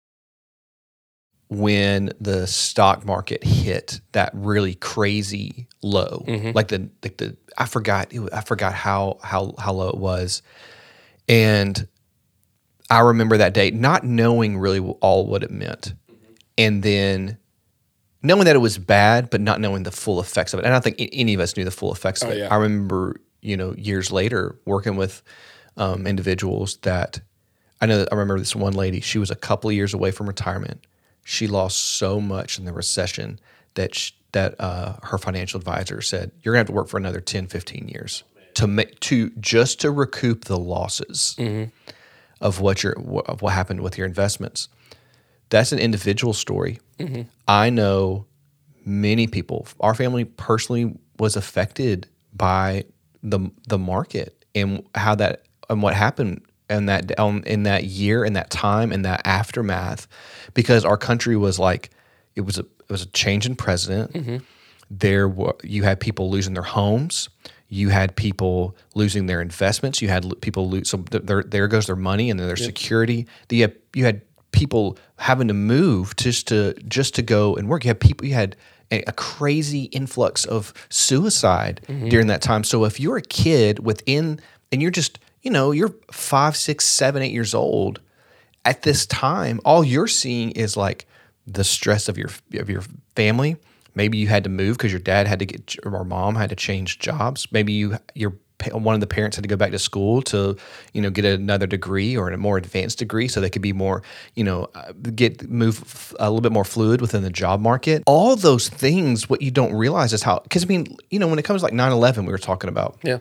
when 1.49 2.11
the 2.21 2.45
stock 2.45 3.05
market 3.05 3.43
hit 3.43 4.01
that 4.11 4.29
really 4.33 4.75
crazy 4.75 5.67
low, 5.81 6.23
Mhm. 6.27 6.53
like 6.53 6.67
the 6.67 6.89
like 7.03 7.17
the 7.17 7.35
I 7.57 7.65
forgot 7.65 8.13
it, 8.13 8.21
I 8.31 8.41
forgot 8.41 8.73
how 8.73 9.17
how 9.23 9.55
how 9.57 9.73
low 9.73 9.89
it 9.89 9.97
was, 9.97 10.41
and 11.27 11.87
I 12.89 12.99
remember 13.01 13.37
that 13.37 13.53
day 13.53 13.71
not 13.71 14.03
knowing 14.03 14.57
really 14.57 14.79
all 15.01 15.25
what 15.27 15.43
it 15.43 15.51
meant, 15.51 15.93
and 16.57 16.81
then 16.83 17.37
knowing 18.23 18.45
that 18.45 18.55
it 18.55 18.59
was 18.59 18.77
bad, 18.77 19.29
but 19.29 19.41
not 19.41 19.61
knowing 19.61 19.83
the 19.83 19.91
full 19.91 20.19
effects 20.19 20.53
of 20.53 20.59
it. 20.59 20.65
And 20.65 20.73
I 20.73 20.75
don't 20.79 20.83
think 20.95 21.09
any 21.13 21.33
of 21.33 21.39
us 21.39 21.55
knew 21.55 21.63
the 21.63 21.71
full 21.71 21.91
effects 21.93 22.21
of 22.23 22.29
Oh, 22.29 22.31
it. 22.33 22.37
yeah. 22.39 22.47
I 22.51 22.55
remember, 22.57 23.15
you 23.41 23.55
know, 23.55 23.73
years 23.77 24.11
later 24.11 24.59
working 24.65 24.95
with 24.97 25.21
um, 25.77 26.05
individuals 26.07 26.77
that 26.81 27.21
I 27.81 27.85
know. 27.85 28.05
I 28.11 28.15
remember 28.15 28.39
this 28.39 28.55
one 28.55 28.73
lady. 28.73 28.99
She 28.99 29.19
was 29.19 29.31
a 29.31 29.35
couple 29.35 29.69
of 29.69 29.75
years 29.75 29.93
away 29.93 30.11
from 30.11 30.27
retirement. 30.27 30.85
She 31.23 31.47
lost 31.47 31.79
so 31.97 32.19
much 32.19 32.59
in 32.59 32.65
the 32.65 32.73
recession 32.73 33.39
that 33.75 33.95
sh 33.95 34.11
that 34.33 34.55
uh, 34.59 34.95
her 35.03 35.17
financial 35.17 35.57
advisor 35.59 36.01
said 36.01 36.31
you're 36.41 36.53
gonna 36.53 36.59
have 36.59 36.67
to 36.67 36.73
work 36.73 36.87
for 36.89 36.97
another 36.97 37.19
10, 37.21 37.47
15 37.47 37.87
years 37.87 38.23
to 38.55 38.67
make 38.67 38.99
to 38.99 39.29
just 39.39 39.79
to 39.81 39.89
recoup 39.91 40.45
the 40.45 40.57
losses 40.57 41.35
of 42.41 42.59
what 42.59 42.83
your 42.83 42.93
of 43.27 43.41
what 43.41 43.53
happened 43.53 43.81
with 43.81 43.97
your 43.97 44.07
investments. 44.07 44.69
That's 45.49 45.71
an 45.71 45.79
individual 45.79 46.33
story. 46.33 46.79
I 47.47 47.69
know 47.69 48.25
many 48.85 49.27
people. 49.27 49.67
Our 49.79 49.95
family 49.95 50.25
personally 50.25 50.95
was 51.17 51.35
affected 51.35 52.07
by 52.33 52.85
the 53.23 53.39
the 53.67 53.77
market 53.77 54.45
and 54.55 54.83
how 54.95 55.15
that 55.15 55.43
and 55.69 55.81
what 55.81 55.93
happened 55.93 56.41
in 56.69 56.85
that 56.85 57.19
um, 57.19 57.43
in 57.45 57.63
that 57.63 57.83
year 57.85 58.23
and 58.23 58.35
that 58.35 58.49
time 58.49 58.91
and 58.91 59.03
that 59.05 59.21
aftermath 59.25 60.07
because 60.53 60.85
our 60.85 60.97
country 60.97 61.35
was 61.35 61.59
like 61.59 61.89
it 62.35 62.41
was 62.41 62.57
a 62.57 62.61
it 62.61 62.89
was 62.89 63.01
a 63.01 63.07
change 63.07 63.45
in 63.45 63.55
president 63.55 64.11
there 64.89 65.27
were 65.27 65.55
you 65.63 65.83
had 65.83 65.99
people 65.99 66.29
losing 66.29 66.53
their 66.53 66.63
homes 66.63 67.29
you 67.69 67.89
had 67.89 68.15
people 68.15 68.75
losing 68.95 69.27
their 69.27 69.41
investments 69.41 70.01
you 70.01 70.09
had 70.09 70.41
people 70.41 70.69
lose 70.69 70.89
so 70.89 70.97
there, 70.97 71.43
there 71.43 71.67
goes 71.67 71.85
their 71.85 71.95
money 71.95 72.29
and 72.29 72.39
their 72.39 72.55
security. 72.55 73.27
You 73.49 73.61
had, 73.61 73.75
you 73.93 74.05
had 74.05 74.21
people 74.51 74.97
having 75.17 75.47
to 75.47 75.53
move 75.53 76.15
just 76.15 76.47
to 76.47 76.73
just 76.87 77.15
to 77.15 77.21
go 77.21 77.55
and 77.55 77.69
work. 77.69 77.83
You 77.83 77.89
had 77.89 77.99
people 77.99 78.25
you 78.27 78.33
had 78.33 78.55
a, 78.91 79.03
a 79.03 79.11
crazy 79.13 79.83
influx 79.83 80.45
of 80.45 80.73
suicide 80.89 81.81
mm-hmm. 81.87 82.09
during 82.09 82.27
that 82.27 82.41
time. 82.41 82.63
So 82.63 82.85
if 82.85 82.99
you're 82.99 83.17
a 83.17 83.21
kid 83.21 83.79
within 83.79 84.39
and 84.71 84.81
you're 84.81 84.91
just 84.91 85.19
you 85.41 85.51
know 85.51 85.71
you're 85.71 85.93
five 86.11 86.55
six 86.55 86.85
seven 86.85 87.21
eight 87.21 87.31
years 87.31 87.53
old 87.53 87.99
at 88.65 88.83
this 88.83 89.05
time, 89.05 89.59
all 89.63 89.83
you're 89.83 90.07
seeing 90.07 90.51
is 90.51 90.75
like 90.75 91.05
the 91.47 91.63
stress 91.63 92.09
of 92.09 92.17
your 92.17 92.29
of 92.55 92.69
your 92.69 92.83
family. 93.15 93.57
Maybe 93.99 94.17
you 94.17 94.27
had 94.27 94.45
to 94.45 94.49
move 94.49 94.77
because 94.77 94.93
your 94.93 95.01
dad 95.01 95.27
had 95.27 95.39
to 95.39 95.45
get 95.45 95.75
or 95.83 96.05
mom 96.05 96.35
had 96.35 96.49
to 96.51 96.55
change 96.55 96.99
jobs. 96.99 97.47
Maybe 97.51 97.73
you 97.73 97.97
your 98.15 98.31
one 98.73 98.93
of 98.95 99.01
the 99.01 99.07
parents 99.07 99.35
had 99.37 99.43
to 99.43 99.47
go 99.49 99.57
back 99.57 99.71
to 99.71 99.79
school 99.79 100.21
to 100.21 100.55
you 100.93 101.01
know 101.01 101.09
get 101.09 101.25
another 101.25 101.67
degree 101.67 102.15
or 102.15 102.29
a 102.29 102.37
more 102.37 102.57
advanced 102.57 102.97
degree 102.99 103.27
so 103.27 103.41
they 103.41 103.49
could 103.49 103.61
be 103.61 103.73
more 103.73 104.01
you 104.35 104.43
know 104.45 104.69
uh, 104.75 104.93
get 105.15 105.49
move 105.49 106.15
a 106.19 106.29
little 106.29 106.39
bit 106.47 106.53
more 106.53 106.63
fluid 106.63 107.01
within 107.01 107.23
the 107.23 107.29
job 107.29 107.59
market. 107.59 108.03
All 108.05 108.37
those 108.37 108.69
things, 108.69 109.29
what 109.29 109.41
you 109.41 109.51
don't 109.51 109.73
realize 109.73 110.13
is 110.13 110.23
how 110.23 110.39
because 110.39 110.63
I 110.63 110.67
mean 110.67 110.95
you 111.09 111.19
know 111.19 111.27
when 111.27 111.37
it 111.39 111.43
comes 111.43 111.59
to 111.61 111.65
like 111.65 111.73
9-11 111.73 112.25
we 112.25 112.31
were 112.31 112.37
talking 112.37 112.69
about 112.69 112.97
Yeah. 113.03 113.19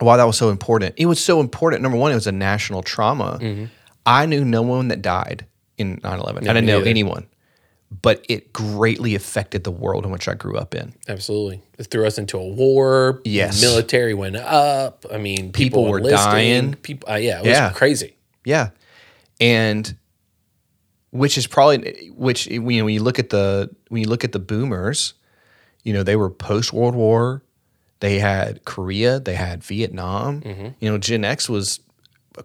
why 0.00 0.18
that 0.18 0.24
was 0.24 0.36
so 0.36 0.50
important. 0.50 0.94
It 0.98 1.06
was 1.06 1.18
so 1.30 1.40
important. 1.40 1.80
Number 1.82 1.96
one, 1.96 2.12
it 2.12 2.14
was 2.22 2.26
a 2.26 2.32
national 2.50 2.82
trauma. 2.82 3.38
I 4.04 4.26
knew 4.26 4.44
no 4.44 4.60
one 4.60 4.88
that 4.88 5.00
died 5.02 5.46
in 5.78 5.98
9 6.02 6.18
11. 6.20 6.46
I 6.48 6.52
didn't 6.52 6.66
know 6.66 6.78
neither. 6.78 6.90
anyone, 6.90 7.26
but 8.02 8.24
it 8.28 8.52
greatly 8.52 9.14
affected 9.14 9.64
the 9.64 9.70
world 9.70 10.04
in 10.04 10.10
which 10.12 10.28
I 10.28 10.34
grew 10.34 10.56
up 10.56 10.74
in. 10.74 10.94
Absolutely. 11.08 11.60
It 11.78 11.84
threw 11.84 12.06
us 12.06 12.18
into 12.18 12.38
a 12.38 12.46
war. 12.46 13.20
Yes. 13.24 13.60
Military 13.60 14.14
went 14.14 14.36
up. 14.36 15.04
I 15.12 15.18
mean, 15.18 15.50
people, 15.52 15.82
People 15.82 15.84
were 15.90 15.98
enlisting, 15.98 16.30
dying. 16.30 16.74
People, 16.74 17.10
uh, 17.10 17.16
yeah, 17.16 17.38
it 17.40 17.46
was 17.46 17.48
Yeah. 17.48 17.70
crazy. 17.72 18.14
Yeah. 18.44 18.70
And 19.40 19.96
which 21.10 21.36
is 21.36 21.46
probably 21.48 22.12
which 22.14 22.46
you 22.46 22.60
know 22.60 22.84
when 22.84 22.94
you 22.94 23.02
look 23.02 23.18
at 23.18 23.30
the 23.30 23.68
when 23.88 24.00
you 24.02 24.08
look 24.08 24.22
at 24.22 24.30
the 24.32 24.38
boomers, 24.38 25.14
you 25.82 25.92
know, 25.92 26.02
they 26.04 26.14
were 26.14 26.30
post 26.30 26.72
World 26.72 26.94
War. 26.94 27.42
They 27.98 28.18
had 28.20 28.64
Korea, 28.64 29.18
they 29.18 29.34
had 29.34 29.62
Vietnam. 29.64 30.42
You 30.78 30.90
know, 30.90 30.98
Gen 30.98 31.24
X 31.24 31.48
was 31.48 31.80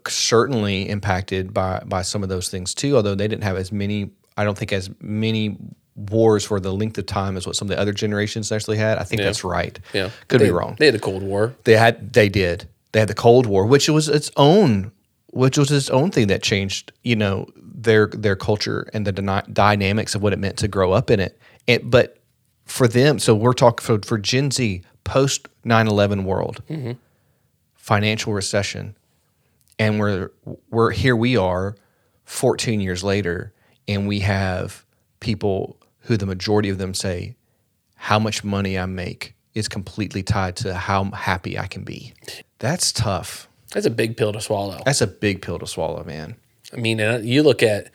certainly 0.08 0.89
impacted 0.89 1.54
by 1.54 1.84
by 1.86 2.02
some 2.02 2.24
of 2.24 2.30
those 2.30 2.50
things 2.50 2.74
too, 2.74 2.96
although 2.96 3.16
they 3.16 3.28
didn't 3.28 3.43
have 3.43 3.56
as 3.58 3.72
many 3.72 4.10
I 4.38 4.43
don't 4.43 4.57
think 4.57 4.73
as 4.73 4.89
many 5.01 5.57
wars 5.95 6.43
for 6.43 6.59
the 6.59 6.73
length 6.73 6.97
of 6.97 7.05
time 7.05 7.38
as 7.38 7.47
what 7.47 7.55
some 7.55 7.67
of 7.67 7.69
the 7.69 7.79
other 7.79 7.93
generations 7.93 8.51
actually 8.51 8.77
had. 8.77 8.97
I 8.97 9.03
think 9.03 9.21
that's 9.21 9.43
right. 9.43 9.79
Yeah. 9.93 10.09
Could 10.27 10.41
They- 10.41 10.45
be 10.45 10.51
wrong. 10.51 10.75
They 10.77 10.88
had 10.88 10.95
a 10.95 10.99
Cold 10.99 11.23
War. 11.23 11.55
They 11.63 11.77
had 11.77 12.13
they 12.13 12.29
did. 12.29 12.67
They 12.91 12.99
had 12.99 13.09
the 13.09 13.13
Cold 13.13 13.45
War, 13.45 13.65
which 13.65 13.89
was 13.89 14.09
its 14.09 14.31
own 14.36 14.91
which 15.36 15.57
was 15.57 15.69
its 15.69 15.89
own 15.89 16.11
thing 16.11 16.27
that 16.27 16.41
changed, 16.41 16.93
you 17.03 17.15
know, 17.15 17.45
their 17.57 18.07
their 18.07 18.38
culture 18.38 18.89
and 18.93 19.05
the 19.05 19.11
dyna- 19.11 19.43
dynamics 19.51 20.15
of 20.15 20.21
what 20.21 20.31
it 20.31 20.39
meant 20.39 20.57
to 20.57 20.67
grow 20.67 20.93
up 20.93 21.11
in 21.11 21.19
it. 21.19 21.38
And, 21.67 21.91
but 21.91 22.17
for 22.63 22.88
them, 22.88 23.19
so 23.19 23.36
we're 23.36 23.53
talking 23.53 23.83
for, 23.83 23.99
for 24.07 24.17
Gen 24.17 24.49
Z, 24.49 24.81
post 25.03 25.49
9/11 25.65 26.23
world, 26.23 26.63
mm-hmm. 26.69 26.93
financial 27.75 28.31
recession, 28.31 28.95
and 29.77 29.99
we're 29.99 30.31
we're 30.69 30.91
here 30.91 31.17
we 31.17 31.36
are 31.36 31.75
14 32.23 32.79
years 32.79 33.03
later 33.03 33.53
and 33.88 34.07
we 34.07 34.19
have 34.19 34.86
people 35.19 35.77
who 36.01 36.17
the 36.17 36.25
majority 36.25 36.69
of 36.69 36.77
them 36.77 36.93
say 36.93 37.36
how 37.95 38.19
much 38.19 38.43
money 38.43 38.77
I 38.77 38.86
make 38.86 39.36
is 39.53 39.67
completely 39.67 40.21
tied 40.21 40.55
to 40.57 40.75
how 40.75 41.05
happy 41.05 41.57
I 41.57 41.67
can 41.67 41.83
be. 41.83 42.13
That's 42.59 42.91
tough. 42.91 43.47
That's 43.73 43.86
a 43.86 43.91
big 43.91 44.17
pill 44.17 44.33
to 44.33 44.41
swallow. 44.41 44.81
That's 44.86 45.01
a 45.01 45.07
big 45.07 45.41
pill 45.41 45.59
to 45.59 45.67
swallow, 45.67 46.03
man. 46.03 46.36
I 46.73 46.77
mean, 46.77 46.99
you 47.23 47.41
look 47.43 47.63
at 47.63 47.89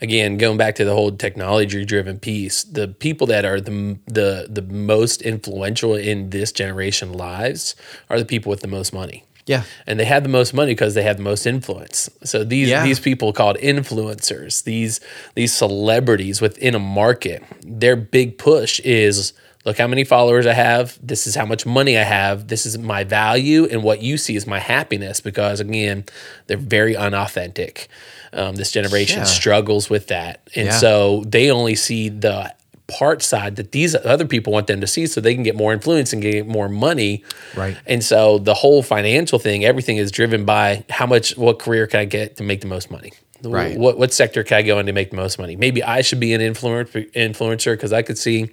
again 0.00 0.36
going 0.36 0.58
back 0.58 0.74
to 0.76 0.84
the 0.84 0.94
whole 0.94 1.12
technology 1.12 1.84
driven 1.84 2.18
piece. 2.18 2.64
The 2.64 2.88
people 2.88 3.26
that 3.28 3.44
are 3.44 3.60
the 3.60 3.98
the 4.06 4.48
the 4.50 4.62
most 4.62 5.22
influential 5.22 5.94
in 5.94 6.30
this 6.30 6.52
generation 6.52 7.12
lives 7.12 7.76
are 8.10 8.18
the 8.18 8.24
people 8.24 8.50
with 8.50 8.60
the 8.60 8.68
most 8.68 8.92
money. 8.92 9.24
Yeah. 9.46 9.64
and 9.86 9.98
they 9.98 10.04
have 10.04 10.22
the 10.22 10.28
most 10.28 10.54
money 10.54 10.72
because 10.72 10.94
they 10.94 11.02
have 11.02 11.16
the 11.16 11.22
most 11.22 11.46
influence. 11.46 12.08
So 12.24 12.44
these 12.44 12.68
Yeah. 12.68 12.84
these 12.84 13.00
people 13.00 13.32
called 13.32 13.56
influencers, 13.58 14.62
these 14.64 15.00
these 15.34 15.52
celebrities 15.52 16.40
within 16.40 16.74
a 16.74 16.78
market, 16.78 17.42
their 17.66 17.96
big 17.96 18.38
push 18.38 18.80
is 18.80 19.32
look 19.64 19.78
how 19.78 19.86
many 19.86 20.02
followers 20.04 20.44
I 20.46 20.54
have. 20.54 20.98
This 21.02 21.26
is 21.26 21.34
how 21.36 21.46
much 21.46 21.64
money 21.66 21.96
I 21.96 22.02
have. 22.02 22.48
This 22.48 22.66
is 22.66 22.78
my 22.78 23.04
value, 23.04 23.66
and 23.70 23.82
what 23.84 24.02
you 24.02 24.16
see 24.18 24.34
is 24.36 24.46
my 24.46 24.58
happiness. 24.58 25.20
Because 25.20 25.60
again, 25.60 26.04
they're 26.46 26.56
very 26.56 26.96
unauthentic. 26.96 27.88
Um, 28.32 28.56
this 28.56 28.70
generation 28.72 29.18
Yeah. 29.18 29.24
struggles 29.24 29.90
with 29.90 30.06
that, 30.08 30.40
and 30.56 30.66
Yeah. 30.68 30.78
so 30.78 31.22
they 31.26 31.50
only 31.50 31.74
see 31.74 32.08
the 32.08 32.52
part 32.98 33.22
side 33.22 33.56
that 33.56 33.72
these 33.72 33.94
other 33.94 34.26
people 34.26 34.52
want 34.52 34.66
them 34.66 34.80
to 34.80 34.86
see 34.86 35.06
so 35.06 35.20
they 35.20 35.34
can 35.34 35.42
get 35.42 35.56
more 35.56 35.72
influence 35.72 36.12
and 36.12 36.20
get 36.22 36.46
more 36.46 36.68
money 36.68 37.24
Right. 37.56 37.76
and 37.86 38.02
so 38.04 38.38
the 38.38 38.54
whole 38.54 38.82
financial 38.82 39.38
thing, 39.38 39.64
everything 39.64 39.96
is 39.96 40.10
driven 40.10 40.44
by 40.44 40.84
how 40.90 41.06
much, 41.06 41.36
what 41.36 41.58
career 41.58 41.86
can 41.86 42.00
I 42.00 42.04
get 42.04 42.36
to 42.36 42.42
make 42.42 42.60
the 42.60 42.66
most 42.66 42.90
money? 42.90 43.12
Right. 43.44 43.76
What 43.76 43.98
what 43.98 44.12
sector 44.12 44.44
can 44.44 44.58
I 44.58 44.62
go 44.62 44.78
in 44.78 44.86
to 44.86 44.92
make 44.92 45.10
the 45.10 45.16
most 45.16 45.36
money? 45.38 45.56
Maybe 45.56 45.82
I 45.82 46.02
should 46.02 46.20
be 46.20 46.32
an 46.32 46.40
influencer 46.40 47.10
influencer 47.12 47.72
because 47.74 47.92
I 47.92 48.02
could 48.02 48.16
see 48.18 48.50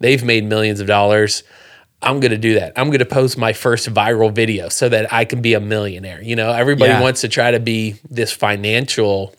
they've 0.00 0.24
made 0.24 0.44
millions 0.44 0.80
of 0.80 0.86
dollars. 0.88 1.44
I'm 2.02 2.20
going 2.20 2.30
to 2.32 2.38
do 2.38 2.54
that. 2.54 2.72
I'm 2.76 2.88
going 2.88 3.00
to 3.00 3.04
post 3.20 3.36
my 3.38 3.52
first 3.52 3.92
viral 3.92 4.32
video 4.32 4.68
so 4.70 4.88
that 4.88 5.12
I 5.12 5.24
can 5.24 5.40
be 5.42 5.54
a 5.54 5.60
millionaire. 5.60 6.20
You 6.22 6.36
know, 6.36 6.50
everybody 6.52 6.90
Yeah. 6.92 7.00
wants 7.00 7.20
to 7.22 7.28
try 7.28 7.50
to 7.50 7.60
be 7.60 7.96
this 8.08 8.30
financial 8.32 9.34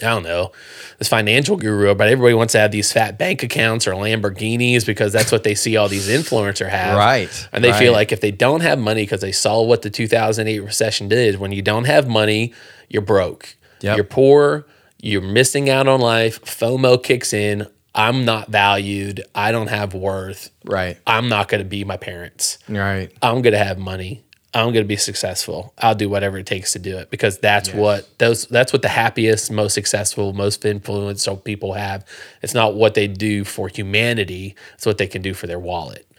I 0.00 0.06
don't 0.06 0.22
know, 0.22 0.52
this 0.98 1.08
financial 1.08 1.56
guru, 1.56 1.94
but 1.94 2.08
everybody 2.08 2.34
wants 2.34 2.52
to 2.52 2.60
have 2.60 2.70
these 2.70 2.92
fat 2.92 3.18
bank 3.18 3.42
accounts 3.42 3.86
or 3.86 3.92
Lamborghinis 3.92 4.86
because 4.86 5.12
that's 5.12 5.32
what 5.32 5.44
they 5.44 5.54
see 5.54 5.76
all 5.76 5.88
these 5.88 6.08
influencers 6.08 6.68
have. 6.68 6.96
Right, 6.96 7.48
And 7.52 7.64
they 7.64 7.72
feel 7.72 7.92
like 7.92 8.12
if 8.12 8.20
they 8.20 8.30
don't 8.30 8.60
have 8.60 8.78
money 8.78 9.02
because 9.02 9.20
they 9.20 9.32
saw 9.32 9.62
what 9.62 9.82
the 9.82 9.90
2008 9.90 10.60
recession 10.60 11.08
did, 11.08 11.40
when 11.40 11.52
you 11.52 11.62
don't 11.62 11.84
have 11.84 12.08
money, 12.08 12.52
you're 12.88 13.02
broke. 13.02 13.56
Yep. 13.80 13.96
You're 13.96 14.04
poor, 14.04 14.66
you're 15.00 15.22
missing 15.22 15.68
out 15.68 15.88
on 15.88 16.00
life, 16.00 16.44
FOMO 16.44 17.02
kicks 17.02 17.32
in. 17.32 17.66
I'm 17.94 18.24
not 18.24 18.48
valued. 18.48 19.24
I 19.34 19.50
don't 19.50 19.68
have 19.68 19.94
worth. 19.94 20.50
Right. 20.64 20.98
I'm 21.06 21.28
not 21.28 21.48
going 21.48 21.62
to 21.62 21.68
be 21.68 21.82
my 21.84 21.96
parents. 21.96 22.58
Right. 22.68 23.10
I'm 23.22 23.42
going 23.42 23.54
to 23.54 23.64
have 23.64 23.78
money. 23.78 24.24
I'm 24.60 24.72
going 24.72 24.84
to 24.84 24.88
be 24.88 24.96
successful. 24.96 25.72
I'll 25.78 25.94
do 25.94 26.08
whatever 26.08 26.38
it 26.38 26.46
takes 26.46 26.72
to 26.72 26.78
do 26.78 26.98
it 26.98 27.10
because 27.10 27.38
that's 27.38 27.72
what 27.72 28.18
those 28.18 28.46
that's 28.46 28.72
what 28.72 28.82
the 28.82 28.88
happiest, 28.88 29.50
most 29.50 29.74
successful, 29.74 30.32
most 30.32 30.64
influential 30.64 31.36
people 31.36 31.74
have. 31.74 32.04
It's 32.42 32.54
not 32.54 32.74
what 32.74 32.94
they 32.94 33.06
do 33.06 33.44
for 33.44 33.68
humanity, 33.68 34.54
it's 34.74 34.86
what 34.86 34.98
they 34.98 35.06
can 35.06 35.22
do 35.22 35.34
for 35.34 35.46
their 35.46 35.58
wallet. 35.58 36.10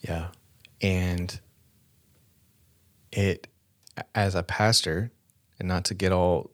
Yeah. 0.00 0.28
And 0.80 1.38
it, 3.12 3.48
as 4.14 4.34
a 4.34 4.42
pastor, 4.42 5.10
and 5.58 5.66
not 5.66 5.84
to 5.86 5.94
get 5.94 6.12
all 6.12 6.50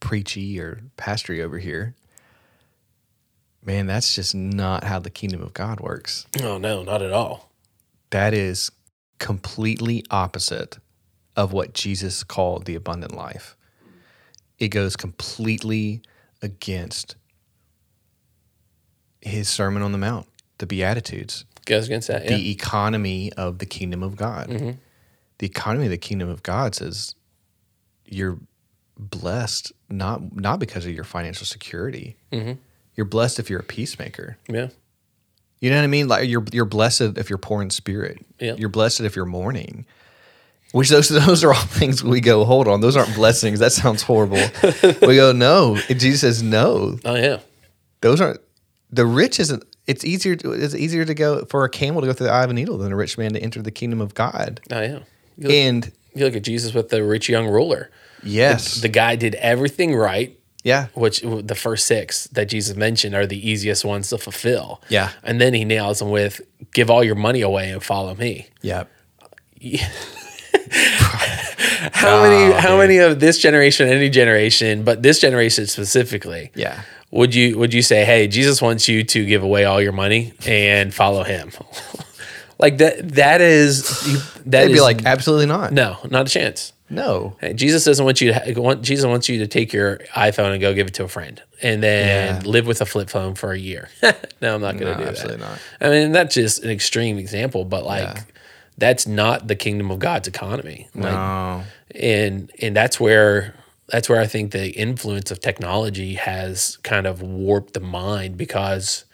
preachy 0.00 0.60
or 0.60 0.80
pastory 0.96 1.42
over 1.42 1.58
here, 1.58 1.96
man, 3.64 3.86
that's 3.86 4.14
just 4.14 4.34
not 4.34 4.84
how 4.84 4.98
the 4.98 5.10
kingdom 5.10 5.42
of 5.42 5.54
God 5.54 5.80
works. 5.80 6.26
Oh 6.40 6.58
no, 6.58 6.82
not 6.82 7.02
at 7.02 7.12
all. 7.12 7.50
That 8.10 8.32
is 8.32 8.70
completely 9.18 10.04
opposite 10.10 10.78
of 11.36 11.52
what 11.52 11.72
Jesus 11.72 12.24
called 12.24 12.64
the 12.64 12.74
abundant 12.74 13.14
life. 13.14 13.56
It 14.58 14.68
goes 14.68 14.96
completely 14.96 16.02
against 16.42 17.16
his 19.20 19.48
Sermon 19.48 19.82
on 19.82 19.92
the 19.92 19.98
Mount, 19.98 20.26
the 20.58 20.66
Beatitudes 20.66 21.44
Goes 21.66 21.86
against 21.86 22.08
that. 22.08 22.24
Yeah. 22.24 22.36
the 22.36 22.50
economy 22.50 23.30
of 23.34 23.58
the 23.58 23.66
kingdom 23.66 24.02
of 24.02 24.16
God. 24.16 24.48
The 25.38 25.46
economy 25.46 25.84
of 25.84 25.90
the 25.90 25.98
kingdom 25.98 26.28
of 26.30 26.42
God 26.42 26.74
says 26.74 27.14
you're 28.06 28.38
blessed 28.98 29.72
not 29.88 30.34
not 30.34 30.58
because 30.58 30.86
of 30.86 30.92
your 30.92 31.04
financial 31.04 31.46
security. 31.46 32.16
You're 32.94 33.06
blessed 33.06 33.38
if 33.38 33.48
you're 33.50 33.60
a 33.60 33.64
peacemaker. 33.64 34.38
yeah. 34.48 34.68
You 35.60 35.70
know 35.70 35.76
what 35.76 35.84
I 35.84 35.88
mean? 35.88 36.08
Like 36.08 36.28
you're 36.28 36.44
you're 36.52 36.64
blessed 36.64 37.00
if 37.18 37.28
you're 37.28 37.38
poor 37.38 37.62
in 37.62 37.70
spirit. 37.70 38.24
Yeah. 38.38 38.54
You're 38.54 38.68
blessed 38.68 39.00
if 39.00 39.16
you're 39.16 39.24
mourning. 39.26 39.86
Which 40.72 40.88
those 40.90 41.08
those 41.08 41.42
are 41.44 41.52
all 41.54 41.60
things 41.60 42.04
we 42.04 42.20
go, 42.20 42.44
hold 42.44 42.68
on, 42.68 42.80
those 42.80 42.96
aren't 42.96 43.14
blessings. 43.14 43.58
That 43.58 43.72
sounds 43.72 44.02
horrible. 44.02 44.40
we 45.06 45.16
go, 45.16 45.32
no. 45.32 45.78
And 45.88 45.98
Jesus 45.98 46.20
says, 46.20 46.42
no. 46.42 46.98
Oh 47.04 47.14
yeah. 47.16 47.40
Those 48.00 48.20
aren't 48.20 48.40
the 48.90 49.04
rich 49.06 49.40
isn't 49.40 49.64
it's 49.86 50.04
easier 50.04 50.36
to, 50.36 50.52
it's 50.52 50.74
easier 50.74 51.04
to 51.06 51.14
go 51.14 51.44
for 51.46 51.64
a 51.64 51.70
camel 51.70 52.02
to 52.02 52.06
go 52.06 52.12
through 52.12 52.26
the 52.26 52.32
eye 52.32 52.44
of 52.44 52.50
a 52.50 52.52
needle 52.52 52.76
than 52.76 52.92
a 52.92 52.96
rich 52.96 53.16
man 53.16 53.32
to 53.32 53.40
enter 53.40 53.62
the 53.62 53.70
kingdom 53.70 54.00
of 54.02 54.14
God. 54.14 54.60
Oh 54.70 54.80
yeah. 54.80 54.98
You 55.38 55.44
look, 55.48 55.52
And 55.52 55.92
you 56.14 56.24
look 56.26 56.36
at 56.36 56.42
Jesus 56.42 56.74
with 56.74 56.90
the 56.90 57.02
rich 57.02 57.28
young 57.28 57.46
ruler. 57.48 57.90
yes. 58.22 58.80
The 58.82 58.88
guy 58.88 59.16
did 59.16 59.34
everything 59.36 59.94
right, 59.96 60.37
yeah. 60.64 60.86
which 60.94 61.20
the 61.22 61.54
first 61.54 61.86
six 61.86 62.26
that 62.28 62.46
Jesus 62.48 62.76
mentioned 62.76 63.14
are 63.14 63.26
the 63.26 63.48
easiest 63.50 63.84
ones 63.84 64.08
to 64.10 64.18
fulfill. 64.18 64.80
Yeah. 64.88 65.10
And 65.22 65.40
then 65.40 65.54
he 65.54 65.64
nails 65.64 65.98
them 66.00 66.10
with 66.10 66.40
give 66.72 66.90
all 66.90 67.02
your 67.04 67.14
money 67.14 67.40
away 67.40 67.70
and 67.70 67.82
follow 67.82 68.14
me. 68.14 68.48
Yeah. 68.62 68.84
How 71.92 72.22
many 72.22 72.52
how 72.52 72.76
many 72.76 72.98
of 72.98 73.20
this 73.20 73.38
generation, 73.38 73.88
any 73.88 74.10
generation, 74.10 74.82
but 74.82 75.02
this 75.02 75.20
generation 75.20 75.66
specifically, 75.66 76.50
Yeah. 76.54 76.82
would 77.10 77.34
you 77.34 77.56
would 77.58 77.72
you 77.72 77.82
say, 77.82 78.04
hey, 78.04 78.26
Jesus 78.28 78.60
wants 78.60 78.88
you 78.88 79.04
to 79.04 79.24
give 79.24 79.42
away 79.42 79.64
all 79.64 79.80
your 79.80 79.92
money 79.92 80.32
and 80.46 80.92
follow 80.92 81.22
him? 81.22 81.50
like 82.58 82.78
that 82.78 83.12
that 83.14 83.40
is 83.40 83.88
that 84.44 84.66
They'd 84.66 84.72
be 84.72 84.80
like, 84.80 85.04
absolutely 85.04 85.46
not. 85.46 85.72
no, 85.72 85.98
not 86.10 86.26
a 86.26 86.30
chance. 86.30 86.72
Hey, 86.90 87.52
Jesus 87.54 87.84
doesn't 87.84 88.04
want 88.04 88.20
you 88.20 88.32
to 88.32 88.60
want 88.60 88.82
Jesus 88.82 89.04
wants 89.06 89.28
you 89.28 89.38
to 89.40 89.46
take 89.46 89.72
your 89.72 89.98
iPhone 90.14 90.52
and 90.52 90.60
go 90.60 90.72
give 90.74 90.86
it 90.86 90.94
to 90.94 91.04
a 91.04 91.08
friend 91.08 91.42
and 91.62 91.82
then 91.82 92.42
Yeah. 92.42 92.48
live 92.50 92.66
with 92.66 92.80
a 92.80 92.86
flip 92.86 93.10
phone 93.10 93.34
for 93.34 93.52
a 93.52 93.58
year. 93.58 93.88
no, 94.40 94.54
I'm 94.54 94.60
not 94.60 94.78
going 94.78 94.86
to 94.86 94.92
No, 94.92 94.98
do 94.98 95.04
that. 95.04 95.08
absolutely 95.10 95.38
not. 95.44 95.58
I 95.80 95.88
mean, 95.90 96.12
that's 96.12 96.34
just 96.34 96.62
an 96.64 96.70
extreme 96.70 97.18
example, 97.18 97.64
but 97.64 97.84
like 97.84 98.02
Yeah. 98.16 98.22
that's 98.78 99.06
not 99.06 99.48
the 99.48 99.56
kingdom 99.56 99.90
of 99.90 99.98
God's 99.98 100.28
economy. 100.28 100.88
Like, 100.94 101.12
No. 101.12 101.64
and 101.94 102.50
and 102.62 102.74
that's 102.76 102.98
where 102.98 103.54
that's 103.88 104.08
where 104.08 104.20
I 104.20 104.26
think 104.26 104.52
the 104.52 104.70
influence 104.72 105.30
of 105.30 105.40
technology 105.40 106.14
has 106.14 106.76
kind 106.82 107.06
of 107.06 107.22
warped 107.22 107.72
the 107.74 107.80
mind 107.80 108.36
because 108.36 109.04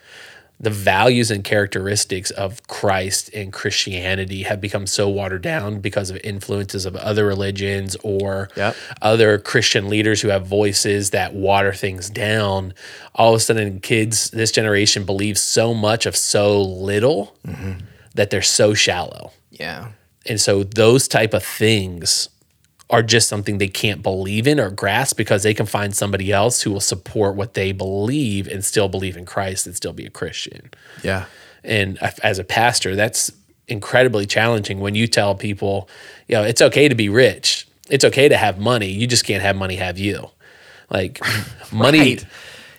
the 0.59 0.69
values 0.69 1.31
and 1.31 1.43
characteristics 1.43 2.31
of 2.31 2.65
Christ 2.67 3.29
and 3.33 3.51
Christianity 3.51 4.43
have 4.43 4.61
become 4.61 4.87
so 4.87 5.09
watered 5.09 5.41
down 5.41 5.79
because 5.81 6.09
of 6.09 6.17
influences 6.23 6.85
of 6.85 6.95
other 6.95 7.25
religions 7.25 7.97
or 8.03 8.49
Yep. 8.55 8.75
other 9.01 9.37
Christian 9.37 9.89
leaders 9.89 10.21
who 10.21 10.29
have 10.29 10.47
voices 10.47 11.09
that 11.09 11.33
water 11.33 11.73
things 11.73 12.09
down. 12.09 12.73
All 13.13 13.33
of 13.33 13.37
a 13.37 13.39
sudden, 13.41 13.79
kids, 13.81 14.29
this 14.31 14.51
generation 14.51 15.03
believes 15.03 15.41
so 15.41 15.73
much 15.73 16.05
of 16.05 16.15
so 16.15 16.61
little 16.61 17.35
mm-hmm. 17.45 17.79
that 18.15 18.29
they're 18.29 18.41
so 18.41 18.73
shallow 18.73 19.33
Yeah. 19.51 19.89
and 20.25 20.39
so 20.39 20.63
those 20.63 21.07
type 21.09 21.33
of 21.33 21.43
things 21.43 22.29
are 22.89 23.01
just 23.01 23.27
something 23.27 23.57
they 23.57 23.67
can't 23.67 24.03
believe 24.03 24.45
in 24.47 24.59
or 24.59 24.69
grasp 24.69 25.17
because 25.17 25.41
they 25.43 25.53
can 25.53 25.65
find 25.65 25.95
somebody 25.95 26.31
else 26.31 26.61
who 26.61 26.71
will 26.71 26.79
support 26.79 27.35
what 27.35 27.55
they 27.55 27.71
believe 27.71 28.47
and 28.47 28.63
still 28.63 28.87
believe 28.87 29.17
in 29.17 29.25
Christ 29.25 29.65
and 29.65 29.75
still 29.75 29.93
be 29.93 30.05
a 30.05 30.09
Christian. 30.11 30.69
Yeah. 31.03 31.25
And 31.63 31.97
as 32.21 32.37
a 32.37 32.43
pastor, 32.43 32.95
that's 32.95 33.31
incredibly 33.67 34.27
challenging 34.27 34.79
when 34.79 34.93
you 34.93 35.07
tell 35.07 35.33
people, 35.33 35.89
you 36.27 36.35
know, 36.35 36.43
it's 36.43 36.61
okay 36.61 36.87
to 36.87 36.93
be 36.93 37.09
rich. 37.09 37.67
It's 37.89 38.05
okay 38.05 38.29
to 38.29 38.37
have 38.37 38.59
money. 38.59 38.89
You 38.91 39.07
just 39.07 39.25
can't 39.25 39.41
have 39.41 39.55
money 39.55 39.75
have 39.77 39.97
you. 39.97 40.29
Like 40.91 41.19
money 41.71 42.17
Right. 42.17 42.25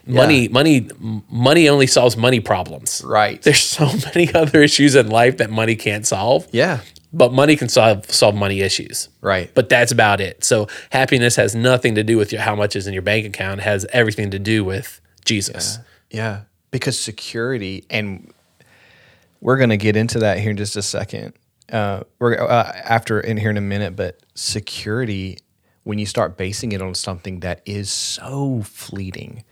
money 0.06 0.46
money 0.48 0.88
money 1.28 1.68
only 1.68 1.88
solves 1.88 2.16
money 2.16 2.38
problems. 2.38 3.02
Right. 3.04 3.42
There's 3.42 3.60
so 3.64 3.86
many 4.14 4.32
other 4.32 4.62
issues 4.62 4.94
in 4.94 5.08
life 5.08 5.38
that 5.38 5.50
money 5.50 5.74
can't 5.74 6.06
solve 6.06 6.46
Yeah. 6.52 6.78
But 7.12 7.32
money 7.32 7.56
can 7.56 7.68
solve 7.68 8.10
solve 8.10 8.34
money 8.34 8.60
issues. 8.60 9.08
Right. 9.20 9.50
But 9.54 9.68
that's 9.68 9.92
about 9.92 10.20
it. 10.20 10.44
So 10.44 10.68
happiness 10.90 11.36
has 11.36 11.54
nothing 11.54 11.94
to 11.94 12.04
do 12.04 12.16
with 12.16 12.32
your, 12.32 12.42
how 12.42 12.54
much 12.54 12.76
is 12.76 12.86
in 12.86 12.92
your 12.92 13.02
bank 13.02 13.26
account. 13.26 13.60
It 13.60 13.64
has 13.64 13.86
everything 13.92 14.30
to 14.32 14.38
do 14.38 14.64
with 14.64 15.00
Jesus. 15.24 15.78
Yeah, 16.10 16.42
because 16.70 16.98
security, 16.98 17.84
and 17.90 18.32
we're 19.40 19.56
going 19.56 19.70
to 19.70 19.76
get 19.76 19.96
into 19.96 20.20
that 20.20 20.38
here 20.38 20.50
in 20.50 20.56
just 20.56 20.76
a 20.76 20.82
second. 20.82 21.34
Uh, 21.70 22.02
we're 22.18 22.40
uh, 22.40 22.72
after 22.84 23.18
in 23.20 23.36
here 23.36 23.50
in 23.50 23.56
a 23.56 23.62
minute, 23.62 23.96
but 23.96 24.20
security, 24.34 25.38
when 25.82 25.98
you 25.98 26.06
start 26.06 26.36
basing 26.36 26.72
it 26.72 26.80
on 26.80 26.94
something 26.94 27.40
that 27.40 27.60
is 27.64 27.90
so 27.90 28.62
fleeting, 28.62 29.42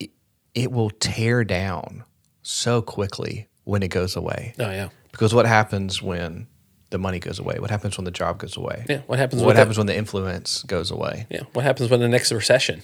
it, 0.00 0.10
it 0.54 0.72
will 0.72 0.90
tear 0.90 1.44
down 1.44 2.04
so 2.42 2.82
quickly 2.82 3.46
when 3.64 3.82
it 3.82 3.88
goes 3.88 4.16
away. 4.16 4.54
Oh 4.58 4.70
yeah. 4.70 4.88
Because 5.12 5.34
what 5.34 5.46
happens 5.46 6.02
when 6.02 6.46
the 6.90 6.98
money 6.98 7.18
goes 7.18 7.38
away? 7.38 7.58
What 7.58 7.70
happens 7.70 7.96
when 7.96 8.04
the 8.04 8.10
job 8.10 8.38
goes 8.38 8.56
away? 8.56 8.84
Yeah. 8.88 8.98
What 9.06 9.18
happens? 9.18 9.42
What 9.42 9.56
happens 9.56 9.78
when 9.78 9.86
the 9.86 9.96
influence 9.96 10.62
goes 10.64 10.90
away? 10.90 11.26
Yeah. 11.30 11.42
What 11.52 11.64
happens 11.64 11.90
when 11.90 12.00
the 12.00 12.08
next 12.08 12.32
recession? 12.32 12.82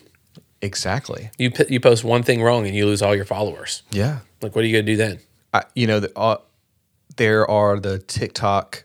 Exactly. 0.63 1.31
You 1.39 1.51
p- 1.51 1.67
you 1.69 1.81
post 1.81 2.05
one 2.05 2.23
thing 2.23 2.43
wrong 2.43 2.67
and 2.67 2.75
you 2.75 2.87
lose 2.87 3.03
all 3.03 3.15
your 3.15 3.25
followers. 3.25 3.83
Yeah. 3.91 4.21
Like 4.43 4.55
what 4.55 4.65
are 4.65 4.67
you 4.67 4.73
gonna 4.77 4.87
do 4.87 4.97
then? 4.97 5.21
I, 5.53 5.65
you 5.75 5.87
know, 5.87 6.01
the, 6.01 6.19
uh, 6.19 6.39
there 7.17 7.49
are 7.51 7.79
the 7.79 7.99
TikTok 7.99 8.85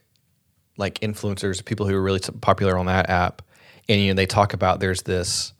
like 0.77 0.99
influencers, 0.99 1.63
people 1.63 1.87
who 1.87 1.95
are 1.95 2.01
really 2.01 2.19
t- 2.19 2.31
popular 2.41 2.77
on 2.77 2.87
that 2.87 3.09
app, 3.09 3.41
and 3.87 4.01
you 4.01 4.07
know 4.09 4.13
they 4.15 4.25
talk 4.25 4.53
about 4.53 4.79
there's 4.79 5.03
this, 5.03 5.53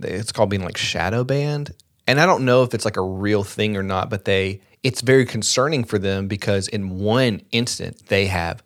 it's 0.00 0.32
called 0.32 0.50
being 0.50 0.64
like 0.64 0.76
shadow 0.76 1.24
banned, 1.24 1.72
and 2.06 2.20
I 2.20 2.26
don't 2.26 2.44
know 2.44 2.62
if 2.64 2.74
it's 2.74 2.84
like 2.84 2.96
a 2.96 3.02
real 3.02 3.44
thing 3.44 3.76
or 3.76 3.82
not, 3.82 4.10
but 4.10 4.24
they 4.24 4.60
it's 4.82 5.00
very 5.00 5.24
concerning 5.24 5.84
for 5.84 5.98
them 5.98 6.28
because 6.28 6.68
in 6.68 6.98
one 6.98 7.42
instant 7.52 8.06
they 8.06 8.26
have 8.26 8.62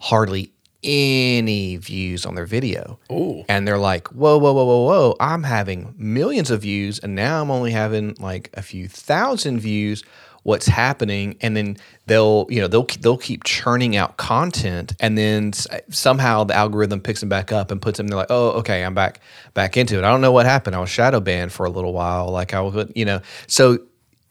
hardly 0.00 0.52
any 0.82 1.76
views 1.76 2.24
on 2.24 2.34
their 2.34 2.46
video. 2.46 2.98
Ooh. 3.10 3.44
And 3.48 3.66
they're 3.66 3.78
like, 3.78 4.08
whoa, 4.08 4.38
whoa, 4.38 4.52
whoa, 4.52 4.64
whoa, 4.64 4.84
whoa. 4.84 5.16
I'm 5.18 5.42
having 5.42 5.94
millions 5.96 6.50
of 6.50 6.62
views 6.62 6.98
and 7.00 7.14
now 7.14 7.42
I'm 7.42 7.50
only 7.50 7.72
having 7.72 8.14
like 8.20 8.50
a 8.54 8.62
few 8.62 8.88
thousand 8.88 9.60
views. 9.60 10.04
What's 10.44 10.66
happening? 10.66 11.36
And 11.40 11.56
then 11.56 11.76
they'll, 12.06 12.46
you 12.48 12.60
know, 12.60 12.68
they'll 12.68 12.86
they'll 13.00 13.18
keep 13.18 13.44
churning 13.44 13.96
out 13.96 14.16
content, 14.16 14.94
and 14.98 15.18
then 15.18 15.52
somehow 15.90 16.44
the 16.44 16.54
algorithm 16.54 17.00
picks 17.00 17.20
them 17.20 17.28
back 17.28 17.52
up 17.52 17.70
and 17.70 17.82
puts 17.82 17.98
them. 17.98 18.06
They're 18.06 18.16
like, 18.16 18.30
oh, 18.30 18.50
okay, 18.52 18.82
I'm 18.82 18.94
back 18.94 19.20
back 19.52 19.76
into 19.76 19.98
it. 19.98 20.04
I 20.04 20.10
don't 20.10 20.22
know 20.22 20.32
what 20.32 20.46
happened. 20.46 20.74
I 20.74 20.78
was 20.78 20.88
shadow 20.88 21.20
banned 21.20 21.52
for 21.52 21.66
a 21.66 21.70
little 21.70 21.92
while. 21.92 22.30
Like 22.30 22.54
I 22.54 22.62
was, 22.62 22.90
you 22.94 23.04
know, 23.04 23.20
so 23.46 23.78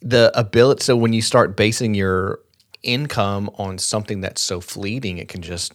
the 0.01 0.31
ability. 0.37 0.83
So 0.83 0.95
when 0.95 1.13
you 1.13 1.21
start 1.21 1.55
basing 1.55 1.93
your 1.93 2.39
income 2.83 3.49
on 3.55 3.77
something 3.77 4.21
that's 4.21 4.41
so 4.41 4.61
fleeting, 4.61 5.17
it 5.17 5.27
can 5.27 5.41
just 5.41 5.73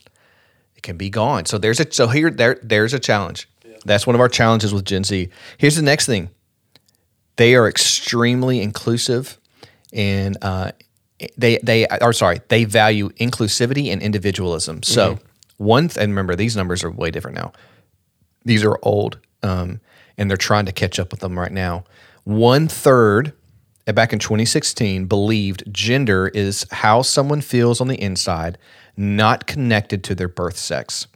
it 0.76 0.82
can 0.82 0.96
be 0.96 1.10
gone. 1.10 1.46
So 1.46 1.58
there's 1.58 1.80
a 1.80 1.90
so 1.92 2.08
here 2.08 2.30
there 2.30 2.58
there's 2.62 2.94
a 2.94 3.00
challenge. 3.00 3.48
That's 3.84 4.06
one 4.06 4.14
of 4.14 4.20
our 4.20 4.28
challenges 4.28 4.72
with 4.72 4.84
Gen 4.84 5.04
Z. 5.04 5.28
Here's 5.58 5.76
the 5.76 5.82
next 5.82 6.06
thing. 6.06 6.30
They 7.36 7.54
are 7.54 7.68
extremely 7.68 8.60
inclusive 8.60 9.38
and 9.92 10.36
uh, 10.42 10.72
they 11.36 11.58
they 11.62 11.86
are 11.88 12.12
sorry, 12.12 12.40
they 12.48 12.64
value 12.64 13.10
inclusivity 13.10 13.92
and 13.92 14.02
individualism. 14.02 14.82
So 14.82 15.18
one 15.56 15.88
th- 15.88 16.02
and 16.02 16.12
remember 16.12 16.36
these 16.36 16.56
numbers 16.56 16.84
are 16.84 16.90
way 16.90 17.10
different 17.10 17.36
now. 17.36 17.52
These 18.44 18.64
are 18.64 18.78
old. 18.82 19.18
Um, 19.42 19.80
and 20.18 20.30
they're 20.30 20.36
trying 20.36 20.66
to 20.66 20.72
catch 20.72 20.98
up 20.98 21.10
with 21.10 21.20
them 21.20 21.38
right 21.38 21.50
now. 21.52 21.84
One 22.24 22.68
third 22.68 23.32
Uh, 23.86 23.92
back 23.92 24.12
in 24.12 24.18
2016 24.18 25.06
believed 25.06 25.64
gender 25.72 26.28
is 26.28 26.66
how 26.70 27.02
someone 27.02 27.40
feels 27.40 27.80
on 27.80 27.88
the 27.88 28.00
inside, 28.00 28.58
not 28.96 29.46
connected 29.46 30.04
to 30.04 30.14
their 30.14 30.28
birth 30.28 30.56
sex. 30.56 31.06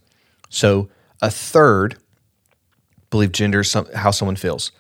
So 0.49 0.89
a 1.23 1.31
third 1.31 1.97
believe 3.11 3.33
gender 3.33 3.61
is 3.61 3.71
some, 3.71 3.87
how 3.95 4.11
someone 4.11 4.37
feels. 4.37 4.73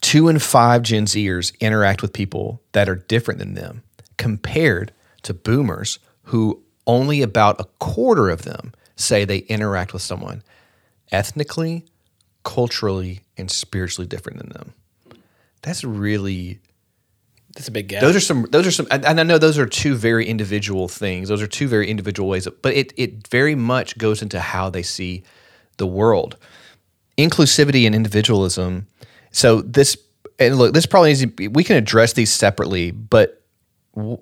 Two 0.00 0.28
in 0.28 0.38
five 0.38 0.82
Gen 0.82 1.06
Zers 1.06 1.58
interact 1.60 2.02
with 2.02 2.12
people 2.12 2.60
that 2.72 2.88
are 2.88 2.96
different 2.96 3.38
than 3.40 3.54
them, 3.54 3.82
compared 4.16 4.92
to 5.22 5.34
boomers 5.34 5.98
who 6.24 6.62
only 6.86 7.22
about 7.22 7.60
a 7.60 7.64
quarter 7.78 8.28
of 8.30 8.42
them 8.42 8.72
say 8.96 9.24
they 9.24 9.38
interact 9.38 9.92
with 9.92 10.02
someone 10.02 10.42
ethnically, 11.10 11.84
culturally, 12.42 13.22
and 13.36 13.50
spiritually 13.50 14.06
different 14.06 14.38
than 14.38 14.50
them. 14.50 14.74
That's 15.62 15.84
really 15.84 16.60
That's 17.54 17.68
a 17.68 17.70
big 17.70 17.88
gap. 17.88 18.00
those 18.00 18.16
are 18.16 18.20
some 18.20 18.46
those 18.50 18.66
are 18.66 18.72
some 18.72 18.88
and 18.90 19.20
I 19.20 19.22
know 19.22 19.38
those 19.38 19.58
are 19.58 19.66
two 19.66 19.94
very 19.94 20.26
individual 20.26 20.88
things. 20.88 21.28
Those 21.28 21.40
are 21.40 21.46
two 21.46 21.68
very 21.68 21.88
individual 21.88 22.28
ways, 22.28 22.46
of, 22.46 22.60
but 22.62 22.74
it 22.74 22.92
it 22.96 23.28
very 23.28 23.54
much 23.54 23.96
goes 23.96 24.22
into 24.22 24.40
how 24.40 24.70
they 24.70 24.82
see 24.82 25.22
the 25.76 25.86
world. 25.86 26.36
Inclusivity 27.16 27.86
and 27.86 27.94
individualism. 27.94 28.88
So 29.30 29.60
this 29.62 29.96
and 30.38 30.56
look, 30.56 30.74
this 30.74 30.86
probably 30.86 31.12
is 31.12 31.26
we 31.38 31.62
can 31.62 31.76
address 31.76 32.14
these 32.14 32.32
separately, 32.32 32.90
but 32.90 33.40
w- 33.94 34.18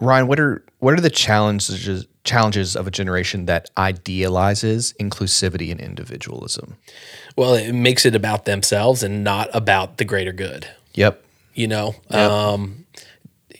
Ryan, 0.00 0.26
what 0.26 0.40
are 0.40 0.64
what 0.80 0.94
are 0.94 1.00
the 1.00 1.10
challenges 1.10 2.06
challenges 2.24 2.74
of 2.76 2.86
a 2.86 2.90
generation 2.90 3.46
that 3.46 3.70
idealizes 3.76 4.92
inclusivity 5.00 5.70
and 5.70 5.80
individualism? 5.80 6.76
well, 7.36 7.54
it 7.54 7.72
makes 7.72 8.04
it 8.04 8.14
about 8.16 8.44
themselves 8.44 9.02
and 9.04 9.22
not 9.22 9.48
about 9.52 9.98
the 9.98 10.04
greater 10.04 10.32
good. 10.32 10.66
Yep. 10.94 11.24
You 11.54 11.68
know 11.68 11.94
um 12.10 12.82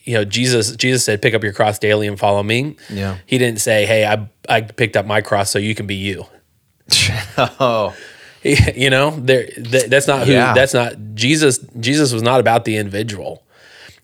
you 0.05 0.15
know, 0.15 0.25
Jesus 0.25 0.75
Jesus 0.75 1.05
said, 1.05 1.21
"Pick 1.21 1.33
up 1.33 1.43
your 1.43 1.53
cross 1.53 1.79
daily 1.79 2.07
and 2.07 2.19
follow 2.19 2.43
me." 2.43 2.75
Yeah. 2.89 3.17
He 3.25 3.37
didn't 3.37 3.61
say, 3.61 3.85
"Hey, 3.85 4.05
I 4.05 4.27
I 4.49 4.61
picked 4.61 4.97
up 4.97 5.05
my 5.05 5.21
cross 5.21 5.49
so 5.49 5.59
you 5.59 5.75
can 5.75 5.87
be 5.87 5.95
you." 5.95 6.25
oh, 7.37 7.95
you 8.43 8.89
know, 8.89 9.11
there 9.11 9.45
th- 9.45 9.85
that's 9.85 10.07
not 10.07 10.27
who 10.27 10.33
Yeah. 10.33 10.53
that's 10.53 10.73
not 10.73 10.95
Jesus. 11.15 11.59
Jesus 11.79 12.11
was 12.11 12.21
not 12.21 12.39
about 12.41 12.65
the 12.65 12.75
individual. 12.75 13.43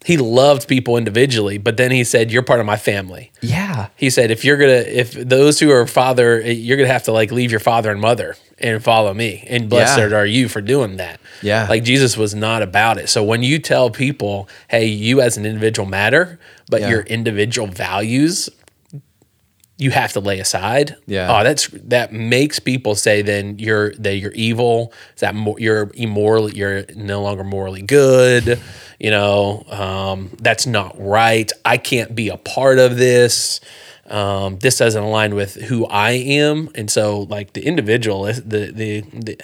He 0.06 0.16
loved 0.18 0.68
people 0.70 0.96
individually, 0.96 1.58
but 1.58 1.76
then 1.78 1.92
he 1.92 2.04
said, 2.06 2.32
"You're 2.32 2.42
part 2.42 2.60
of 2.62 2.66
my 2.66 2.78
family." 2.78 3.32
yeah. 3.42 3.88
He 3.98 4.10
said, 4.10 4.32
"If 4.32 4.46
you're 4.46 4.58
gonna, 4.58 4.72
if 4.88 5.12
those 5.14 5.60
who 5.60 5.70
are 5.72 5.86
father, 5.86 6.40
you're 6.42 6.78
gonna 6.78 6.88
have 6.88 7.04
to 7.04 7.12
like 7.12 7.32
leave 7.32 7.52
your 7.52 7.60
father 7.60 7.92
and 7.92 8.00
mother 8.00 8.36
and 8.60 8.82
follow 8.84 9.14
me, 9.14 9.44
and 9.50 9.68
blessed 9.70 9.98
Yeah. 10.00 10.16
are 10.18 10.26
you 10.26 10.48
for 10.48 10.62
doing 10.62 10.98
that." 10.98 11.20
Yeah. 11.42 11.68
like 11.70 11.84
Jesus 11.84 12.18
was 12.18 12.34
not 12.36 12.62
about 12.62 12.98
it. 12.98 13.08
So 13.10 13.24
when 13.24 13.44
you 13.44 13.60
tell 13.60 13.90
people, 13.90 14.48
"Hey, 14.70 14.86
you 14.86 15.22
as 15.22 15.36
an 15.38 15.46
individual 15.46 15.88
matter, 15.88 16.40
but 16.70 16.82
Yeah. 16.82 16.90
your 16.90 17.02
individual 17.02 17.68
values." 17.68 18.50
You 19.80 19.92
have 19.92 20.12
to 20.14 20.20
lay 20.20 20.40
aside. 20.40 20.98
Yeah. 21.08 21.28
Oh, 21.40 21.44
that's 21.44 21.68
that 21.70 22.12
makes 22.14 22.60
people 22.60 22.96
say 22.96 23.22
then 23.22 23.58
you're 23.60 23.94
that 23.94 24.18
you're 24.18 24.34
evil. 24.34 24.94
That 25.20 25.34
mo- 25.34 25.58
you're 25.58 25.90
immoral? 25.94 26.52
You're 26.52 26.84
no 26.96 27.22
longer 27.24 27.44
morally 27.44 27.82
good. 27.82 28.60
You 29.00 29.12
know, 29.12 29.64
um, 29.70 30.36
that's 30.42 30.68
not 30.68 30.96
right. 31.00 31.50
I 31.64 31.78
can't 31.78 32.14
be 32.14 32.28
a 32.28 32.38
part 32.38 32.78
of 32.78 32.98
this. 32.98 33.62
Um, 34.08 34.58
this 34.60 34.78
doesn't 34.78 35.02
align 35.02 35.34
with 35.36 35.56
who 35.56 35.86
I 35.86 36.12
am. 36.12 36.70
And 36.76 36.92
so, 36.92 37.22
like 37.30 37.54
the 37.54 37.66
individual, 37.66 38.24
the 38.24 38.72
the, 38.76 39.02
the 39.02 39.38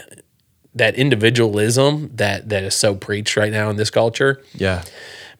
that 0.74 0.96
individualism 0.96 2.12
that 2.16 2.50
that 2.50 2.64
is 2.64 2.76
so 2.76 2.96
preached 2.96 3.38
right 3.38 3.52
now 3.52 3.70
in 3.70 3.78
this 3.78 3.90
culture 3.90 4.42
Yeah. 4.54 4.84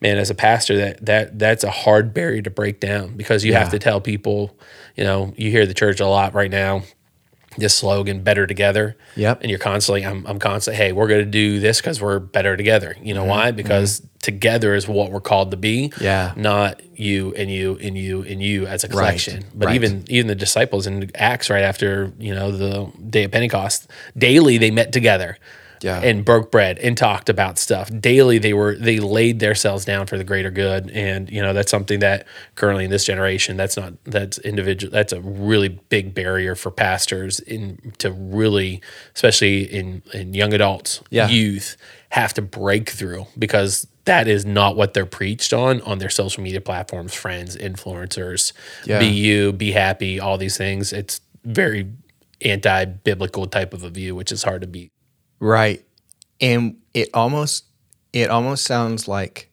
Man, 0.00 0.18
as 0.18 0.30
a 0.30 0.34
pastor, 0.34 0.76
that 0.76 1.04
that 1.06 1.38
that's 1.38 1.64
a 1.64 1.70
hard 1.70 2.12
barrier 2.14 2.42
to 2.42 2.50
break 2.50 2.80
down 2.80 3.16
because 3.16 3.44
you 3.44 3.54
have 3.54 3.70
to 3.70 3.78
tell 3.78 4.00
people, 4.00 4.56
you 4.96 5.04
know, 5.04 5.32
you 5.36 5.50
hear 5.50 5.66
the 5.66 5.74
church 5.74 6.00
a 6.00 6.06
lot 6.06 6.34
right 6.34 6.50
now, 6.50 6.82
this 7.58 7.74
slogan, 7.74 8.22
better 8.22 8.46
together. 8.46 8.96
Yep. 9.16 9.40
And 9.42 9.50
you're 9.50 9.58
constantly, 9.58 10.04
I'm, 10.04 10.26
I'm 10.26 10.38
constantly, 10.38 10.76
hey, 10.76 10.92
we're 10.92 11.08
going 11.08 11.24
to 11.24 11.30
do 11.30 11.58
this 11.58 11.80
because 11.80 12.00
we're 12.02 12.18
better 12.18 12.56
together. 12.56 12.96
You 13.02 13.14
know 13.14 13.20
Mm-hmm. 13.22 13.30
why? 13.30 13.50
Because 13.50 14.02
together 14.20 14.74
is 14.74 14.86
what 14.86 15.10
we're 15.10 15.20
called 15.20 15.52
to 15.52 15.56
be. 15.56 15.92
Yeah. 16.00 16.34
Not 16.36 16.82
you 16.98 17.32
and 17.34 17.50
you 17.50 17.78
and 17.80 17.96
you 17.96 18.22
and 18.22 18.42
you 18.42 18.66
as 18.66 18.84
a 18.84 18.88
collection. 18.88 19.44
But 19.54 19.66
right. 19.66 19.74
even 19.74 20.04
even 20.08 20.26
the 20.26 20.34
disciples 20.34 20.86
in 20.86 21.10
Acts, 21.14 21.48
right 21.48 21.62
after, 21.62 22.12
you 22.18 22.34
know, 22.34 22.50
the 22.52 22.92
day 23.08 23.24
of 23.24 23.30
Pentecost, 23.30 23.88
daily 24.18 24.58
they 24.58 24.70
met 24.70 24.92
together 24.92 25.38
Yeah. 25.82 26.00
and 26.00 26.24
broke 26.24 26.50
bread 26.50 26.78
and 26.78 26.96
talked 26.96 27.28
about 27.28 27.58
stuff 27.58 27.90
daily 28.00 28.38
they 28.38 28.52
were 28.54 28.74
they 28.76 28.98
laid 28.98 29.40
themselves 29.40 29.84
down 29.84 30.06
for 30.06 30.16
the 30.16 30.24
greater 30.24 30.50
good 30.50 30.90
and 30.90 31.30
you 31.30 31.42
know 31.42 31.52
that's 31.52 31.70
something 31.70 32.00
that 32.00 32.26
currently 32.54 32.84
in 32.84 32.90
this 32.90 33.04
generation 33.04 33.56
that's 33.56 33.76
not 33.76 33.92
that's 34.04 34.38
individual 34.38 34.90
that's 34.92 35.12
a 35.12 35.20
really 35.20 35.68
big 35.88 36.14
barrier 36.14 36.54
for 36.54 36.70
pastors 36.70 37.40
in 37.40 37.92
to 37.98 38.10
really 38.12 38.80
especially 39.14 39.62
in 39.64 40.02
in 40.12 40.34
young 40.34 40.52
adults 40.54 41.02
Yeah. 41.10 41.28
youth 41.28 41.76
have 42.10 42.32
to 42.34 42.42
break 42.42 42.90
through 42.90 43.26
because 43.38 43.86
that 44.06 44.28
is 44.28 44.46
not 44.46 44.76
what 44.76 44.94
they're 44.94 45.04
preached 45.04 45.52
on 45.52 45.80
on 45.82 45.98
their 45.98 46.10
social 46.10 46.42
media 46.42 46.60
platforms 46.60 47.12
friends 47.12 47.56
influencers 47.56 48.52
Yeah. 48.86 48.98
be 49.00 49.06
you 49.06 49.52
be 49.52 49.72
happy 49.72 50.18
all 50.20 50.38
these 50.38 50.56
things 50.56 50.92
it's 50.92 51.20
very 51.44 51.88
anti-biblical 52.42 53.46
type 53.46 53.72
of 53.74 53.82
a 53.84 53.90
view 53.90 54.14
which 54.14 54.32
is 54.32 54.42
hard 54.42 54.60
to 54.62 54.66
beat 54.66 54.90
Right. 55.40 55.84
And 56.40 56.76
it 56.94 57.10
almost 57.14 57.64
it 58.12 58.30
almost 58.30 58.64
sounds 58.64 59.06
like 59.06 59.50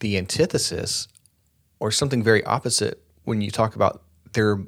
the 0.00 0.16
antithesis 0.16 1.08
or 1.80 1.90
something 1.90 2.22
very 2.22 2.44
opposite 2.44 3.02
when 3.24 3.40
you 3.40 3.50
talk 3.50 3.74
about 3.74 4.02
they're 4.32 4.60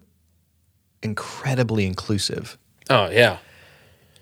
incredibly 1.03 1.87
inclusive. 1.87 2.59
Oh 2.91 3.09
yeah. 3.11 3.39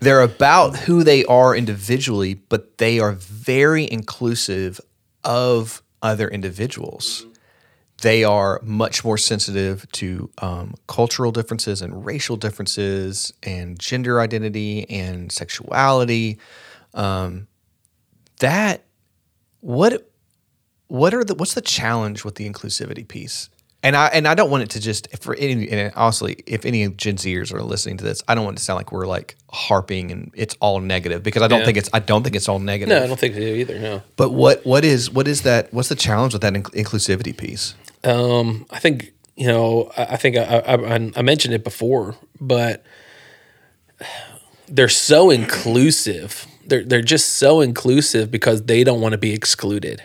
They're 0.00 0.20
about 0.20 0.76
who 0.80 1.02
they 1.02 1.24
are 1.24 1.56
individually, 1.56 2.34
but 2.34 2.78
they 2.78 2.98
are 2.98 3.12
very 3.12 3.90
inclusive 3.90 4.80
of 5.22 5.82
other 6.02 6.28
individuals. 6.28 7.24
They 8.04 8.22
are 8.22 8.60
much 8.62 9.02
more 9.02 9.16
sensitive 9.16 9.90
to 9.92 10.28
um, 10.42 10.74
cultural 10.88 11.32
differences 11.32 11.80
and 11.80 12.04
racial 12.04 12.36
differences 12.36 13.32
and 13.42 13.78
gender 13.78 14.20
identity 14.20 14.84
and 14.90 15.32
sexuality. 15.32 16.38
Um, 16.92 17.46
that 18.40 18.84
what 19.60 20.06
what 20.88 21.14
are 21.14 21.24
the 21.24 21.34
what's 21.34 21.54
the 21.54 21.62
challenge 21.62 22.24
with 22.24 22.34
the 22.34 22.46
inclusivity 22.46 23.08
piece? 23.08 23.48
And 23.82 23.96
I 23.96 24.08
and 24.08 24.28
I 24.28 24.34
don't 24.34 24.50
want 24.50 24.64
it 24.64 24.70
to 24.70 24.80
just 24.80 25.08
for 25.22 25.34
any 25.36 25.70
and 25.70 25.90
honestly, 25.96 26.36
if 26.46 26.66
any 26.66 26.86
Gen 26.88 27.16
Zers 27.16 27.54
are 27.54 27.62
listening 27.62 27.96
to 27.98 28.04
this, 28.04 28.22
I 28.28 28.34
don't 28.34 28.44
want 28.44 28.56
it 28.56 28.58
to 28.58 28.64
sound 28.64 28.76
like 28.76 28.92
we're 28.92 29.06
like 29.06 29.36
harping 29.50 30.10
and 30.10 30.30
it's 30.34 30.56
all 30.60 30.80
negative 30.80 31.22
because 31.22 31.40
I 31.42 31.48
don't 31.48 31.60
Yeah. 31.60 31.64
think 31.64 31.78
it's 31.78 31.88
I 31.94 32.00
don't 32.00 32.22
think 32.22 32.36
it's 32.36 32.48
all 32.50 32.58
negative. 32.58 32.90
No, 32.98 33.02
I 33.02 33.06
don't 33.06 33.18
think 33.18 33.34
they 33.34 33.40
do 33.40 33.54
either. 33.54 33.78
No. 33.78 34.02
But 34.16 34.30
what 34.32 34.64
what 34.66 34.84
is 34.84 35.10
what 35.10 35.26
is 35.26 35.40
that? 35.42 35.72
What's 35.72 35.88
the 35.88 35.94
challenge 35.96 36.34
with 36.34 36.42
that 36.42 36.52
inc- 36.52 36.74
inclusivity 36.74 37.34
piece? 37.36 37.74
Um, 38.04 38.66
I 38.70 38.78
think 38.78 39.12
you 39.36 39.46
know. 39.48 39.90
I, 39.96 40.04
I 40.04 40.16
think 40.16 40.36
I, 40.36 40.42
I, 40.42 41.10
I 41.16 41.22
mentioned 41.22 41.54
it 41.54 41.64
before, 41.64 42.16
but 42.40 42.84
they're 44.68 44.88
so 44.88 45.30
inclusive. 45.30 46.46
They're 46.66 46.84
they're 46.84 47.02
just 47.02 47.34
so 47.34 47.60
inclusive 47.60 48.30
because 48.30 48.62
they 48.62 48.84
don't 48.84 49.00
want 49.00 49.12
to 49.12 49.18
be 49.18 49.32
excluded. 49.32 50.02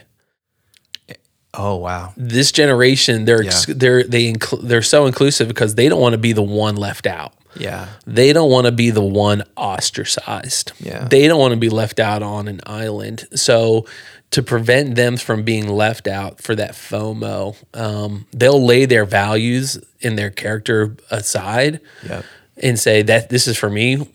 Oh 1.54 1.78
wow, 1.78 2.14
This 2.16 2.52
generation, 2.52 3.26
they're 3.26 3.44
ex- 3.44 3.66
they're 3.66 4.04
they 4.04 4.36
they're 4.62 4.84
so 4.84 5.08
inclusive 5.08 5.48
because 5.48 5.76
they 5.76 5.90
don't 5.90 6.00
want 6.00 6.14
to 6.14 6.20
be 6.20 6.32
the 6.32 6.44
one 6.44 6.76
left 6.76 7.08
out. 7.08 7.34
yeah, 7.58 7.88
They 8.06 8.34
don't 8.34 8.52
want 8.52 8.66
to 8.68 8.72
be 8.72 8.92
the 8.92 9.04
one 9.04 9.44
ostracized. 9.58 10.74
Yeah. 10.80 11.08
They 11.08 11.28
don't 11.28 11.40
want 11.40 11.54
to 11.54 11.60
be 11.60 11.70
left 11.70 12.00
out 12.00 12.22
on 12.22 12.48
an 12.48 12.62
island. 12.68 13.28
So 13.34 13.88
to 14.32 14.44
prevent 14.44 14.96
them 14.96 15.18
from 15.18 15.44
being 15.44 15.68
left 15.68 16.08
out 16.08 16.40
for 16.42 16.54
that 16.56 16.72
FOMO, 16.74 17.56
um, 17.74 18.28
they'll 18.32 18.64
lay 18.64 18.86
their 18.86 19.06
values 19.06 19.80
and 20.04 20.18
their 20.18 20.30
character 20.30 20.96
aside 21.10 21.80
Yep. 22.08 22.26
and 22.62 22.78
say 22.80 23.02
that 23.02 23.30
this 23.30 23.48
is 23.48 23.58
for 23.58 23.70
me. 23.70 24.08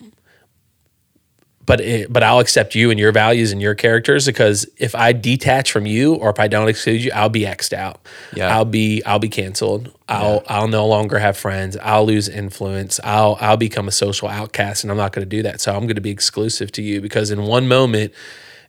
But 1.67 1.81
it, 1.81 2.13
but 2.13 2.23
I'll 2.23 2.41
accept 2.41 2.75
you 2.75 2.91
and 2.91 3.01
your 3.01 3.11
values 3.11 3.51
and 3.51 3.61
your 3.63 3.75
characters 3.75 4.27
because 4.27 4.67
if 4.77 4.95
I 4.95 5.15
detach 5.15 5.73
from 5.73 5.87
you 5.87 6.15
or 6.15 6.29
if 6.29 6.39
I 6.39 6.47
don't 6.47 6.69
exclude 6.69 7.03
you, 7.03 7.11
I'll 7.15 7.31
be 7.31 7.41
xed 7.47 7.73
out. 7.73 8.07
Yeah. 8.37 8.55
I'll 8.55 8.67
be 8.67 9.03
I'll 9.07 9.19
be 9.19 9.31
canceled. 9.31 9.91
I'll 10.07 10.43
I'll 10.47 10.69
no 10.69 10.87
longer 10.87 11.19
have 11.19 11.39
friends. 11.39 11.79
I'll 11.79 12.05
lose 12.05 12.29
influence. 12.29 13.01
I'll 13.03 13.39
I'll 13.41 13.57
become 13.57 13.89
a 13.89 13.93
social 13.93 14.29
outcast 14.29 14.85
and 14.85 14.91
I'm 14.91 14.99
not 14.99 15.15
going 15.15 15.25
to 15.25 15.29
do 15.37 15.43
that. 15.43 15.63
So 15.63 15.73
I'm 15.73 15.85
going 15.85 15.95
to 15.95 16.03
be 16.03 16.11
exclusive 16.11 16.71
to 16.73 16.83
you 16.83 17.01
because 17.01 17.31
in 17.31 17.45
one 17.45 17.67
moment 17.67 18.13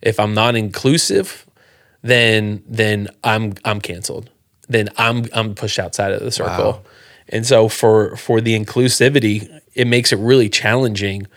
if 0.06 0.20
I'm 0.20 0.34
not 0.34 0.56
inclusive, 0.56 1.45
then 2.01 2.64
then 2.68 3.10
I'm 3.24 3.56
I'm 3.66 3.82
canceled. 3.82 4.30
Then 4.70 4.89
I'm 4.97 5.26
I'm 5.34 5.56
pushed 5.56 5.80
outside 5.80 6.14
of 6.14 6.22
the 6.22 6.32
circle. 6.32 6.72
Wow. 6.72 6.82
And 7.28 7.45
so 7.45 7.68
for 7.68 8.16
for 8.16 8.39
the 8.39 8.58
inclusivity, 8.58 9.62
it 9.74 9.88
makes 9.88 10.14
it 10.14 10.20
really 10.20 10.47
challenging 10.47 11.28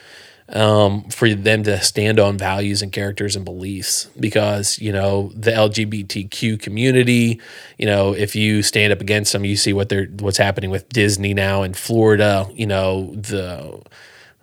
um, 0.51 1.05
for 1.11 1.35
them 1.35 1.63
to 1.65 1.81
stand 1.81 2.19
on 2.19 2.39
values 2.39 2.81
and 2.81 2.91
characters 2.93 3.37
and 3.37 3.45
beliefs 3.45 4.09
because 4.21 4.79
you 4.79 4.93
know 4.93 5.33
the 5.35 5.51
LGBTQ 5.51 6.61
community. 6.61 7.41
You 7.79 7.87
know, 7.87 8.13
if 8.13 8.37
you 8.37 8.63
stand 8.63 8.93
up 8.93 9.01
against 9.01 9.33
them, 9.33 9.47
you 9.47 9.57
see 9.57 9.73
what 9.73 9.89
they're 9.89 10.07
what's 10.21 10.39
happening 10.39 10.69
with 10.69 10.89
Disney 10.91 11.33
now 11.33 11.63
in 11.63 11.73
Florida. 11.73 12.47
You 12.53 12.67
know 12.67 13.15
the 13.15 13.83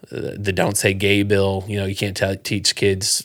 the 0.10 0.52
don't 0.52 0.78
say 0.78 0.96
gay 0.96 1.22
bill. 1.22 1.64
You 1.68 1.78
know, 1.78 1.86
you 1.86 1.96
can't 1.96 2.18
tell, 2.18 2.36
teach 2.36 2.76
kids 2.76 3.24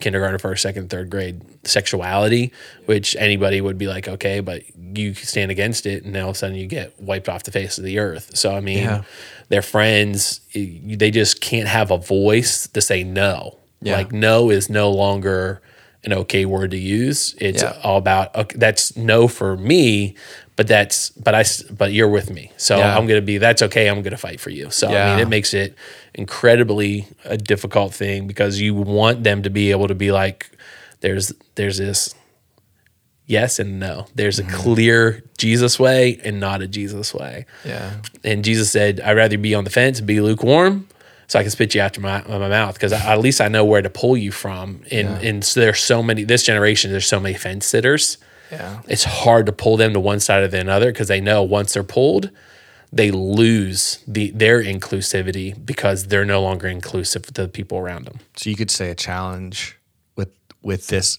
kindergarten, 0.00 0.38
first, 0.38 0.62
second, 0.62 0.90
third 0.90 1.10
grade 1.10 1.40
sexuality, 1.66 2.52
which 2.86 3.16
anybody 3.18 3.60
would 3.60 3.78
be 3.78 3.86
like, 3.86 4.08
okay, 4.08 4.40
but 4.40 4.62
you 4.96 5.14
stand 5.14 5.50
against 5.50 5.86
it, 5.86 6.04
and 6.04 6.12
now 6.12 6.24
all 6.24 6.30
of 6.30 6.36
a 6.36 6.38
sudden 6.38 6.56
you 6.56 6.66
get 6.66 6.98
wiped 7.00 7.28
off 7.28 7.42
the 7.44 7.50
face 7.50 7.78
of 7.78 7.84
the 7.84 7.98
earth. 7.98 8.30
So 8.36 8.54
I 8.54 8.60
mean, 8.60 8.78
Yeah. 8.84 9.02
their 9.48 9.62
friends, 9.62 10.40
they 10.54 11.10
just 11.10 11.40
can't 11.40 11.68
have 11.68 11.90
a 11.90 11.98
voice 11.98 12.66
to 12.68 12.80
say 12.80 13.04
no. 13.04 13.58
Yeah. 13.80 13.96
Like 13.96 14.12
no 14.12 14.50
is 14.50 14.68
no 14.68 14.90
longer 14.90 15.60
an 16.04 16.12
okay 16.12 16.44
word 16.44 16.70
to 16.72 16.78
use. 16.78 17.34
It's 17.40 17.62
Yeah. 17.62 17.76
all 17.82 17.98
about 17.98 18.34
okay, 18.34 18.56
that's 18.58 18.96
no 18.96 19.28
for 19.28 19.56
me, 19.56 20.14
but 20.56 20.66
that's 20.66 21.10
but 21.10 21.34
I 21.34 21.44
but 21.70 21.92
you're 21.92 22.08
with 22.08 22.30
me, 22.30 22.50
so 22.56 22.78
Yeah. 22.78 22.96
I'm 22.96 23.06
gonna 23.06 23.20
be 23.20 23.38
that's 23.38 23.62
okay. 23.62 23.88
I'm 23.88 24.02
gonna 24.02 24.16
fight 24.16 24.40
for 24.40 24.50
you. 24.50 24.70
So 24.70 24.88
I 24.88 25.10
mean, 25.10 25.20
it 25.20 25.28
makes 25.28 25.54
it 25.54 25.74
incredibly 26.18 27.06
a 27.24 27.36
difficult 27.38 27.94
thing 27.94 28.26
because 28.26 28.60
you 28.60 28.74
want 28.74 29.24
them 29.24 29.42
to 29.44 29.50
be 29.50 29.70
able 29.70 29.88
to 29.88 29.94
be 29.94 30.10
like, 30.12 30.50
there's 31.00 31.32
there's 31.54 31.78
this 31.78 32.14
yes 33.26 33.58
and 33.58 33.78
no. 33.78 34.06
There's 34.14 34.38
Mm-hmm. 34.40 34.54
a 34.54 34.58
clear 34.58 35.22
Jesus 35.38 35.78
way 35.78 36.18
and 36.24 36.40
not 36.40 36.60
a 36.62 36.66
Jesus 36.66 37.14
way. 37.14 37.46
Yeah. 37.64 37.92
And 38.24 38.44
Jesus 38.44 38.70
said, 38.70 39.00
I'd 39.00 39.16
rather 39.16 39.38
be 39.38 39.54
on 39.54 39.64
the 39.64 39.70
fence 39.70 40.00
be 40.00 40.20
lukewarm 40.20 40.88
so 41.26 41.38
I 41.38 41.42
can 41.42 41.50
spit 41.50 41.74
you 41.74 41.82
out 41.82 41.96
of 41.96 42.02
my, 42.02 42.22
my 42.26 42.48
mouth 42.48 42.74
because 42.74 42.92
at 42.92 43.20
least 43.20 43.40
I 43.40 43.48
know 43.48 43.64
where 43.64 43.82
to 43.82 43.90
pull 43.90 44.16
you 44.16 44.32
from. 44.32 44.82
And, 44.90 45.08
and 45.22 45.44
so 45.44 45.60
there's 45.60 45.80
so 45.80 46.02
many, 46.02 46.24
this 46.24 46.42
generation, 46.42 46.90
there's 46.90 47.06
so 47.06 47.20
many 47.20 47.34
fence 47.34 47.66
sitters 47.66 48.16
Yeah. 48.50 48.80
It's 48.88 49.04
hard 49.04 49.44
to 49.46 49.52
pull 49.52 49.76
them 49.76 49.92
to 49.92 50.00
one 50.00 50.20
side 50.20 50.42
or 50.42 50.48
the 50.48 50.66
other 50.72 50.90
because 50.90 51.08
they 51.08 51.20
know 51.20 51.42
once 51.42 51.74
they're 51.74 51.84
pulled, 51.84 52.30
they 52.92 53.10
lose 53.10 54.02
the 54.06 54.30
their 54.30 54.62
inclusivity 54.62 55.54
because 55.66 56.06
they're 56.06 56.24
no 56.24 56.40
longer 56.42 56.66
inclusive 56.68 57.22
to 57.26 57.32
the 57.32 57.48
people 57.48 57.78
around 57.78 58.06
them. 58.06 58.18
So 58.36 58.48
you 58.50 58.56
could 58.56 58.70
say 58.70 58.90
a 58.90 58.94
challenge 58.94 59.76
with 60.16 60.30
with 60.62 60.86
this 60.88 61.18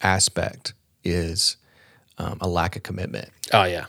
aspect 0.00 0.74
is 1.04 1.56
um, 2.18 2.38
a 2.40 2.48
lack 2.48 2.76
of 2.76 2.82
commitment. 2.82 3.30
Oh 3.52 3.64
yeah, 3.64 3.86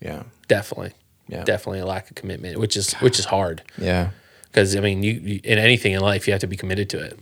Yeah. 0.00 0.22
definitely, 0.46 0.92
Yeah. 1.28 1.44
definitely 1.44 1.80
a 1.80 1.86
lack 1.86 2.08
of 2.10 2.14
commitment, 2.16 2.58
which 2.58 2.76
is 2.76 2.92
which 2.94 3.18
is 3.18 3.24
hard 3.24 3.62
Yeah. 3.76 4.10
because 4.44 4.76
I 4.76 4.80
mean, 4.80 5.02
you, 5.02 5.12
you 5.14 5.40
in 5.44 5.58
anything 5.58 5.92
in 5.92 6.00
life 6.00 6.26
you 6.28 6.32
have 6.32 6.40
to 6.42 6.46
be 6.46 6.56
committed 6.56 6.88
to 6.90 6.98
it. 7.02 7.18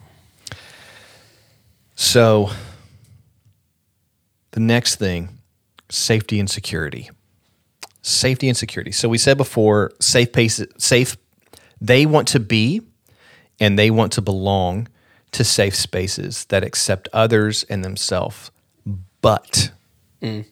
So 1.95 2.51
the 4.51 4.61
next 4.61 4.97
thing, 4.97 5.31
safety 5.91 6.39
and 6.41 6.51
security. 6.51 7.11
Safety 8.07 8.49
and 8.49 8.57
security. 8.57 8.93
So 8.93 9.09
we 9.09 9.19
said 9.19 9.37
before, 9.37 9.91
safe 10.01 10.33
pace, 10.33 10.63
safe. 10.79 11.17
They 11.81 12.07
want 12.07 12.29
to 12.29 12.41
be, 12.41 12.83
and 13.59 13.77
they 13.77 13.91
want 13.91 14.13
to 14.13 14.23
belong 14.23 14.87
to 15.33 15.43
safe 15.43 15.75
spaces 15.75 16.45
that 16.47 16.63
accept 16.63 17.09
others 17.13 17.65
and 17.65 17.85
themselves. 17.85 18.53
But 19.21 19.73
mm. 20.23 20.45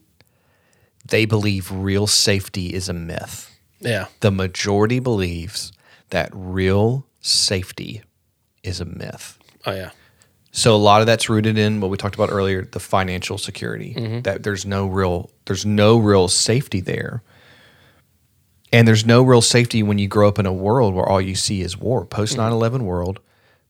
they 1.06 1.26
believe 1.26 1.70
real 1.70 2.08
safety 2.08 2.74
is 2.74 2.88
a 2.88 2.92
myth. 2.92 3.56
Yeah, 3.78 4.06
The 4.20 4.32
majority 4.32 4.98
believes 4.98 5.72
that 6.10 6.30
real 6.32 7.06
safety 7.20 8.02
is 8.62 8.80
a 8.80 8.84
myth. 8.84 9.38
oh 9.66 9.72
yeah, 9.72 9.90
So 10.50 10.74
a 10.74 10.76
lot 10.76 11.02
of 11.02 11.06
that's 11.06 11.28
rooted 11.28 11.56
in 11.56 11.80
what 11.80 11.90
we 11.90 11.96
talked 11.96 12.14
about 12.16 12.32
earlier, 12.32 12.64
the 12.64 12.80
financial 12.80 13.38
security. 13.38 13.94
Mm-hmm. 13.94 14.20
That 14.22 14.42
there's 14.42 14.66
no 14.66 14.86
real 14.86 15.30
there's 15.44 15.64
no 15.64 15.98
real 15.98 16.26
safety 16.28 16.80
there. 16.80 17.22
And 18.74 18.88
there's 18.88 19.06
no 19.06 19.22
real 19.22 19.40
safety 19.40 19.84
when 19.84 19.98
you 19.98 20.08
grow 20.08 20.26
up 20.26 20.40
in 20.40 20.46
a 20.46 20.52
world 20.52 20.94
where 20.94 21.08
all 21.08 21.20
you 21.20 21.36
see 21.36 21.60
is 21.60 21.78
war. 21.78 22.04
Post 22.04 22.36
mm-hmm. 22.36 22.52
9/11 22.52 22.82
world, 22.82 23.20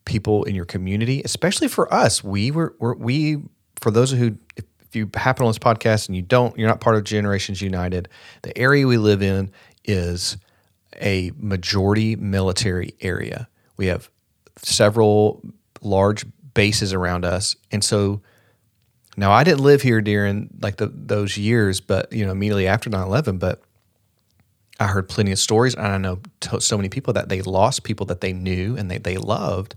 people 0.06 0.44
in 0.44 0.54
your 0.54 0.64
community, 0.64 1.20
especially 1.26 1.68
for 1.68 1.92
us, 1.92 2.24
we 2.24 2.50
were, 2.50 2.74
were 2.78 2.94
we 2.94 3.42
for 3.76 3.90
those 3.90 4.12
who 4.12 4.38
if, 4.56 4.64
if 4.80 4.96
you 4.96 5.10
happen 5.14 5.44
on 5.44 5.50
this 5.50 5.58
podcast 5.58 6.08
and 6.08 6.16
you 6.16 6.22
don't 6.22 6.56
you're 6.56 6.68
not 6.68 6.80
part 6.80 6.96
of 6.96 7.04
Generations 7.04 7.60
United, 7.60 8.08
the 8.40 8.56
area 8.56 8.86
we 8.86 8.96
live 8.96 9.20
in 9.20 9.52
is 9.84 10.38
a 11.02 11.32
majority 11.36 12.16
military 12.16 12.94
area. 13.02 13.46
We 13.76 13.88
have 13.88 14.08
several 14.56 15.42
large 15.82 16.24
bases 16.54 16.94
around 16.94 17.26
us, 17.26 17.56
and 17.70 17.84
so 17.84 18.22
now 19.18 19.32
I 19.32 19.44
didn't 19.44 19.60
live 19.60 19.82
here 19.82 20.00
during 20.00 20.48
like 20.62 20.76
the, 20.76 20.86
those 20.86 21.36
years, 21.36 21.82
but 21.82 22.10
you 22.10 22.24
know 22.24 22.32
immediately 22.32 22.66
after 22.66 22.88
9-11, 22.88 23.38
but 23.38 23.60
I 24.80 24.86
heard 24.88 25.08
plenty 25.08 25.30
of 25.32 25.38
stories, 25.38 25.74
and 25.74 25.86
I 25.86 25.98
know 25.98 26.18
to- 26.40 26.60
so 26.60 26.76
many 26.76 26.88
people 26.88 27.12
that 27.12 27.28
they 27.28 27.42
lost 27.42 27.84
people 27.84 28.06
that 28.06 28.20
they 28.20 28.32
knew 28.32 28.76
and 28.76 28.90
they, 28.90 28.98
they 28.98 29.16
loved. 29.16 29.76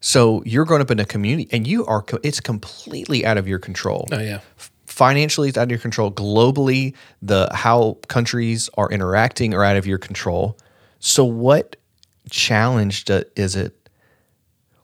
So 0.00 0.42
you're 0.44 0.64
growing 0.64 0.82
up 0.82 0.90
in 0.90 0.98
a 1.00 1.04
community, 1.04 1.48
and 1.52 1.66
you 1.66 1.86
are 1.86 2.02
co- 2.02 2.18
it's 2.22 2.40
completely 2.40 3.24
out 3.24 3.38
of 3.38 3.46
your 3.48 3.58
control. 3.58 4.08
Oh 4.12 4.18
yeah, 4.18 4.40
financially 4.86 5.48
it's 5.48 5.56
out 5.56 5.64
of 5.64 5.70
your 5.70 5.78
control. 5.78 6.10
Globally 6.10 6.94
the 7.22 7.48
how 7.54 7.98
countries 8.08 8.68
are 8.76 8.90
interacting 8.90 9.54
are 9.54 9.64
out 9.64 9.76
of 9.76 9.86
your 9.86 9.98
control. 9.98 10.58
So 10.98 11.24
what 11.24 11.76
challenge 12.30 13.04
do, 13.06 13.24
is 13.36 13.56
it 13.56 13.88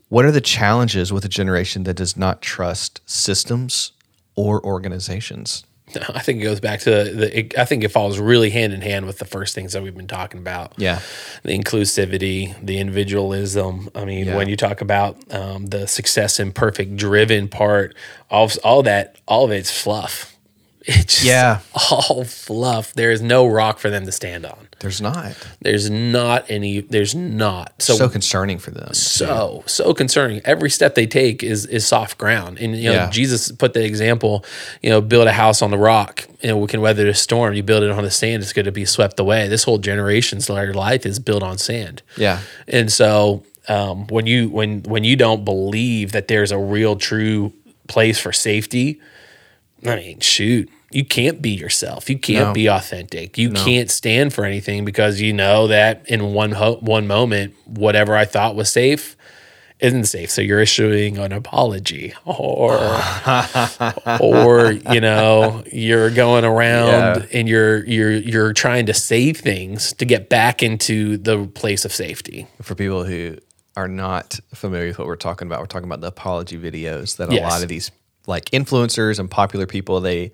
what 0.09 0.25
are 0.25 0.33
the 0.33 0.41
challenges 0.41 1.13
with 1.13 1.25
a 1.25 1.29
generation 1.29 1.85
that 1.85 1.95
does 1.95 2.17
not 2.17 2.41
trust 2.41 3.01
systems 3.07 3.93
or 4.37 4.65
organizations 4.65 5.65
I 6.15 6.21
think 6.21 6.41
it 6.41 6.45
goes 6.45 6.61
back 6.61 6.81
to 6.81 6.91
the. 6.91 7.39
It, 7.39 7.59
I 7.59 7.65
think 7.65 7.85
it 7.85 7.89
falls 7.89 8.19
really 8.19 8.51
hand 8.51 8.73
in 8.73 8.81
hand 8.81 9.07
with 9.07 9.19
the 9.19 9.25
first 9.25 9.55
things 9.55 9.73
that 9.73 9.83
we've 9.83 9.97
been 9.97 10.07
talking 10.07 10.39
about. 10.41 10.73
Yeah. 10.77 11.01
the 11.43 11.59
inclusivity, 11.59 12.55
the 12.65 12.79
individualism. 12.79 13.89
I 13.95 14.05
mean, 14.05 14.27
Yeah. 14.27 14.37
when 14.37 14.49
you 14.49 14.57
talk 14.57 14.81
about 14.81 15.17
um, 15.33 15.67
the 15.67 15.87
success 15.87 16.39
and 16.39 16.55
perfect 16.55 16.97
driven 16.97 17.49
part, 17.49 17.95
all 18.31 18.51
all 18.65 18.83
that, 18.85 19.17
all 19.27 19.45
of 19.45 19.51
it's 19.51 19.71
fluff. 19.71 20.35
It's 20.91 21.17
just 21.17 21.25
Yeah. 21.25 21.61
all 21.91 22.25
fluff. 22.25 22.95
There 22.95 23.11
is 23.13 23.21
no 23.21 23.47
rock 23.47 23.79
for 23.79 23.91
them 23.91 24.07
to 24.07 24.13
stand 24.13 24.47
on. 24.47 24.69
there's 24.81 25.01
not 25.03 25.37
There's 25.61 25.91
not 25.91 26.47
any. 26.49 26.81
There's 26.81 27.15
not. 27.15 27.75
So 27.83 27.95
so 27.95 28.09
concerning 28.09 28.59
for 28.59 28.71
them 28.71 28.95
so 28.95 29.63
so 29.67 29.93
concerning. 29.93 30.41
Every 30.45 30.71
step 30.71 30.95
they 30.95 31.07
take 31.07 31.43
is 31.43 31.67
is 31.67 31.87
soft 31.87 32.17
ground, 32.17 32.59
and 32.59 32.75
you 32.77 32.85
know 32.89 32.95
Yeah. 32.95 33.11
Jesus 33.11 33.53
put 33.53 33.75
the 33.75 33.85
example. 33.85 34.45
You 34.83 34.91
know, 34.91 35.01
build 35.03 35.27
a 35.29 35.33
house 35.33 35.61
on 35.63 35.71
the 35.71 35.79
rock, 35.79 36.27
and 36.43 36.59
we 36.61 36.67
can 36.67 36.81
weather 36.81 37.05
the 37.05 37.15
storm. 37.15 37.53
You 37.55 37.63
build 37.63 37.83
it 37.83 37.91
on 37.91 38.03
the 38.05 38.11
sand, 38.11 38.43
it's 38.43 38.53
going 38.55 38.65
to 38.67 38.73
be 38.73 38.85
swept 38.87 39.21
away. 39.21 39.47
This 39.49 39.65
whole 39.65 39.79
generation's 39.79 40.49
life 40.49 41.05
is 41.05 41.19
built 41.19 41.43
on 41.43 41.59
sand. 41.59 42.03
yeah 42.17 42.41
And 42.67 42.91
so 42.91 43.45
um, 43.69 44.07
when 44.07 44.27
you 44.27 44.49
when 44.49 44.83
when 44.85 45.05
you 45.05 45.17
don't 45.17 45.45
believe 45.45 46.13
that 46.13 46.29
there's 46.29 46.51
a 46.53 46.59
real 46.59 46.97
true 46.97 47.53
place 47.89 48.19
for 48.19 48.33
safety, 48.33 49.01
I 49.85 49.97
mean, 49.97 50.21
shoot, 50.21 50.71
you 50.91 51.05
can't 51.05 51.43
be 51.43 51.51
yourself. 51.51 52.09
You 52.09 52.19
can't 52.19 52.49
No. 52.49 52.53
be 52.55 52.67
authentic. 52.69 53.37
You 53.37 53.51
can't 53.51 53.91
stand 53.91 54.33
for 54.33 54.45
anything 54.45 54.85
because 54.85 55.21
you 55.21 55.33
know 55.33 55.67
that 55.67 56.03
in 56.07 56.33
one 56.33 56.53
ho- 56.53 56.79
one 56.81 57.07
moment, 57.07 57.55
whatever 57.67 58.17
I 58.17 58.25
thought 58.25 58.55
was 58.57 58.71
safe 58.71 59.15
isn't 59.81 60.07
safe. 60.07 60.31
So 60.31 60.41
you're 60.43 60.61
issuing 60.61 61.19
an 61.19 61.31
apology, 61.33 62.13
or 62.25 62.73
or 64.21 64.73
you 64.73 65.01
know 65.01 65.63
you're 65.73 66.11
going 66.11 66.45
around 66.45 66.89
Yeah. 66.89 67.27
and 67.39 67.49
you're 67.49 67.85
you're 67.87 68.13
you're 68.13 68.53
trying 68.53 68.87
to 68.87 68.95
say 68.95 69.33
things 69.33 69.93
to 69.95 70.05
get 70.05 70.29
back 70.29 70.63
into 70.63 71.17
the 71.19 71.47
place 71.47 71.85
of 71.85 71.93
safety. 71.93 72.47
for 72.63 72.75
people 72.75 73.05
who 73.05 73.37
are 73.77 73.89
not 73.89 74.41
familiar 74.55 74.89
with 74.89 74.99
what 74.99 75.07
we're 75.07 75.15
talking 75.17 75.47
about, 75.47 75.61
we're 75.61 75.67
talking 75.67 75.87
about 75.89 76.01
the 76.01 76.09
apology 76.09 76.59
videos 76.59 77.17
that 77.17 77.31
a 77.31 77.35
Yes. 77.35 77.51
lot 77.51 77.63
of 77.63 77.69
these 77.69 77.91
like 78.27 78.47
influencers 78.51 79.19
and 79.21 79.31
popular 79.31 79.67
people 79.67 80.01
they 80.01 80.33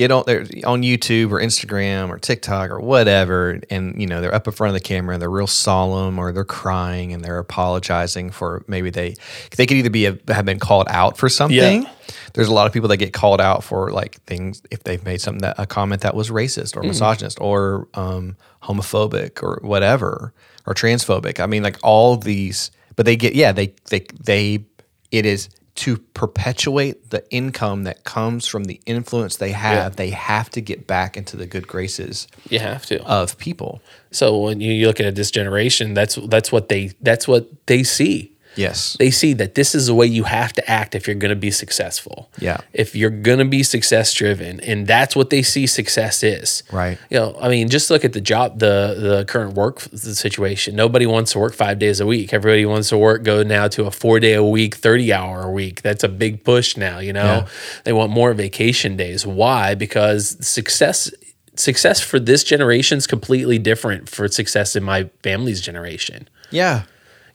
get 0.00 0.10
on 0.10 0.24
they're 0.26 0.46
on 0.64 0.82
YouTube 0.82 1.30
or 1.30 1.38
Instagram 1.38 2.08
or 2.08 2.18
TikTok 2.18 2.70
or 2.70 2.80
whatever, 2.80 3.60
and 3.68 4.00
you 4.00 4.06
know 4.06 4.22
they're 4.22 4.34
up 4.34 4.46
in 4.46 4.52
front 4.52 4.70
of 4.70 4.74
the 4.74 4.80
camera 4.80 5.14
and 5.14 5.20
they're 5.20 5.30
real 5.30 5.46
solemn 5.46 6.18
or 6.18 6.32
they're 6.32 6.44
crying 6.44 7.12
and 7.12 7.22
they're 7.22 7.38
apologizing 7.38 8.30
for 8.30 8.64
maybe 8.66 8.88
they 8.88 9.14
they 9.56 9.66
could 9.66 9.76
either 9.76 9.90
be 9.90 10.06
a, 10.06 10.18
have 10.28 10.46
been 10.46 10.58
called 10.58 10.86
out 10.88 11.18
for 11.18 11.28
something. 11.28 11.84
There's 12.32 12.48
a 12.48 12.54
lot 12.54 12.66
of 12.66 12.72
people 12.72 12.88
that 12.88 12.96
get 12.96 13.12
called 13.12 13.42
out 13.42 13.62
for 13.62 13.90
like 13.90 14.22
things 14.22 14.62
if 14.70 14.84
they've 14.84 15.04
made 15.04 15.20
something 15.20 15.42
that 15.42 15.56
a 15.58 15.66
comment 15.66 16.00
that 16.00 16.14
was 16.14 16.30
racist 16.30 16.76
or 16.76 16.82
misogynist 16.82 17.38
or 17.38 17.86
um, 17.94 18.36
homophobic 18.62 19.42
or 19.42 19.60
whatever 19.62 20.32
or 20.66 20.74
transphobic. 20.74 21.40
I 21.40 21.46
mean, 21.46 21.62
like 21.62 21.76
all 21.82 22.16
these, 22.16 22.70
but 22.96 23.04
they 23.04 23.16
get 23.16 23.34
yeah 23.34 23.52
they 23.52 23.74
they 23.90 24.06
they 24.18 24.64
it 25.10 25.26
is 25.26 25.50
to 25.76 25.98
perpetuate 26.14 27.10
the 27.10 27.28
income 27.30 27.84
that 27.84 28.04
comes 28.04 28.46
from 28.46 28.64
the 28.64 28.80
influence 28.86 29.36
they 29.36 29.52
have. 29.52 29.96
They 29.96 30.10
have 30.10 30.50
to 30.50 30.60
get 30.60 30.86
back 30.86 31.16
into 31.16 31.36
the 31.36 31.46
good 31.46 31.66
graces 31.66 32.26
You 32.48 32.58
have 32.58 32.84
to. 32.86 33.02
of 33.04 33.38
people. 33.38 33.80
So 34.10 34.38
when 34.38 34.60
you 34.60 34.86
look 34.86 35.00
at 35.00 35.14
this 35.14 35.30
generation, 35.30 35.94
that's 35.94 36.16
that's 36.16 36.50
what 36.52 36.68
they 36.68 36.92
that's 37.00 37.26
what 37.28 37.48
they 37.66 37.82
see. 37.82 38.32
Yes. 38.60 38.96
They 38.98 39.10
see 39.10 39.32
that 39.34 39.54
this 39.54 39.74
is 39.74 39.86
the 39.86 39.94
way 39.94 40.06
you 40.06 40.24
have 40.24 40.52
to 40.54 40.70
act 40.70 40.94
if 40.94 41.06
you're 41.06 41.16
going 41.16 41.30
to 41.30 41.36
be 41.36 41.50
successful. 41.50 42.30
Yeah. 42.38 42.58
If 42.72 42.94
you're 42.94 43.10
going 43.10 43.38
to 43.38 43.44
be 43.44 43.62
success 43.62 44.12
driven, 44.14 44.60
and 44.60 44.86
that's 44.86 45.16
what 45.16 45.30
they 45.30 45.42
see 45.42 45.66
success 45.66 46.22
is. 46.22 46.62
Right. 46.70 46.98
You 47.10 47.18
know, 47.18 47.36
I 47.40 47.48
mean, 47.48 47.68
just 47.68 47.90
look 47.90 48.04
at 48.04 48.12
the 48.12 48.20
job, 48.20 48.58
the 48.58 48.96
the 48.98 49.24
current 49.26 49.54
work 49.54 49.80
situation. 49.80 50.76
Nobody 50.76 51.06
wants 51.06 51.32
to 51.32 51.38
work 51.38 51.54
five 51.54 51.78
days 51.78 52.00
a 52.00 52.06
week. 52.06 52.32
Everybody 52.32 52.66
wants 52.66 52.88
to 52.90 52.98
work 52.98 53.22
go 53.22 53.42
now 53.42 53.68
to 53.68 53.84
a 53.86 53.90
four 53.90 54.20
day 54.20 54.34
a 54.34 54.44
week, 54.44 54.74
thirty 54.76 55.12
hour 55.12 55.42
a 55.42 55.50
week. 55.50 55.82
That's 55.82 56.04
a 56.04 56.08
big 56.08 56.44
push 56.44 56.76
now. 56.76 56.98
You 56.98 57.12
know, 57.12 57.24
Yeah. 57.24 57.46
they 57.84 57.92
want 57.92 58.10
more 58.12 58.32
vacation 58.34 58.96
days. 58.96 59.26
Why? 59.26 59.74
Because 59.74 60.36
success 60.46 61.10
success 61.56 62.00
for 62.00 62.18
this 62.18 62.42
generation 62.44 62.96
is 62.98 63.06
completely 63.06 63.58
different 63.58 64.08
for 64.08 64.28
success 64.28 64.76
in 64.76 64.82
my 64.82 65.10
family's 65.22 65.60
generation. 65.60 66.28
Yeah. 66.50 66.82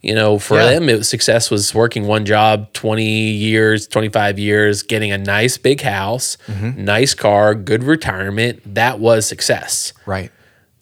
You 0.06 0.14
know, 0.14 0.38
for 0.38 0.58
Yeah. 0.60 0.72
them, 0.74 0.88
it 0.89 0.97
was 0.99 1.10
success 1.10 1.49
was 1.49 1.74
working 1.74 2.06
one 2.06 2.26
job 2.26 2.72
20 2.74 3.03
years, 3.03 3.88
25 3.88 4.38
years, 4.38 4.84
getting 4.84 5.12
a 5.12 5.18
nice 5.18 5.58
big 5.58 5.82
house, 5.82 6.38
Mm-hmm. 6.47 6.86
nice 6.86 7.14
car, 7.16 7.56
good 7.56 7.84
retirement. 7.84 8.62
That 8.76 8.99
was 8.99 9.26
success. 9.26 9.93
Right. 10.06 10.32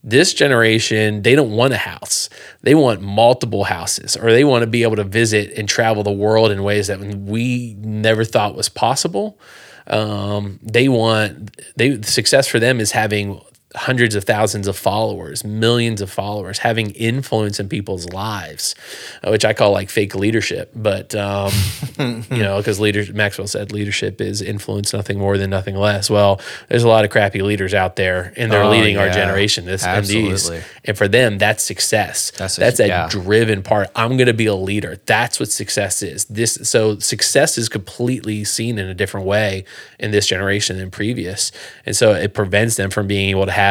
This 0.03 0.33
generation, 0.33 1.21
they 1.21 1.33
don't 1.35 1.51
want 1.51 1.71
a 1.73 1.77
house. 1.77 2.27
They 2.63 2.75
want 2.75 3.01
multiple 3.01 3.63
houses 3.63 4.17
or 4.17 4.33
they 4.33 4.43
want 4.43 4.63
to 4.63 4.67
be 4.67 4.83
able 4.83 4.97
to 4.97 5.05
visit 5.05 5.53
and 5.57 5.69
travel 5.69 6.03
the 6.03 6.11
world 6.11 6.51
in 6.51 6.61
ways 6.63 6.87
that 6.87 6.99
we 6.99 7.75
never 7.79 8.25
thought 8.25 8.55
was 8.55 8.67
possible. 8.67 9.39
Um, 9.87 10.59
they 10.61 10.89
want 10.89 11.55
they 11.77 12.01
success 12.01 12.47
for 12.47 12.59
them 12.59 12.81
is 12.81 12.91
having 12.91 13.39
hundreds 13.75 14.13
of 14.13 14.23
thousands 14.23 14.67
of 14.67 14.77
followers, 14.77 15.43
millions 15.43 15.99
of 16.01 16.11
followers, 16.11 16.59
having 16.59 16.91
influence 16.91 17.59
in 17.59 17.67
people's 17.67 18.07
lives, 18.09 18.75
uh, 19.23 19.29
which 19.31 19.43
I 19.45 19.53
call 19.53 19.71
like 19.71 19.89
fake 19.89 20.13
leadership. 20.13 20.71
But 20.75 21.15
um, 21.15 21.51
you 21.99 22.43
know, 22.43 22.57
because 22.57 22.79
leader 22.79 23.03
Maxwell 23.13 23.47
said 23.47 23.71
leadership 23.71 24.21
is 24.21 24.41
influence, 24.41 24.93
nothing 24.93 25.17
more 25.17 25.37
than 25.39 25.49
nothing 25.49 25.75
less. 25.75 26.09
Well, 26.09 26.39
there's 26.69 26.83
a 26.83 26.87
lot 26.87 27.03
of 27.03 27.09
crappy 27.09 27.41
leaders 27.41 27.73
out 27.73 27.95
there, 27.95 28.31
and 28.37 28.51
they're 28.51 28.63
Oh, 28.63 28.69
leading 28.69 28.97
our 28.97 29.09
generation. 29.09 29.65
This 29.65 29.83
and 29.83 30.05
these, 30.05 30.51
and 30.85 30.95
for 30.97 31.07
them, 31.07 31.37
that's 31.39 31.63
success. 31.63 32.31
That's 32.37 32.57
That's 32.57 32.79
a- 32.79 32.83
a, 32.83 32.87
yeah. 32.87 33.07
driven 33.09 33.63
part. 33.63 33.89
I'm 33.95 34.17
going 34.17 34.27
to 34.27 34.33
be 34.33 34.45
a 34.45 34.55
leader. 34.55 34.99
That's 35.07 35.39
what 35.39 35.49
success 35.49 36.01
is. 36.03 36.25
This 36.25 36.59
so 36.63 36.99
success 36.99 37.57
is 37.57 37.69
completely 37.69 38.43
seen 38.43 38.77
in 38.77 38.87
a 38.87 38.93
different 38.93 39.25
way 39.25 39.65
in 39.99 40.11
this 40.11 40.27
generation 40.27 40.77
than 40.77 40.91
previous, 40.91 41.51
and 41.87 41.95
so 41.95 42.11
it 42.13 42.33
prevents 42.35 42.75
them 42.75 42.89
from 42.91 43.07
being 43.07 43.29
able 43.31 43.45
to 43.45 43.51
have 43.51 43.62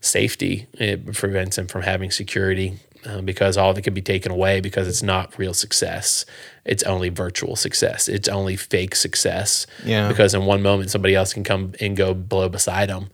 safety. 0.00 0.66
It 0.74 1.12
prevents 1.14 1.56
them 1.56 1.66
from 1.66 1.82
having 1.82 2.10
security. 2.10 2.78
um, 3.06 3.24
because 3.24 3.56
all 3.56 3.70
of 3.70 3.78
it 3.78 3.82
could 3.82 3.94
be 3.94 4.02
taken 4.02 4.30
away 4.30 4.60
because 4.60 4.86
it's 4.86 5.02
not 5.02 5.38
real 5.38 5.54
success. 5.54 6.24
It's 6.64 6.82
only 6.82 7.08
virtual 7.08 7.56
success. 7.56 8.08
It's 8.08 8.28
only 8.28 8.56
fake 8.56 8.94
success. 8.94 9.66
Yeah. 9.84 10.08
Because 10.08 10.34
in 10.34 10.44
one 10.44 10.62
moment 10.62 10.90
somebody 10.90 11.14
else 11.14 11.32
can 11.32 11.44
come 11.44 11.72
and 11.80 11.96
go 11.96 12.12
blow 12.14 12.48
beside 12.48 12.88
them, 12.90 13.08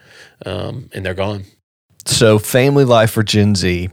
um, 0.45 0.91
and 0.93 1.05
they're 1.05 1.15
gone. 1.15 1.45
So, 2.05 2.39
family 2.39 2.85
life 2.85 3.11
for 3.11 3.23
Gen 3.23 3.55
Z. 3.55 3.91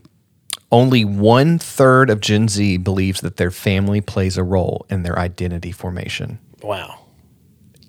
Only 0.72 1.06
one 1.06 1.60
third 1.60 2.10
of 2.10 2.20
Gen 2.20 2.48
Z 2.48 2.78
believes 2.78 3.22
that 3.22 3.38
their 3.38 3.52
family 3.52 4.02
plays 4.02 4.38
a 4.38 4.44
role 4.44 4.86
in 4.90 5.04
their 5.04 5.18
identity 5.20 5.72
formation. 5.72 6.40
Wow. 6.64 7.00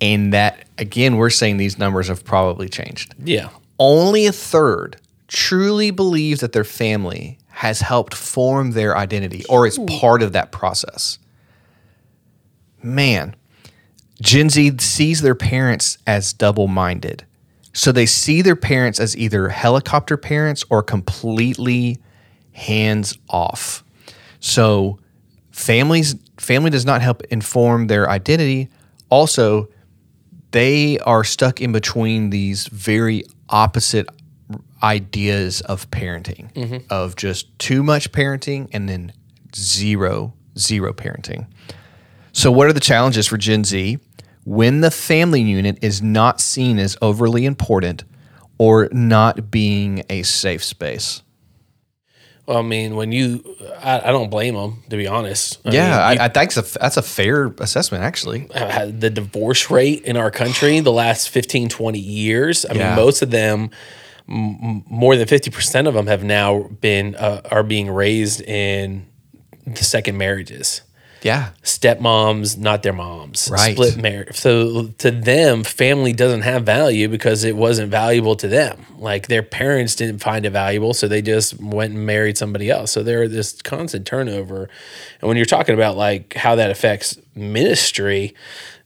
And 0.01 0.33
that, 0.33 0.67
again, 0.77 1.17
we're 1.17 1.31
saying 1.31 1.57
these 1.57 1.79
numbers 1.79 2.07
have 2.09 2.23
probably 2.23 2.69
changed. 2.69 3.15
Yeah. 3.23 3.49
Only 3.79 4.25
a 4.25 4.31
third 4.31 4.97
truly 5.27 5.91
believes 5.91 6.41
that 6.41 6.53
their 6.53 6.63
family 6.63 7.39
has 7.47 7.81
helped 7.81 8.13
form 8.13 8.71
their 8.71 8.97
identity 8.97 9.43
or 9.45 9.65
is 9.65 9.79
part 9.99 10.21
of 10.21 10.33
that 10.33 10.51
process. 10.51 11.19
Man, 12.83 13.35
Gen 14.21 14.49
Z 14.49 14.77
sees 14.79 15.21
their 15.21 15.35
parents 15.35 15.97
as 16.05 16.33
double 16.33 16.67
minded. 16.67 17.25
So 17.73 17.91
they 17.91 18.05
see 18.05 18.41
their 18.41 18.55
parents 18.55 18.99
as 18.99 19.17
either 19.17 19.49
helicopter 19.49 20.15
parents 20.15 20.63
or 20.69 20.81
completely 20.81 21.99
hands 22.53 23.17
off. 23.29 23.83
So 24.39 24.99
families 25.51 26.15
family 26.37 26.69
does 26.69 26.85
not 26.85 27.01
help 27.01 27.23
inform 27.23 27.87
their 27.87 28.09
identity. 28.09 28.69
Also, 29.09 29.69
they 30.51 30.99
are 30.99 31.23
stuck 31.23 31.59
in 31.59 31.71
between 31.71 32.29
these 32.29 32.67
very 32.67 33.23
opposite 33.49 34.07
ideas 34.83 35.61
of 35.61 35.89
parenting 35.91 36.51
mm-hmm. 36.53 36.77
of 36.89 37.15
just 37.15 37.57
too 37.57 37.81
much 37.81 38.11
parenting 38.11 38.69
and 38.71 38.87
then 38.87 39.13
zero 39.55 40.33
zero 40.57 40.93
parenting. 40.93 41.47
So, 42.31 42.51
what 42.51 42.67
are 42.67 42.73
the 42.73 42.79
challenges 42.79 43.27
for 43.27 43.37
Gen 43.37 43.63
Z 43.63 43.97
when 44.43 44.81
the 44.81 44.91
family 44.91 45.41
unit 45.41 45.79
is 45.81 46.01
not 46.01 46.39
seen 46.39 46.79
as 46.79 46.97
overly 47.01 47.45
important 47.45 48.03
or 48.57 48.89
not 48.91 49.49
being 49.49 50.03
a 50.09 50.23
safe 50.23 50.63
space? 50.63 51.21
Well, 52.47 52.59
I 52.59 52.61
mean, 52.61 52.95
when 52.95 53.11
you, 53.11 53.43
I, 53.81 54.09
I 54.09 54.11
don't 54.11 54.29
blame 54.29 54.53
them 54.55 54.83
to 54.89 54.97
be 54.97 55.07
honest. 55.07 55.57
I 55.65 55.71
yeah, 55.71 55.83
mean, 55.83 55.91
I, 55.93 56.11
you- 56.13 56.19
I 56.19 56.27
think 56.29 56.53
that's 56.53 56.75
a, 56.75 56.79
that's 56.79 56.97
a 56.97 57.01
fair 57.01 57.47
assessment, 57.59 58.03
actually. 58.03 58.47
have 58.53 58.99
the 58.99 59.09
divorce 59.09 59.71
rate 59.71 60.03
in 60.03 60.15
our 60.15 60.29
country 60.31 60.79
the 60.79 60.91
last 60.91 61.29
15 61.29 61.69
20 61.69 61.97
years 61.99 62.65
i 62.65 62.73
Yeah. 62.73 62.87
mean 62.89 62.95
most 63.05 63.21
of 63.23 63.31
them 63.31 63.71
m- 64.29 64.83
more 64.87 65.15
than 65.15 65.27
50% 65.27 65.87
of 65.87 65.93
them 65.95 66.07
have 66.07 66.23
now 66.23 66.63
been 66.81 67.15
uh, 67.15 67.41
are 67.49 67.63
being 67.63 67.89
raised 67.89 68.41
in 68.41 69.07
the 69.65 69.83
second 69.83 70.17
marriages 70.17 70.81
Yeah, 71.21 71.49
stepmoms 71.63 72.57
not 72.57 72.83
their 72.83 72.93
moms 72.93 73.49
Right. 73.51 73.73
split 73.73 73.97
marriage 73.97 74.35
so 74.35 74.87
to 74.99 75.11
them 75.11 75.63
family 75.63 76.13
doesn't 76.13 76.41
have 76.41 76.63
value 76.63 77.07
because 77.07 77.43
it 77.43 77.55
wasn't 77.55 77.89
valuable 77.89 78.35
to 78.37 78.47
them 78.47 78.85
like 78.99 79.27
their 79.27 79.43
parents 79.43 79.95
didn't 79.95 80.19
find 80.19 80.45
it 80.45 80.51
valuable 80.51 80.93
so 80.93 81.07
they 81.07 81.21
just 81.21 81.59
went 81.61 81.93
and 81.93 82.05
married 82.05 82.37
somebody 82.37 82.69
else 82.69 82.91
so 82.91 83.01
there 83.03 83.21
are 83.23 83.27
this 83.27 83.59
constant 83.61 84.05
turnover 84.05 84.69
and 85.21 85.27
when 85.27 85.35
you're 85.37 85.45
talking 85.45 85.73
about 85.75 85.97
like 85.97 86.33
how 86.35 86.55
that 86.55 86.69
affects 86.69 87.17
ministry 87.35 88.33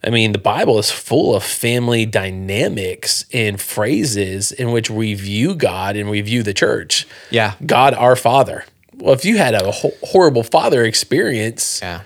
I 0.01 0.11
mean, 0.11 0.31
the 0.31 0.37
Bible 0.39 0.79
is 0.79 0.89
full 0.89 1.35
of 1.35 1.43
family 1.43 2.05
dynamics 2.05 3.25
and 3.33 3.59
phrases 3.59 4.53
in 4.53 4.71
which 4.71 4.89
we 4.89 5.13
view 5.13 5.53
God 5.55 5.97
and 5.97 6.09
we 6.09 6.21
view 6.21 6.41
the 6.41 6.53
church. 6.53 7.05
Yeah. 7.29 7.55
God, 7.65 7.93
our 7.93 8.15
Father. 8.15 8.63
Well, 8.95 9.13
if 9.13 9.25
you 9.25 9.37
had 9.37 9.55
a 9.55 9.69
ho- 9.71 9.91
horrible 10.03 10.43
father 10.43 10.85
experience, 10.85 11.79
yeah, 11.81 12.03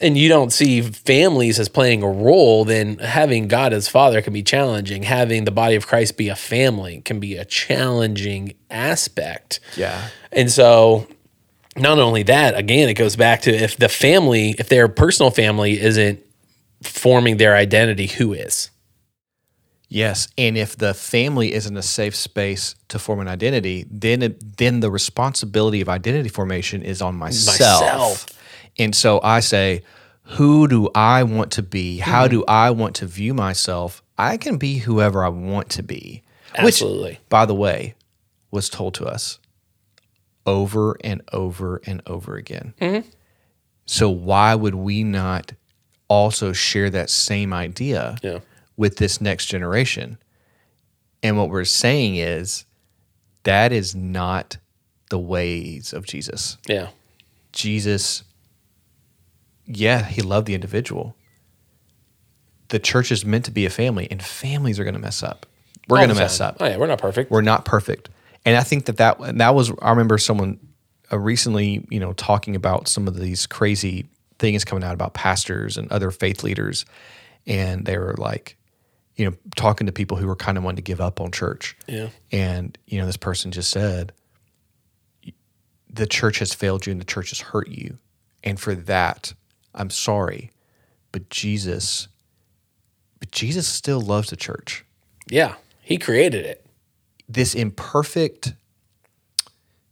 and 0.00 0.16
you 0.16 0.28
don't 0.28 0.52
see 0.52 0.80
families 0.82 1.58
as 1.60 1.68
playing 1.68 2.02
a 2.02 2.08
role, 2.08 2.64
then 2.64 2.98
having 2.98 3.48
God 3.48 3.72
as 3.72 3.88
father 3.88 4.22
can 4.22 4.32
be 4.32 4.42
challenging. 4.42 5.02
Having 5.02 5.44
the 5.44 5.50
body 5.50 5.74
of 5.76 5.86
Christ 5.86 6.16
be 6.16 6.28
a 6.28 6.36
family 6.36 7.02
can 7.02 7.20
be 7.20 7.36
a 7.36 7.44
challenging 7.44 8.54
aspect. 8.70 9.60
yeah, 9.76 10.08
And 10.32 10.50
so, 10.50 11.06
not 11.76 11.98
only 11.98 12.22
that, 12.24 12.56
again, 12.56 12.88
it 12.88 12.94
goes 12.94 13.14
back 13.16 13.42
to 13.42 13.50
if 13.54 13.76
the 13.76 13.88
family, 13.88 14.54
if 14.58 14.68
their 14.68 14.88
personal 14.88 15.30
family 15.30 15.78
isn't 15.80 16.20
forming 16.82 17.36
their 17.36 17.54
identity, 17.54 18.06
who 18.06 18.32
is? 18.32 18.70
yes. 19.92 20.28
And 20.38 20.56
if 20.56 20.76
the 20.76 20.94
family 20.94 21.52
isn't 21.52 21.76
a 21.76 21.82
safe 21.82 22.14
space 22.14 22.76
to 22.88 22.98
form 22.98 23.18
an 23.20 23.28
identity, 23.28 23.86
then 23.90 24.22
it, 24.22 24.56
then 24.56 24.80
the 24.80 24.90
responsibility 24.90 25.80
of 25.80 25.88
identity 25.88 26.28
formation 26.28 26.82
is 26.82 27.02
on 27.02 27.16
myself. 27.16 27.58
Myself. 27.80 28.26
And 28.78 28.94
so 28.94 29.20
I 29.22 29.40
say, 29.40 29.82
who 30.22 30.68
do 30.68 30.88
I 30.94 31.22
want 31.24 31.50
to 31.52 31.62
be? 31.62 31.98
How 31.98 32.28
do 32.28 32.44
I 32.46 32.70
want 32.70 32.94
to 32.96 33.06
view 33.06 33.34
myself? 33.34 34.02
I 34.16 34.36
can 34.36 34.58
be 34.58 34.78
whoever 34.78 35.24
I 35.24 35.28
want 35.28 35.70
to 35.70 35.82
be. 35.82 36.22
Absolutely. 36.54 37.10
Which, 37.12 37.28
by 37.28 37.46
the 37.46 37.54
way, 37.54 37.94
was 38.50 38.68
told 38.68 38.94
to 38.94 39.06
us 39.06 39.38
over 40.46 40.96
and 41.02 41.22
over 41.32 41.80
and 41.86 42.02
over 42.06 42.36
again. 42.36 42.74
Hmm. 42.78 42.98
So 43.86 44.08
why 44.08 44.54
would 44.54 44.74
we 44.74 45.02
not 45.04 45.52
also 46.08 46.52
share 46.52 46.90
that 46.90 47.10
same 47.10 47.52
idea 47.52 48.16
Yeah. 48.22 48.38
with 48.76 48.96
this 48.96 49.20
next 49.20 49.46
generation? 49.46 50.18
And 51.22 51.36
what 51.36 51.50
we're 51.50 51.64
saying 51.64 52.16
is 52.16 52.64
that 53.42 53.72
is 53.72 53.94
not 53.94 54.56
the 55.10 55.18
ways 55.18 55.92
of 55.92 56.06
Jesus. 56.06 56.56
Yeah. 56.66 56.88
Jesus, 57.52 58.22
yeah, 59.76 60.04
he 60.04 60.22
loved 60.22 60.46
the 60.46 60.54
individual. 60.54 61.16
The 62.68 62.78
church 62.78 63.10
is 63.10 63.24
meant 63.24 63.44
to 63.46 63.50
be 63.50 63.66
a 63.66 63.70
family, 63.70 64.08
and 64.10 64.22
families 64.22 64.78
are 64.78 64.84
going 64.84 64.94
to 64.94 65.00
mess 65.00 65.22
up. 65.22 65.46
We're 65.88 65.98
going 65.98 66.10
to 66.10 66.14
mess 66.14 66.40
up. 66.40 66.58
Oh, 66.60 66.66
yeah, 66.66 66.76
we're 66.76 66.86
not 66.86 67.00
perfect. 67.00 67.30
We're 67.30 67.40
not 67.42 67.64
perfect, 67.64 68.10
and 68.44 68.56
I 68.56 68.62
think 68.62 68.84
that 68.84 68.98
that 68.98 69.18
that 69.38 69.54
was. 69.54 69.72
I 69.82 69.90
remember 69.90 70.18
someone 70.18 70.60
uh, 71.12 71.18
recently, 71.18 71.86
you 71.90 71.98
know, 71.98 72.12
talking 72.12 72.54
about 72.54 72.86
some 72.86 73.08
of 73.08 73.16
these 73.16 73.46
crazy 73.46 74.08
things 74.38 74.64
coming 74.64 74.84
out 74.84 74.94
about 74.94 75.14
pastors 75.14 75.76
and 75.76 75.90
other 75.90 76.10
faith 76.10 76.42
leaders, 76.44 76.84
and 77.46 77.84
they 77.84 77.98
were 77.98 78.14
like, 78.16 78.56
you 79.16 79.26
know, 79.26 79.36
talking 79.54 79.86
to 79.86 79.92
people 79.92 80.16
who 80.16 80.26
were 80.26 80.36
kind 80.36 80.56
of 80.56 80.64
wanting 80.64 80.76
to 80.76 80.82
give 80.82 81.00
up 81.00 81.20
on 81.20 81.30
church. 81.30 81.76
Yeah. 81.86 82.08
And, 82.32 82.78
you 82.86 82.98
know, 82.98 83.04
this 83.04 83.18
person 83.18 83.52
just 83.52 83.70
said, 83.70 84.12
the 85.90 86.06
church 86.06 86.38
has 86.38 86.54
failed 86.54 86.86
you 86.86 86.92
and 86.92 87.00
the 87.00 87.04
church 87.04 87.28
has 87.28 87.40
hurt 87.40 87.68
you. 87.68 87.98
And 88.42 88.58
for 88.58 88.74
that, 88.74 89.34
I'm 89.74 89.90
sorry. 89.90 90.50
But 91.12 91.30
Jesus, 91.30 92.08
but 93.18 93.30
Jesus 93.30 93.66
still 93.66 94.00
loves 94.00 94.30
the 94.30 94.36
church. 94.36 94.84
Yeah. 95.28 95.54
He 95.80 95.96
created 95.98 96.44
it. 96.44 96.64
This 97.28 97.54
imperfect, 97.54 98.54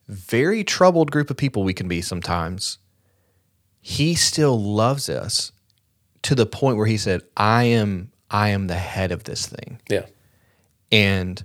very 0.07 0.64
troubled 0.64 1.11
group 1.11 1.31
of 1.31 1.37
people 1.37 1.64
we 1.64 1.74
can 1.74 1.89
be 1.89 2.01
sometimes, 2.01 2.79
he 3.81 4.14
still 4.14 4.61
loves 4.61 5.09
us 5.09 5.53
to 6.22 6.35
the 6.35 6.47
point 6.47 6.76
where 6.76 6.87
he 6.87 6.97
said, 6.97 7.22
I 7.37 7.64
am, 7.64 8.11
I 8.31 8.51
am 8.51 8.66
the 8.66 8.74
head 8.74 9.12
of 9.12 9.24
this 9.24 9.47
thing. 9.47 9.81
Yeah. 9.89 10.07
And 10.91 11.43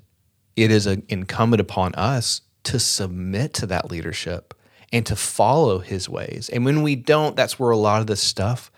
it 0.55 0.71
is 0.71 0.87
a, 0.87 1.01
incumbent 1.09 1.61
upon 1.61 1.95
us 1.95 2.41
to 2.63 2.79
submit 2.79 3.53
to 3.55 3.65
that 3.67 3.91
leadership 3.91 4.52
and 4.93 5.05
to 5.07 5.15
follow 5.15 5.79
his 5.79 6.07
ways. 6.07 6.49
And 6.53 6.63
when 6.63 6.83
we 6.83 6.95
don't, 6.95 7.35
that's 7.35 7.59
where 7.59 7.71
a 7.71 7.77
lot 7.77 7.99
of 7.99 8.07
this 8.07 8.21
stuff 8.21 8.71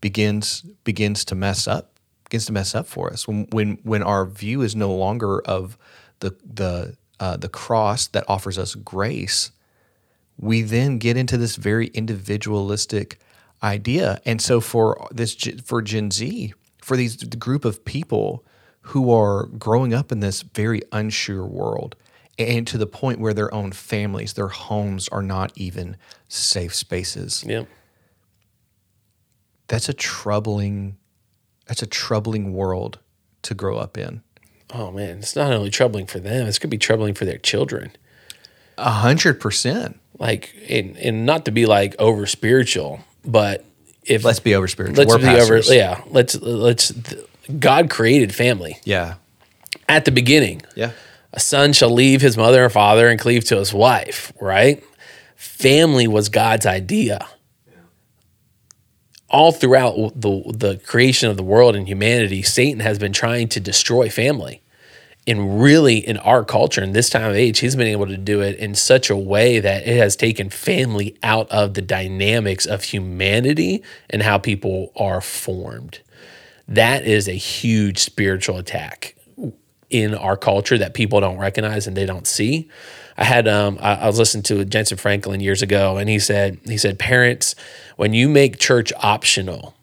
begins 0.00 0.60
begins 0.84 1.24
to 1.24 1.34
mess 1.34 1.66
up, 1.66 1.98
begins 2.24 2.46
to 2.46 2.52
mess 2.52 2.74
up 2.74 2.86
for 2.86 3.10
us. 3.10 3.26
When 3.26 3.46
when 3.50 3.78
when 3.82 4.02
our 4.02 4.26
view 4.26 4.60
is 4.60 4.76
no 4.76 4.94
longer 4.94 5.40
of 5.40 5.78
the 6.20 6.36
the 6.44 6.96
uh, 7.18 7.38
the 7.38 7.48
cross 7.48 8.06
that 8.08 8.24
offers 8.28 8.58
us 8.58 8.74
grace, 8.74 9.50
we 10.38 10.60
then 10.60 10.98
get 10.98 11.16
into 11.16 11.38
this 11.38 11.56
very 11.56 11.86
individualistic 11.88 13.18
idea. 13.62 14.20
And 14.26 14.42
so 14.42 14.60
for 14.60 15.08
this 15.10 15.34
for 15.64 15.80
Gen 15.80 16.10
Z, 16.10 16.52
for 16.82 16.96
these 16.96 17.16
group 17.24 17.64
of 17.64 17.84
people 17.84 18.44
who 18.86 19.10
are 19.12 19.46
growing 19.46 19.94
up 19.94 20.12
in 20.12 20.20
this 20.20 20.42
very 20.42 20.82
unsure 20.90 21.46
world, 21.46 21.96
and 22.48 22.66
to 22.68 22.78
the 22.78 22.86
point 22.86 23.20
where 23.20 23.34
their 23.34 23.52
own 23.54 23.72
families, 23.72 24.32
their 24.34 24.48
homes 24.48 25.08
are 25.08 25.22
not 25.22 25.52
even 25.56 25.96
safe 26.28 26.74
spaces. 26.74 27.44
Yep. 27.46 27.68
That's 29.68 29.88
a 29.88 29.94
troubling 29.94 30.96
that's 31.66 31.82
a 31.82 31.86
troubling 31.86 32.52
world 32.52 32.98
to 33.42 33.54
grow 33.54 33.78
up 33.78 33.96
in. 33.96 34.22
Oh 34.74 34.90
man, 34.90 35.18
it's 35.18 35.36
not 35.36 35.52
only 35.52 35.70
troubling 35.70 36.06
for 36.06 36.18
them; 36.18 36.46
it's 36.46 36.58
gonna 36.58 36.70
be 36.70 36.78
troubling 36.78 37.14
for 37.14 37.24
their 37.24 37.38
children. 37.38 37.92
A 38.78 38.90
hundred 38.90 39.40
percent. 39.40 39.98
Like, 40.18 40.54
and, 40.68 40.96
and 40.98 41.26
not 41.26 41.46
to 41.46 41.50
be 41.50 41.66
like 41.66 41.96
over 41.98 42.26
spiritual, 42.26 43.00
but 43.24 43.64
if 44.04 44.24
Let's 44.24 44.40
be 44.40 44.54
over 44.54 44.68
spiritual. 44.68 44.96
let's 45.04 45.10
We're 45.10 45.18
be 45.18 45.40
over, 45.40 45.58
yeah, 45.74 46.02
let's 46.08 46.40
let's. 46.40 46.92
God 47.58 47.90
created 47.90 48.32
family 48.34 48.78
Yeah. 48.84 49.14
at 49.88 50.04
the 50.04 50.10
beginning. 50.12 50.62
Yeah. 50.76 50.92
A 51.32 51.40
son 51.40 51.72
shall 51.72 51.90
leave 51.90 52.20
his 52.20 52.36
mother 52.36 52.64
and 52.64 52.72
father 52.72 53.08
and 53.08 53.18
cleave 53.18 53.44
to 53.44 53.56
his 53.56 53.72
wife, 53.72 54.32
right? 54.40 54.84
Family 55.34 56.06
was 56.06 56.28
God's 56.28 56.66
idea. 56.66 57.26
All 59.30 59.50
throughout 59.50 60.12
the, 60.14 60.42
the 60.54 60.76
creation 60.84 61.30
of 61.30 61.38
the 61.38 61.42
world 61.42 61.74
and 61.74 61.88
humanity, 61.88 62.42
Satan 62.42 62.80
has 62.80 62.98
been 62.98 63.14
trying 63.14 63.48
to 63.48 63.60
destroy 63.60 64.10
family. 64.10 64.60
And 65.26 65.62
really, 65.62 65.98
in 65.98 66.18
our 66.18 66.44
culture, 66.44 66.82
in 66.82 66.92
this 66.92 67.08
time 67.08 67.30
of 67.30 67.36
age, 67.36 67.60
he's 67.60 67.76
been 67.76 67.86
able 67.86 68.08
to 68.08 68.18
do 68.18 68.42
it 68.42 68.56
in 68.56 68.74
such 68.74 69.08
a 69.08 69.16
way 69.16 69.60
that 69.60 69.86
it 69.86 69.96
has 69.96 70.16
taken 70.16 70.50
family 70.50 71.16
out 71.22 71.50
of 71.50 71.74
the 71.74 71.80
dynamics 71.80 72.66
of 72.66 72.82
humanity 72.82 73.82
and 74.10 74.22
how 74.22 74.36
people 74.36 74.92
are 74.96 75.20
formed. 75.20 76.00
That 76.68 77.06
is 77.06 77.28
a 77.28 77.32
huge 77.32 78.00
spiritual 78.00 78.58
attack 78.58 79.14
in 79.92 80.14
our 80.14 80.38
culture 80.38 80.78
that 80.78 80.94
people 80.94 81.20
don't 81.20 81.36
recognize 81.36 81.86
and 81.86 81.94
they 81.94 82.06
don't 82.06 82.26
see. 82.26 82.68
I 83.16 83.24
had 83.24 83.46
um 83.46 83.78
I, 83.80 83.96
I 83.96 84.06
was 84.06 84.18
listening 84.18 84.42
to 84.44 84.64
Jentezen 84.64 84.98
Franklin 84.98 85.40
years 85.40 85.62
ago 85.62 85.98
and 85.98 86.08
he 86.08 86.18
said 86.18 86.58
he 86.64 86.78
said 86.78 86.98
parents 86.98 87.54
when 87.96 88.14
you 88.14 88.28
make 88.28 88.58
church 88.58 88.92
optional 89.00 89.76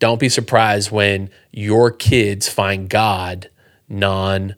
don't 0.00 0.18
be 0.18 0.28
surprised 0.28 0.90
when 0.90 1.30
your 1.52 1.92
kids 1.92 2.48
find 2.48 2.88
God 2.88 3.48
non 3.88 4.56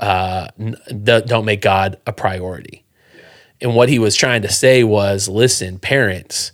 uh 0.00 0.48
don't 0.88 1.44
make 1.44 1.62
God 1.62 1.98
a 2.06 2.12
priority. 2.12 2.84
And 3.60 3.74
what 3.74 3.88
he 3.88 3.98
was 3.98 4.16
trying 4.16 4.42
to 4.42 4.50
say 4.50 4.82
was 4.82 5.28
listen 5.28 5.78
parents 5.78 6.50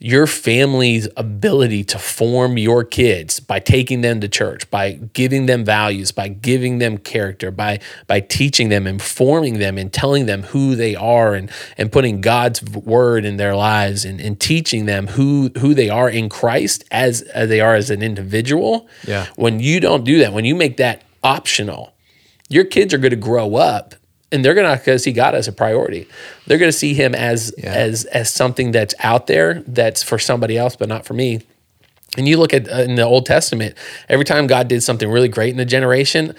your 0.00 0.28
family's 0.28 1.08
ability 1.16 1.82
to 1.82 1.98
form 1.98 2.56
your 2.56 2.84
kids 2.84 3.40
by 3.40 3.58
taking 3.58 4.00
them 4.00 4.20
to 4.20 4.28
church 4.28 4.70
by 4.70 4.92
giving 5.12 5.46
them 5.46 5.64
values 5.64 6.12
by 6.12 6.28
giving 6.28 6.78
them 6.78 6.96
character 6.98 7.50
by 7.50 7.80
by 8.06 8.20
teaching 8.20 8.68
them 8.68 8.86
informing 8.86 9.58
them 9.58 9.76
and 9.76 9.92
telling 9.92 10.26
them 10.26 10.44
who 10.44 10.76
they 10.76 10.94
are 10.94 11.34
and 11.34 11.50
and 11.76 11.90
putting 11.90 12.20
god's 12.20 12.62
word 12.62 13.24
in 13.24 13.38
their 13.38 13.56
lives 13.56 14.04
and, 14.04 14.20
and 14.20 14.38
teaching 14.38 14.86
them 14.86 15.08
who 15.08 15.50
who 15.58 15.74
they 15.74 15.90
are 15.90 16.08
in 16.08 16.28
christ 16.28 16.84
as, 16.92 17.22
as 17.22 17.48
they 17.48 17.60
are 17.60 17.74
as 17.74 17.90
an 17.90 18.00
individual 18.02 18.88
Yeah. 19.06 19.26
when 19.34 19.58
you 19.58 19.80
don't 19.80 20.04
do 20.04 20.18
that 20.20 20.32
when 20.32 20.44
you 20.44 20.54
make 20.54 20.76
that 20.76 21.02
optional 21.24 21.92
your 22.48 22.64
kids 22.64 22.94
are 22.94 22.98
going 22.98 23.10
to 23.10 23.16
grow 23.16 23.56
up 23.56 23.96
and 24.30 24.44
they're 24.44 24.54
going 24.54 24.78
to 24.78 24.98
see 24.98 25.12
God 25.12 25.34
as 25.34 25.48
a 25.48 25.52
priority. 25.52 26.06
They're 26.46 26.58
going 26.58 26.70
to 26.70 26.76
see 26.76 26.94
him 26.94 27.14
as 27.14 27.52
Yeah. 27.58 27.72
as 27.72 28.04
as 28.06 28.32
something 28.32 28.72
that's 28.72 28.94
out 29.00 29.26
there 29.26 29.62
that's 29.66 30.02
for 30.02 30.18
somebody 30.18 30.56
else 30.58 30.76
but 30.76 30.88
not 30.88 31.04
for 31.06 31.14
me. 31.14 31.40
And 32.16 32.26
you 32.26 32.36
look 32.38 32.52
at 32.54 32.68
uh, 32.70 32.82
in 32.82 32.94
the 32.94 33.02
Old 33.02 33.26
Testament, 33.26 33.74
every 34.08 34.24
time 34.24 34.46
God 34.46 34.68
did 34.68 34.82
something 34.82 35.10
really 35.10 35.28
great 35.28 35.52
in 35.54 35.60
a 35.60 35.64
generation, 35.64 36.34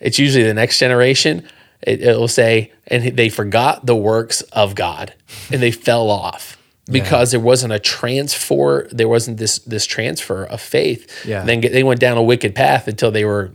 it's 0.00 0.18
usually 0.18 0.44
the 0.44 0.54
next 0.54 0.78
generation. 0.78 1.46
It, 1.80 2.00
it 2.02 2.16
will 2.16 2.28
say, 2.28 2.72
and 2.86 3.16
they 3.16 3.28
forgot 3.28 3.86
the 3.86 3.96
works 3.96 4.42
of 4.52 4.74
God, 4.76 5.14
and 5.50 5.60
they 5.60 5.72
fell 5.72 6.10
off 6.10 6.56
because 6.90 7.30
there 7.32 7.40
wasn't 7.40 7.72
a 7.72 7.78
transfer. 7.80 8.88
There 8.92 9.08
wasn't 9.08 9.38
this 9.38 9.58
this 9.60 9.84
transfer 9.86 10.44
of 10.44 10.60
faith. 10.60 11.24
Yeah. 11.26 11.44
Then 11.44 11.60
get, 11.60 11.72
they 11.72 11.82
went 11.82 11.98
down 12.00 12.18
a 12.18 12.22
wicked 12.22 12.54
path 12.54 12.86
until 12.88 13.10
they 13.10 13.24
were 13.24 13.50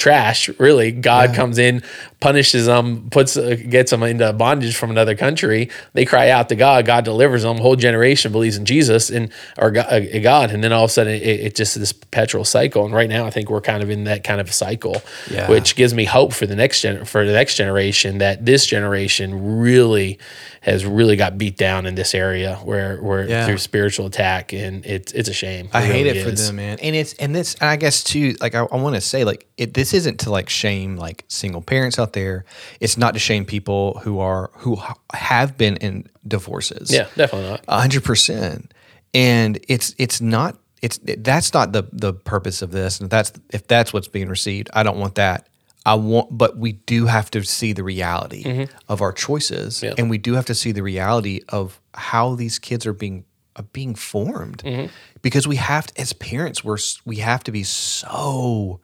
trash. 0.00 0.48
Really, 0.58 0.90
God 0.90 1.34
comes 1.34 1.58
in, 1.58 1.82
punishes 2.18 2.66
them, 2.66 3.08
puts 3.10 3.36
uh, 3.36 3.54
gets 3.68 3.92
them 3.92 4.02
into 4.02 4.32
bondage 4.32 4.74
from 4.76 4.90
another 4.90 5.14
country. 5.14 5.70
They 5.92 6.04
cry 6.04 6.30
out 6.30 6.48
to 6.48 6.56
God. 6.56 6.86
God 6.86 7.04
delivers 7.04 7.42
them. 7.44 7.58
Whole 7.58 7.76
generation 7.76 8.32
believes 8.32 8.56
in 8.56 8.64
Jesus 8.64 9.10
and 9.10 9.30
or 9.58 9.68
uh, 9.76 10.00
God, 10.22 10.50
and 10.50 10.64
then 10.64 10.72
all 10.72 10.84
of 10.84 10.90
a 10.90 10.92
sudden 10.92 11.14
it, 11.14 11.22
it's 11.22 11.56
just 11.56 11.78
this 11.78 11.92
perpetual 11.92 12.44
cycle. 12.44 12.84
And 12.84 12.92
right 12.94 13.08
now, 13.08 13.26
I 13.26 13.30
think 13.30 13.50
we're 13.50 13.60
kind 13.60 13.82
of 13.82 13.90
in 13.90 14.04
that 14.04 14.24
kind 14.24 14.40
of 14.40 14.48
a 14.48 14.52
cycle, 14.52 15.02
Yeah. 15.30 15.48
which 15.48 15.76
gives 15.76 15.94
me 15.94 16.04
hope 16.06 16.32
for 16.32 16.46
the 16.46 16.56
next 16.56 16.80
gen 16.80 17.04
for 17.04 17.24
the 17.24 17.32
next 17.32 17.54
generation 17.56 18.18
that 18.18 18.44
this 18.44 18.66
generation 18.66 19.60
really 19.60 20.18
has 20.62 20.84
really 20.84 21.16
got 21.16 21.38
beat 21.38 21.56
down 21.56 21.86
in 21.86 21.94
this 21.94 22.14
area 22.14 22.56
where 22.64 22.98
where 22.98 23.26
Yeah. 23.28 23.46
through 23.46 23.58
spiritual 23.58 24.06
attack 24.06 24.52
and 24.52 24.84
it's 24.84 25.10
it's 25.12 25.28
a 25.28 25.32
shame. 25.32 25.70
I 25.72 25.82
hate 25.82 26.04
really 26.04 26.18
it 26.18 26.24
for 26.24 26.30
them, 26.32 26.56
man. 26.56 26.78
And 26.80 26.94
it's 26.94 27.14
and 27.14 27.34
this 27.34 27.54
and 27.60 27.70
I 27.70 27.76
guess 27.76 28.04
too, 28.04 28.36
like 28.40 28.54
I, 28.54 28.60
I 28.64 28.76
want 28.76 28.94
to 28.94 29.00
say, 29.00 29.24
like 29.24 29.46
it 29.56 29.72
this 29.74 29.94
isn't 29.94 30.20
to 30.20 30.30
like 30.30 30.48
shame 30.50 30.96
like 30.96 31.24
single 31.28 31.62
parents 31.62 31.98
out 31.98 32.12
there. 32.12 32.44
It's 32.78 32.96
not 32.98 33.14
to 33.14 33.20
shame 33.20 33.44
people 33.46 33.98
who 34.04 34.20
are 34.20 34.50
who 34.56 34.78
have 35.14 35.56
been 35.56 35.76
in 35.78 36.06
divorces. 36.28 36.92
Yeah, 36.92 37.06
definitely 37.16 37.48
not. 37.50 37.64
A 37.66 37.80
hundred 37.80 38.04
percent. 38.04 38.74
And 39.14 39.58
it's 39.68 39.94
it's 39.98 40.20
not 40.20 40.56
it's 40.82 40.98
that's 41.02 41.52
not 41.54 41.72
the 41.72 41.84
the 41.92 42.12
purpose 42.12 42.62
of 42.62 42.70
this. 42.70 43.00
And 43.00 43.06
if 43.06 43.10
that's 43.10 43.32
if 43.50 43.66
that's 43.66 43.92
what's 43.92 44.08
being 44.08 44.28
received, 44.28 44.70
I 44.72 44.82
don't 44.82 44.98
want 44.98 45.16
that. 45.16 45.48
I 45.86 45.94
want, 45.94 46.36
but 46.36 46.58
we 46.58 46.72
do 46.72 47.06
have 47.06 47.30
to 47.30 47.42
see 47.42 47.72
the 47.72 47.82
reality 47.82 48.44
mm-hmm. 48.44 48.74
of 48.88 49.00
our 49.00 49.12
choices, 49.12 49.82
Yeah. 49.82 49.94
and 49.96 50.10
we 50.10 50.18
do 50.18 50.34
have 50.34 50.44
to 50.46 50.54
see 50.54 50.72
the 50.72 50.82
reality 50.82 51.40
of 51.48 51.80
how 51.94 52.34
these 52.34 52.58
kids 52.58 52.86
are 52.86 52.92
being 52.92 53.24
are 53.56 53.64
being 53.72 53.94
formed, 53.94 54.62
mm-hmm. 54.62 54.86
because 55.22 55.48
we 55.48 55.56
have 55.56 55.86
to, 55.88 56.00
as 56.00 56.12
parents, 56.12 56.62
we're 56.62 56.78
we 57.04 57.16
have 57.16 57.42
to 57.44 57.52
be 57.52 57.62
so 57.64 58.80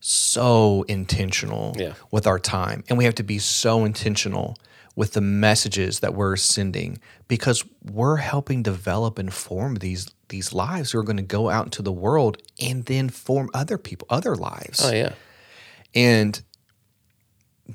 so 0.00 0.84
intentional 0.88 1.74
Yeah. 1.76 1.94
with 2.10 2.26
our 2.26 2.38
time 2.38 2.84
and 2.88 2.96
we 2.96 3.04
have 3.04 3.16
to 3.16 3.24
be 3.24 3.38
so 3.38 3.84
intentional 3.84 4.56
with 4.94 5.12
the 5.12 5.20
messages 5.20 6.00
that 6.00 6.14
we're 6.14 6.36
sending 6.36 6.98
because 7.26 7.64
we're 7.84 8.16
helping 8.16 8.62
develop 8.62 9.18
and 9.18 9.32
form 9.32 9.76
these 9.76 10.08
these 10.28 10.52
lives 10.52 10.92
who 10.92 10.98
are 10.98 11.02
going 11.02 11.16
to 11.16 11.22
go 11.22 11.48
out 11.50 11.64
into 11.66 11.82
the 11.82 11.92
world 11.92 12.36
and 12.60 12.84
then 12.84 13.08
form 13.08 13.50
other 13.54 13.76
people 13.78 14.06
other 14.08 14.36
lives 14.36 14.80
Oh 14.84 14.92
yeah. 14.92 15.14
And 15.94 16.40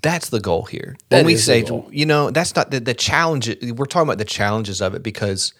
that's 0.01 0.29
the 0.29 0.39
goal 0.39 0.63
here 0.63 0.95
That 1.09 1.17
when 1.17 1.25
we 1.27 1.35
say 1.37 1.63
you 1.91 2.05
know 2.05 2.31
that's 2.31 2.55
not 2.55 2.71
the, 2.71 2.79
the 2.79 2.93
challenge 2.93 3.47
we're 3.61 3.85
talking 3.85 4.07
about 4.07 4.17
the 4.17 4.25
challenges 4.25 4.81
of 4.81 4.95
it 4.95 5.03
because 5.03 5.53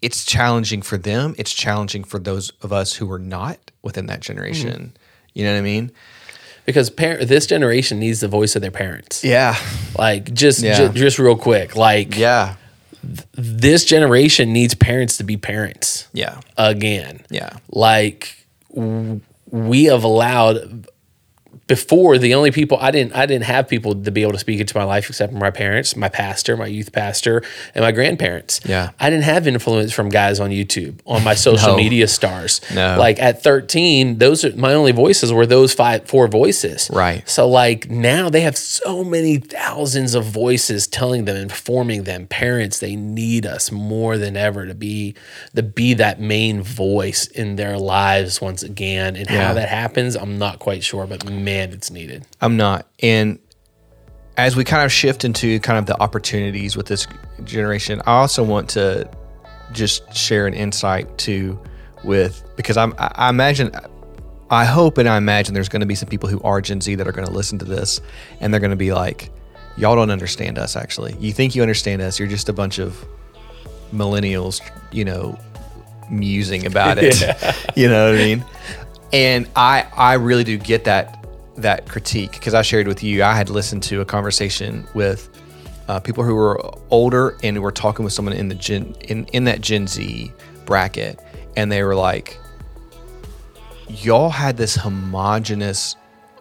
it's 0.00 0.24
challenging 0.24 0.82
for 0.82 0.96
them 0.96 1.34
it's 1.38 1.52
challenging 1.52 2.04
for 2.04 2.18
those 2.18 2.50
of 2.62 2.72
us 2.72 2.94
who 2.94 3.10
are 3.10 3.18
not 3.18 3.58
within 3.82 4.06
that 4.06 4.20
generation 4.20 4.92
Mm-hmm. 4.94 5.38
you 5.38 5.44
know 5.44 5.52
what 5.52 5.58
i 5.58 5.62
mean 5.62 5.90
Because 6.64 6.90
par- 6.90 7.24
this 7.24 7.46
generation 7.46 7.98
needs 7.98 8.20
the 8.20 8.28
voice 8.28 8.54
of 8.54 8.62
their 8.62 8.70
parents. 8.70 9.24
yeah 9.24 9.56
Like 9.98 10.32
just 10.32 10.62
Yeah. 10.62 10.76
ju- 10.88 10.92
just 10.98 11.18
real 11.18 11.36
quick, 11.36 11.74
like 11.76 12.16
yeah 12.16 12.54
this 13.32 13.84
generation 13.84 14.52
needs 14.52 14.76
parents 14.76 15.16
to 15.16 15.24
be 15.24 15.36
parents 15.36 16.06
yeah 16.12 16.38
again. 16.56 17.24
yeah 17.30 17.56
Like 17.68 18.46
w- 18.72 19.20
we 19.50 19.84
have 19.86 20.04
allowed 20.04 20.86
before 21.66 22.18
the 22.18 22.34
only 22.34 22.50
people 22.50 22.76
I 22.80 22.90
didn't 22.90 23.14
I 23.14 23.24
didn't 23.26 23.44
have 23.44 23.68
people 23.68 23.94
to 23.94 24.10
be 24.10 24.22
able 24.22 24.32
to 24.32 24.38
speak 24.38 24.60
into 24.60 24.76
my 24.76 24.84
life 24.84 25.08
except 25.08 25.32
for 25.32 25.38
my 25.38 25.50
parents, 25.50 25.96
my 25.96 26.08
pastor, 26.08 26.56
my 26.56 26.66
youth 26.66 26.92
pastor, 26.92 27.42
and 27.74 27.82
my 27.84 27.92
grandparents. 27.92 28.60
Yeah. 28.64 28.90
I 29.00 29.08
didn't 29.10 29.24
have 29.24 29.46
influence 29.46 29.92
from 29.92 30.08
guys 30.08 30.40
on 30.40 30.50
YouTube, 30.50 30.98
on 31.06 31.22
my 31.24 31.34
social 31.34 31.70
No. 31.72 31.76
media 31.76 32.08
stars. 32.08 32.60
No. 32.74 32.96
Like 32.98 33.18
at 33.20 33.42
13, 33.42 34.18
those 34.18 34.44
are 34.44 34.54
my 34.56 34.74
only 34.74 34.92
voices 34.92 35.32
were 35.32 35.46
those 35.46 35.72
five 35.72 36.06
four 36.06 36.26
voices. 36.28 36.90
Right. 36.92 37.26
So 37.28 37.48
like 37.48 37.88
now 37.88 38.28
they 38.28 38.40
have 38.40 38.56
so 38.56 39.04
many 39.04 39.36
thousands 39.38 40.14
of 40.14 40.24
voices 40.24 40.86
telling 40.86 41.24
them, 41.26 41.36
informing 41.36 42.02
them. 42.04 42.26
Parents, 42.26 42.80
they 42.80 42.96
need 42.96 43.46
us 43.46 43.70
more 43.70 44.18
than 44.18 44.36
ever 44.36 44.66
to 44.66 44.74
be 44.74 45.14
to 45.54 45.62
be 45.62 45.94
that 45.94 46.20
main 46.20 46.62
voice 46.62 47.26
in 47.26 47.56
their 47.56 47.78
lives 47.78 48.40
once 48.40 48.62
again. 48.62 49.14
And 49.16 49.30
Yeah. 49.30 49.46
how 49.48 49.54
that 49.54 49.68
happens, 49.68 50.16
I'm 50.16 50.38
not 50.38 50.58
quite 50.58 50.82
sure, 50.82 51.06
but 51.06 51.24
man, 51.30 51.51
it's 51.60 51.90
needed. 51.90 52.26
I'm 52.40 52.56
not. 52.56 52.86
And 53.00 53.38
as 54.36 54.56
we 54.56 54.64
kind 54.64 54.84
of 54.84 54.92
shift 54.92 55.24
into 55.24 55.60
kind 55.60 55.78
of 55.78 55.86
the 55.86 56.00
opportunities 56.00 56.76
with 56.76 56.86
this 56.86 57.06
generation, 57.44 58.00
I 58.06 58.12
also 58.12 58.42
want 58.42 58.70
to 58.70 59.08
just 59.72 60.14
share 60.14 60.46
an 60.46 60.54
insight 60.54 61.18
too 61.18 61.58
with 62.04 62.42
because 62.56 62.76
I'm 62.76 62.94
I 62.98 63.12
I 63.14 63.28
imagine 63.30 63.72
I 64.50 64.64
hope 64.64 64.98
and 64.98 65.08
I 65.08 65.16
imagine 65.16 65.54
there's 65.54 65.68
going 65.68 65.80
to 65.80 65.86
be 65.86 65.94
some 65.94 66.08
people 66.08 66.28
who 66.28 66.40
are 66.42 66.60
Gen 66.60 66.80
Z 66.80 66.94
that 66.96 67.08
are 67.08 67.12
going 67.12 67.26
to 67.26 67.32
listen 67.32 67.58
to 67.60 67.64
this 67.64 68.00
and 68.40 68.52
they're 68.52 68.60
going 68.60 68.70
to 68.70 68.76
be 68.76 68.92
like, 68.92 69.30
y'all 69.76 69.96
don't 69.96 70.10
understand 70.10 70.58
us 70.58 70.76
actually. 70.76 71.16
You 71.18 71.32
think 71.32 71.54
you 71.54 71.62
understand 71.62 72.02
us, 72.02 72.18
you're 72.18 72.28
just 72.28 72.48
a 72.48 72.52
bunch 72.52 72.78
of 72.78 73.06
millennials, 73.92 74.60
you 74.92 75.04
know, 75.04 75.38
musing 76.10 76.66
about 76.66 76.98
it. 76.98 77.20
you 77.76 77.88
know 77.88 78.10
what 78.10 78.20
I 78.20 78.24
mean? 78.24 78.44
And 79.12 79.48
I 79.56 79.86
I 79.94 80.14
really 80.14 80.44
do 80.44 80.58
get 80.58 80.84
that 80.84 81.21
that 81.56 81.88
critique 81.88 82.32
because 82.32 82.54
I 82.54 82.62
shared 82.62 82.88
with 82.88 83.02
you, 83.02 83.22
I 83.22 83.34
had 83.34 83.50
listened 83.50 83.82
to 83.84 84.00
a 84.00 84.04
conversation 84.04 84.86
with 84.94 85.28
uh, 85.88 86.00
people 86.00 86.24
who 86.24 86.34
were 86.34 86.60
older 86.90 87.36
and 87.42 87.60
were 87.60 87.72
talking 87.72 88.04
with 88.04 88.12
someone 88.12 88.34
in 88.34 88.48
the 88.48 88.54
Gen 88.54 88.94
in, 89.02 89.26
in 89.26 89.44
that 89.44 89.60
Gen 89.60 89.86
Z 89.86 90.32
bracket, 90.64 91.20
and 91.56 91.70
they 91.70 91.82
were 91.82 91.94
like, 91.94 92.38
"Y'all 93.88 94.30
had 94.30 94.56
this 94.56 94.74
homogenous 94.74 95.96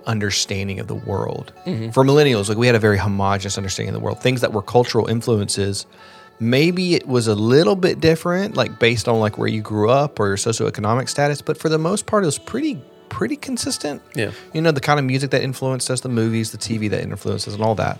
understanding 0.05 0.79
of 0.79 0.87
the 0.87 0.95
world. 0.95 1.53
For 1.91 2.03
millennials, 2.03 2.49
like 2.49 2.57
we 2.57 2.65
had 2.65 2.75
a 2.75 2.79
very 2.79 2.97
homogenous 2.97 3.57
understanding 3.57 3.93
of 3.93 3.99
the 3.99 4.03
world. 4.03 4.21
Things 4.21 4.41
that 4.41 4.53
were 4.53 4.61
cultural 4.61 5.07
influences." 5.07 5.85
Maybe 6.39 6.95
it 6.95 7.07
was 7.07 7.27
a 7.27 7.35
little 7.35 7.75
bit 7.75 7.99
different, 7.99 8.57
like 8.57 8.79
based 8.79 9.07
on 9.07 9.19
like 9.19 9.37
where 9.37 9.47
you 9.47 9.61
grew 9.61 9.91
up 9.91 10.19
or 10.19 10.27
your 10.27 10.37
socioeconomic 10.37 11.07
status, 11.07 11.39
but 11.39 11.55
for 11.55 11.69
the 11.69 11.77
most 11.77 12.07
part, 12.07 12.23
it 12.23 12.25
was 12.25 12.39
pretty 12.39 12.81
pretty 13.11 13.35
consistent. 13.35 14.01
Yeah. 14.15 14.31
You 14.53 14.61
know, 14.61 14.71
the 14.71 14.79
kind 14.81 14.97
of 14.99 15.05
music 15.05 15.29
that 15.31 15.43
influenced 15.43 15.91
us, 15.91 16.01
the 16.01 16.09
movies, 16.09 16.51
the 16.51 16.57
TV 16.57 16.89
that 16.89 17.03
influences, 17.03 17.53
and 17.53 17.61
all 17.63 17.75
that. 17.75 17.99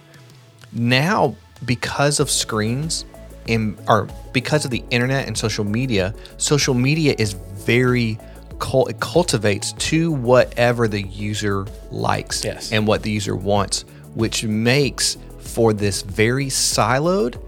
Now, 0.74 1.36
because 1.66 2.20
of 2.20 2.32
screens 2.32 3.05
and 3.47 3.78
or 3.88 4.07
because 4.34 4.66
of 4.66 4.72
the 4.72 4.84
internet 4.89 5.28
and 5.28 5.38
social 5.38 5.64
media, 5.66 6.16
social 6.38 6.74
media 6.74 7.14
is 7.20 7.34
very 7.34 8.18
cul- 8.59 8.88
it 8.88 8.99
cultivates 8.99 9.74
to 9.74 10.12
whatever 10.12 10.88
the 10.88 11.01
user 11.03 11.66
likes 11.91 12.43
Yes. 12.43 12.72
and 12.72 12.88
what 12.88 13.03
the 13.03 13.12
user 13.12 13.36
wants, 13.36 13.84
which 14.16 14.43
makes 14.43 15.18
for 15.39 15.74
this 15.74 16.01
very 16.03 16.45
siloed, 16.47 17.39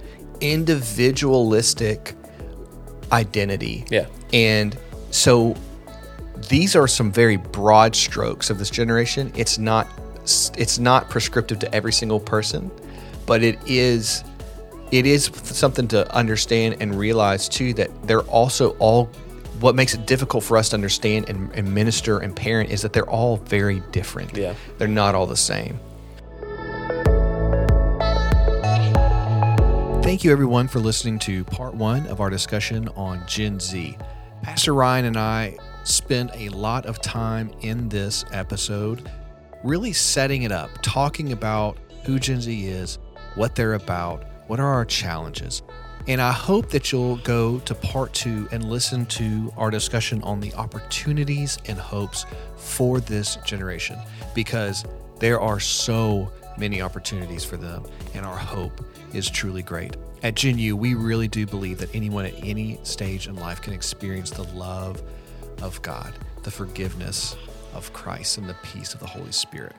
individualistic 0.42 2.16
identity. 3.12 3.86
Yeah. 3.90 4.08
And 4.34 4.78
so 5.12 5.56
these 6.54 6.76
are 6.76 6.88
some 6.88 7.12
very 7.12 7.38
broad 7.38 7.96
strokes 7.96 8.52
of 8.52 8.60
this 8.60 8.70
generation. 8.70 9.32
It's 9.36 9.58
not 9.58 9.88
it's 10.56 10.78
not 10.78 11.10
prescriptive 11.10 11.58
to 11.58 11.74
every 11.74 11.92
single 11.92 12.20
person, 12.20 12.70
but 13.26 13.42
it 13.42 13.58
is 13.66 14.24
it 14.92 15.08
is 15.08 15.32
something 15.46 15.88
to 15.88 16.16
understand 16.16 16.78
and 16.80 16.94
realize 16.94 17.50
too 17.50 17.74
that 17.74 17.90
they're 18.06 18.22
also 18.22 18.78
all 18.78 19.06
what 19.62 19.74
makes 19.74 19.96
it 19.96 20.06
difficult 20.06 20.44
for 20.44 20.56
us 20.56 20.70
to 20.70 20.76
understand 20.76 21.28
and, 21.28 21.52
and 21.56 21.74
minister 21.74 22.20
and 22.20 22.36
parent 22.36 22.70
is 22.70 22.84
that 22.84 22.94
they're 22.94 23.10
all 23.10 23.38
very 23.38 23.80
different. 23.92 24.38
Yeah. 24.38 24.54
They're 24.78 24.88
not 24.88 25.16
all 25.16 25.26
the 25.26 25.36
same. 25.36 25.80
Thank 30.04 30.24
you, 30.24 30.32
everyone, 30.32 30.68
for 30.68 30.78
listening 30.78 31.18
to 31.20 31.46
part 31.46 31.74
one 31.74 32.06
of 32.06 32.22
our 32.22 32.30
discussion 32.30 32.90
on 32.90 33.26
Gen 33.26 33.60
Z. 33.60 33.98
Pastor 34.44 34.76
Ryan 34.76 35.06
and 35.06 35.18
I 35.18 35.58
spent 35.84 36.32
a 36.36 36.50
lot 36.50 36.86
of 36.86 37.02
time 37.02 37.52
in 37.62 37.90
this 37.90 38.26
episode 38.32 39.10
really 39.64 39.94
setting 39.94 40.44
it 40.44 40.52
up, 40.52 40.70
talking 40.82 41.32
about 41.32 41.78
who 42.04 42.20
Gen 42.20 42.42
Z 42.42 42.68
is, 42.68 43.00
what 43.36 43.56
they're 43.56 43.74
about, 43.76 44.24
what 44.48 44.60
are 44.60 44.74
our 44.74 44.86
challenges. 44.86 45.62
And 46.08 46.22
I 46.22 46.34
hope 46.34 46.70
that 46.72 46.92
you'll 46.92 47.18
go 47.18 47.60
to 47.60 47.74
part 47.74 48.14
two 48.14 48.48
and 48.52 48.70
listen 48.70 49.06
to 49.06 49.54
our 49.56 49.72
discussion 49.72 50.22
on 50.24 50.42
the 50.42 50.54
opportunities 50.56 51.58
and 51.66 51.80
hopes 51.80 52.26
for 52.58 53.00
this 53.00 53.38
generation 53.46 53.98
because 54.36 54.84
there 55.20 55.40
are 55.40 55.62
so 55.62 56.30
many 56.58 56.82
opportunities 56.82 57.46
for 57.46 57.56
them, 57.56 57.86
and 58.14 58.26
our 58.26 58.38
hope 58.38 58.84
is 59.14 59.30
truly 59.30 59.64
great. 59.64 59.96
At 60.24 60.36
Gen 60.36 60.58
U, 60.60 60.76
we 60.76 60.94
really 60.94 61.30
do 61.30 61.46
believe 61.46 61.78
that 61.80 61.94
anyone 61.96 62.26
at 62.26 62.34
any 62.44 62.80
stage 62.84 63.28
in 63.28 63.36
life 63.36 63.62
can 63.62 63.74
experience 63.74 64.30
the 64.30 64.44
love 64.44 65.02
of 65.64 65.82
God, 65.82 66.14
the 66.44 66.52
forgiveness 66.52 67.36
of 67.74 67.92
Christ, 67.94 68.38
and 68.38 68.48
the 68.48 68.56
peace 68.62 68.94
of 68.94 69.00
the 69.00 69.08
Holy 69.08 69.32
Spirit. 69.32 69.76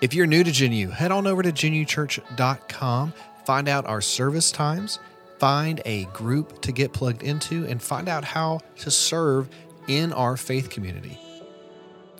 If 0.00 0.14
you're 0.14 0.26
new 0.26 0.42
to 0.42 0.50
Gen 0.50 0.72
U, 0.72 0.88
head 0.88 1.12
on 1.12 1.26
over 1.26 1.42
to 1.42 1.52
genuchurch.com, 1.52 3.12
find 3.44 3.68
out 3.68 3.86
our 3.86 4.00
service 4.00 4.50
times, 4.50 4.98
find 5.38 5.82
a 5.84 6.06
group 6.06 6.62
to 6.62 6.72
get 6.72 6.92
plugged 6.92 7.22
into, 7.22 7.66
and 7.66 7.82
find 7.82 8.08
out 8.08 8.24
how 8.24 8.60
to 8.78 8.90
serve 8.90 9.48
in 9.86 10.12
our 10.14 10.38
faith 10.38 10.70
community. 10.70 11.18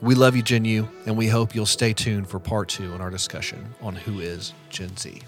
We 0.03 0.15
love 0.15 0.37
you, 0.37 0.43
Gen 0.43 0.65
U, 0.67 0.89
and 1.07 1.17
we 1.17 1.29
hope 1.29 1.55
you'll 1.55 1.67
stay 1.67 1.93
tuned 1.93 2.29
for 2.29 2.39
part 2.39 2.69
two 2.69 2.93
in 2.93 3.01
our 3.01 3.11
discussion 3.11 3.75
on 3.81 3.97
who 3.97 4.21
is 4.21 4.53
Gen 4.69 4.97
Z. 4.97 5.23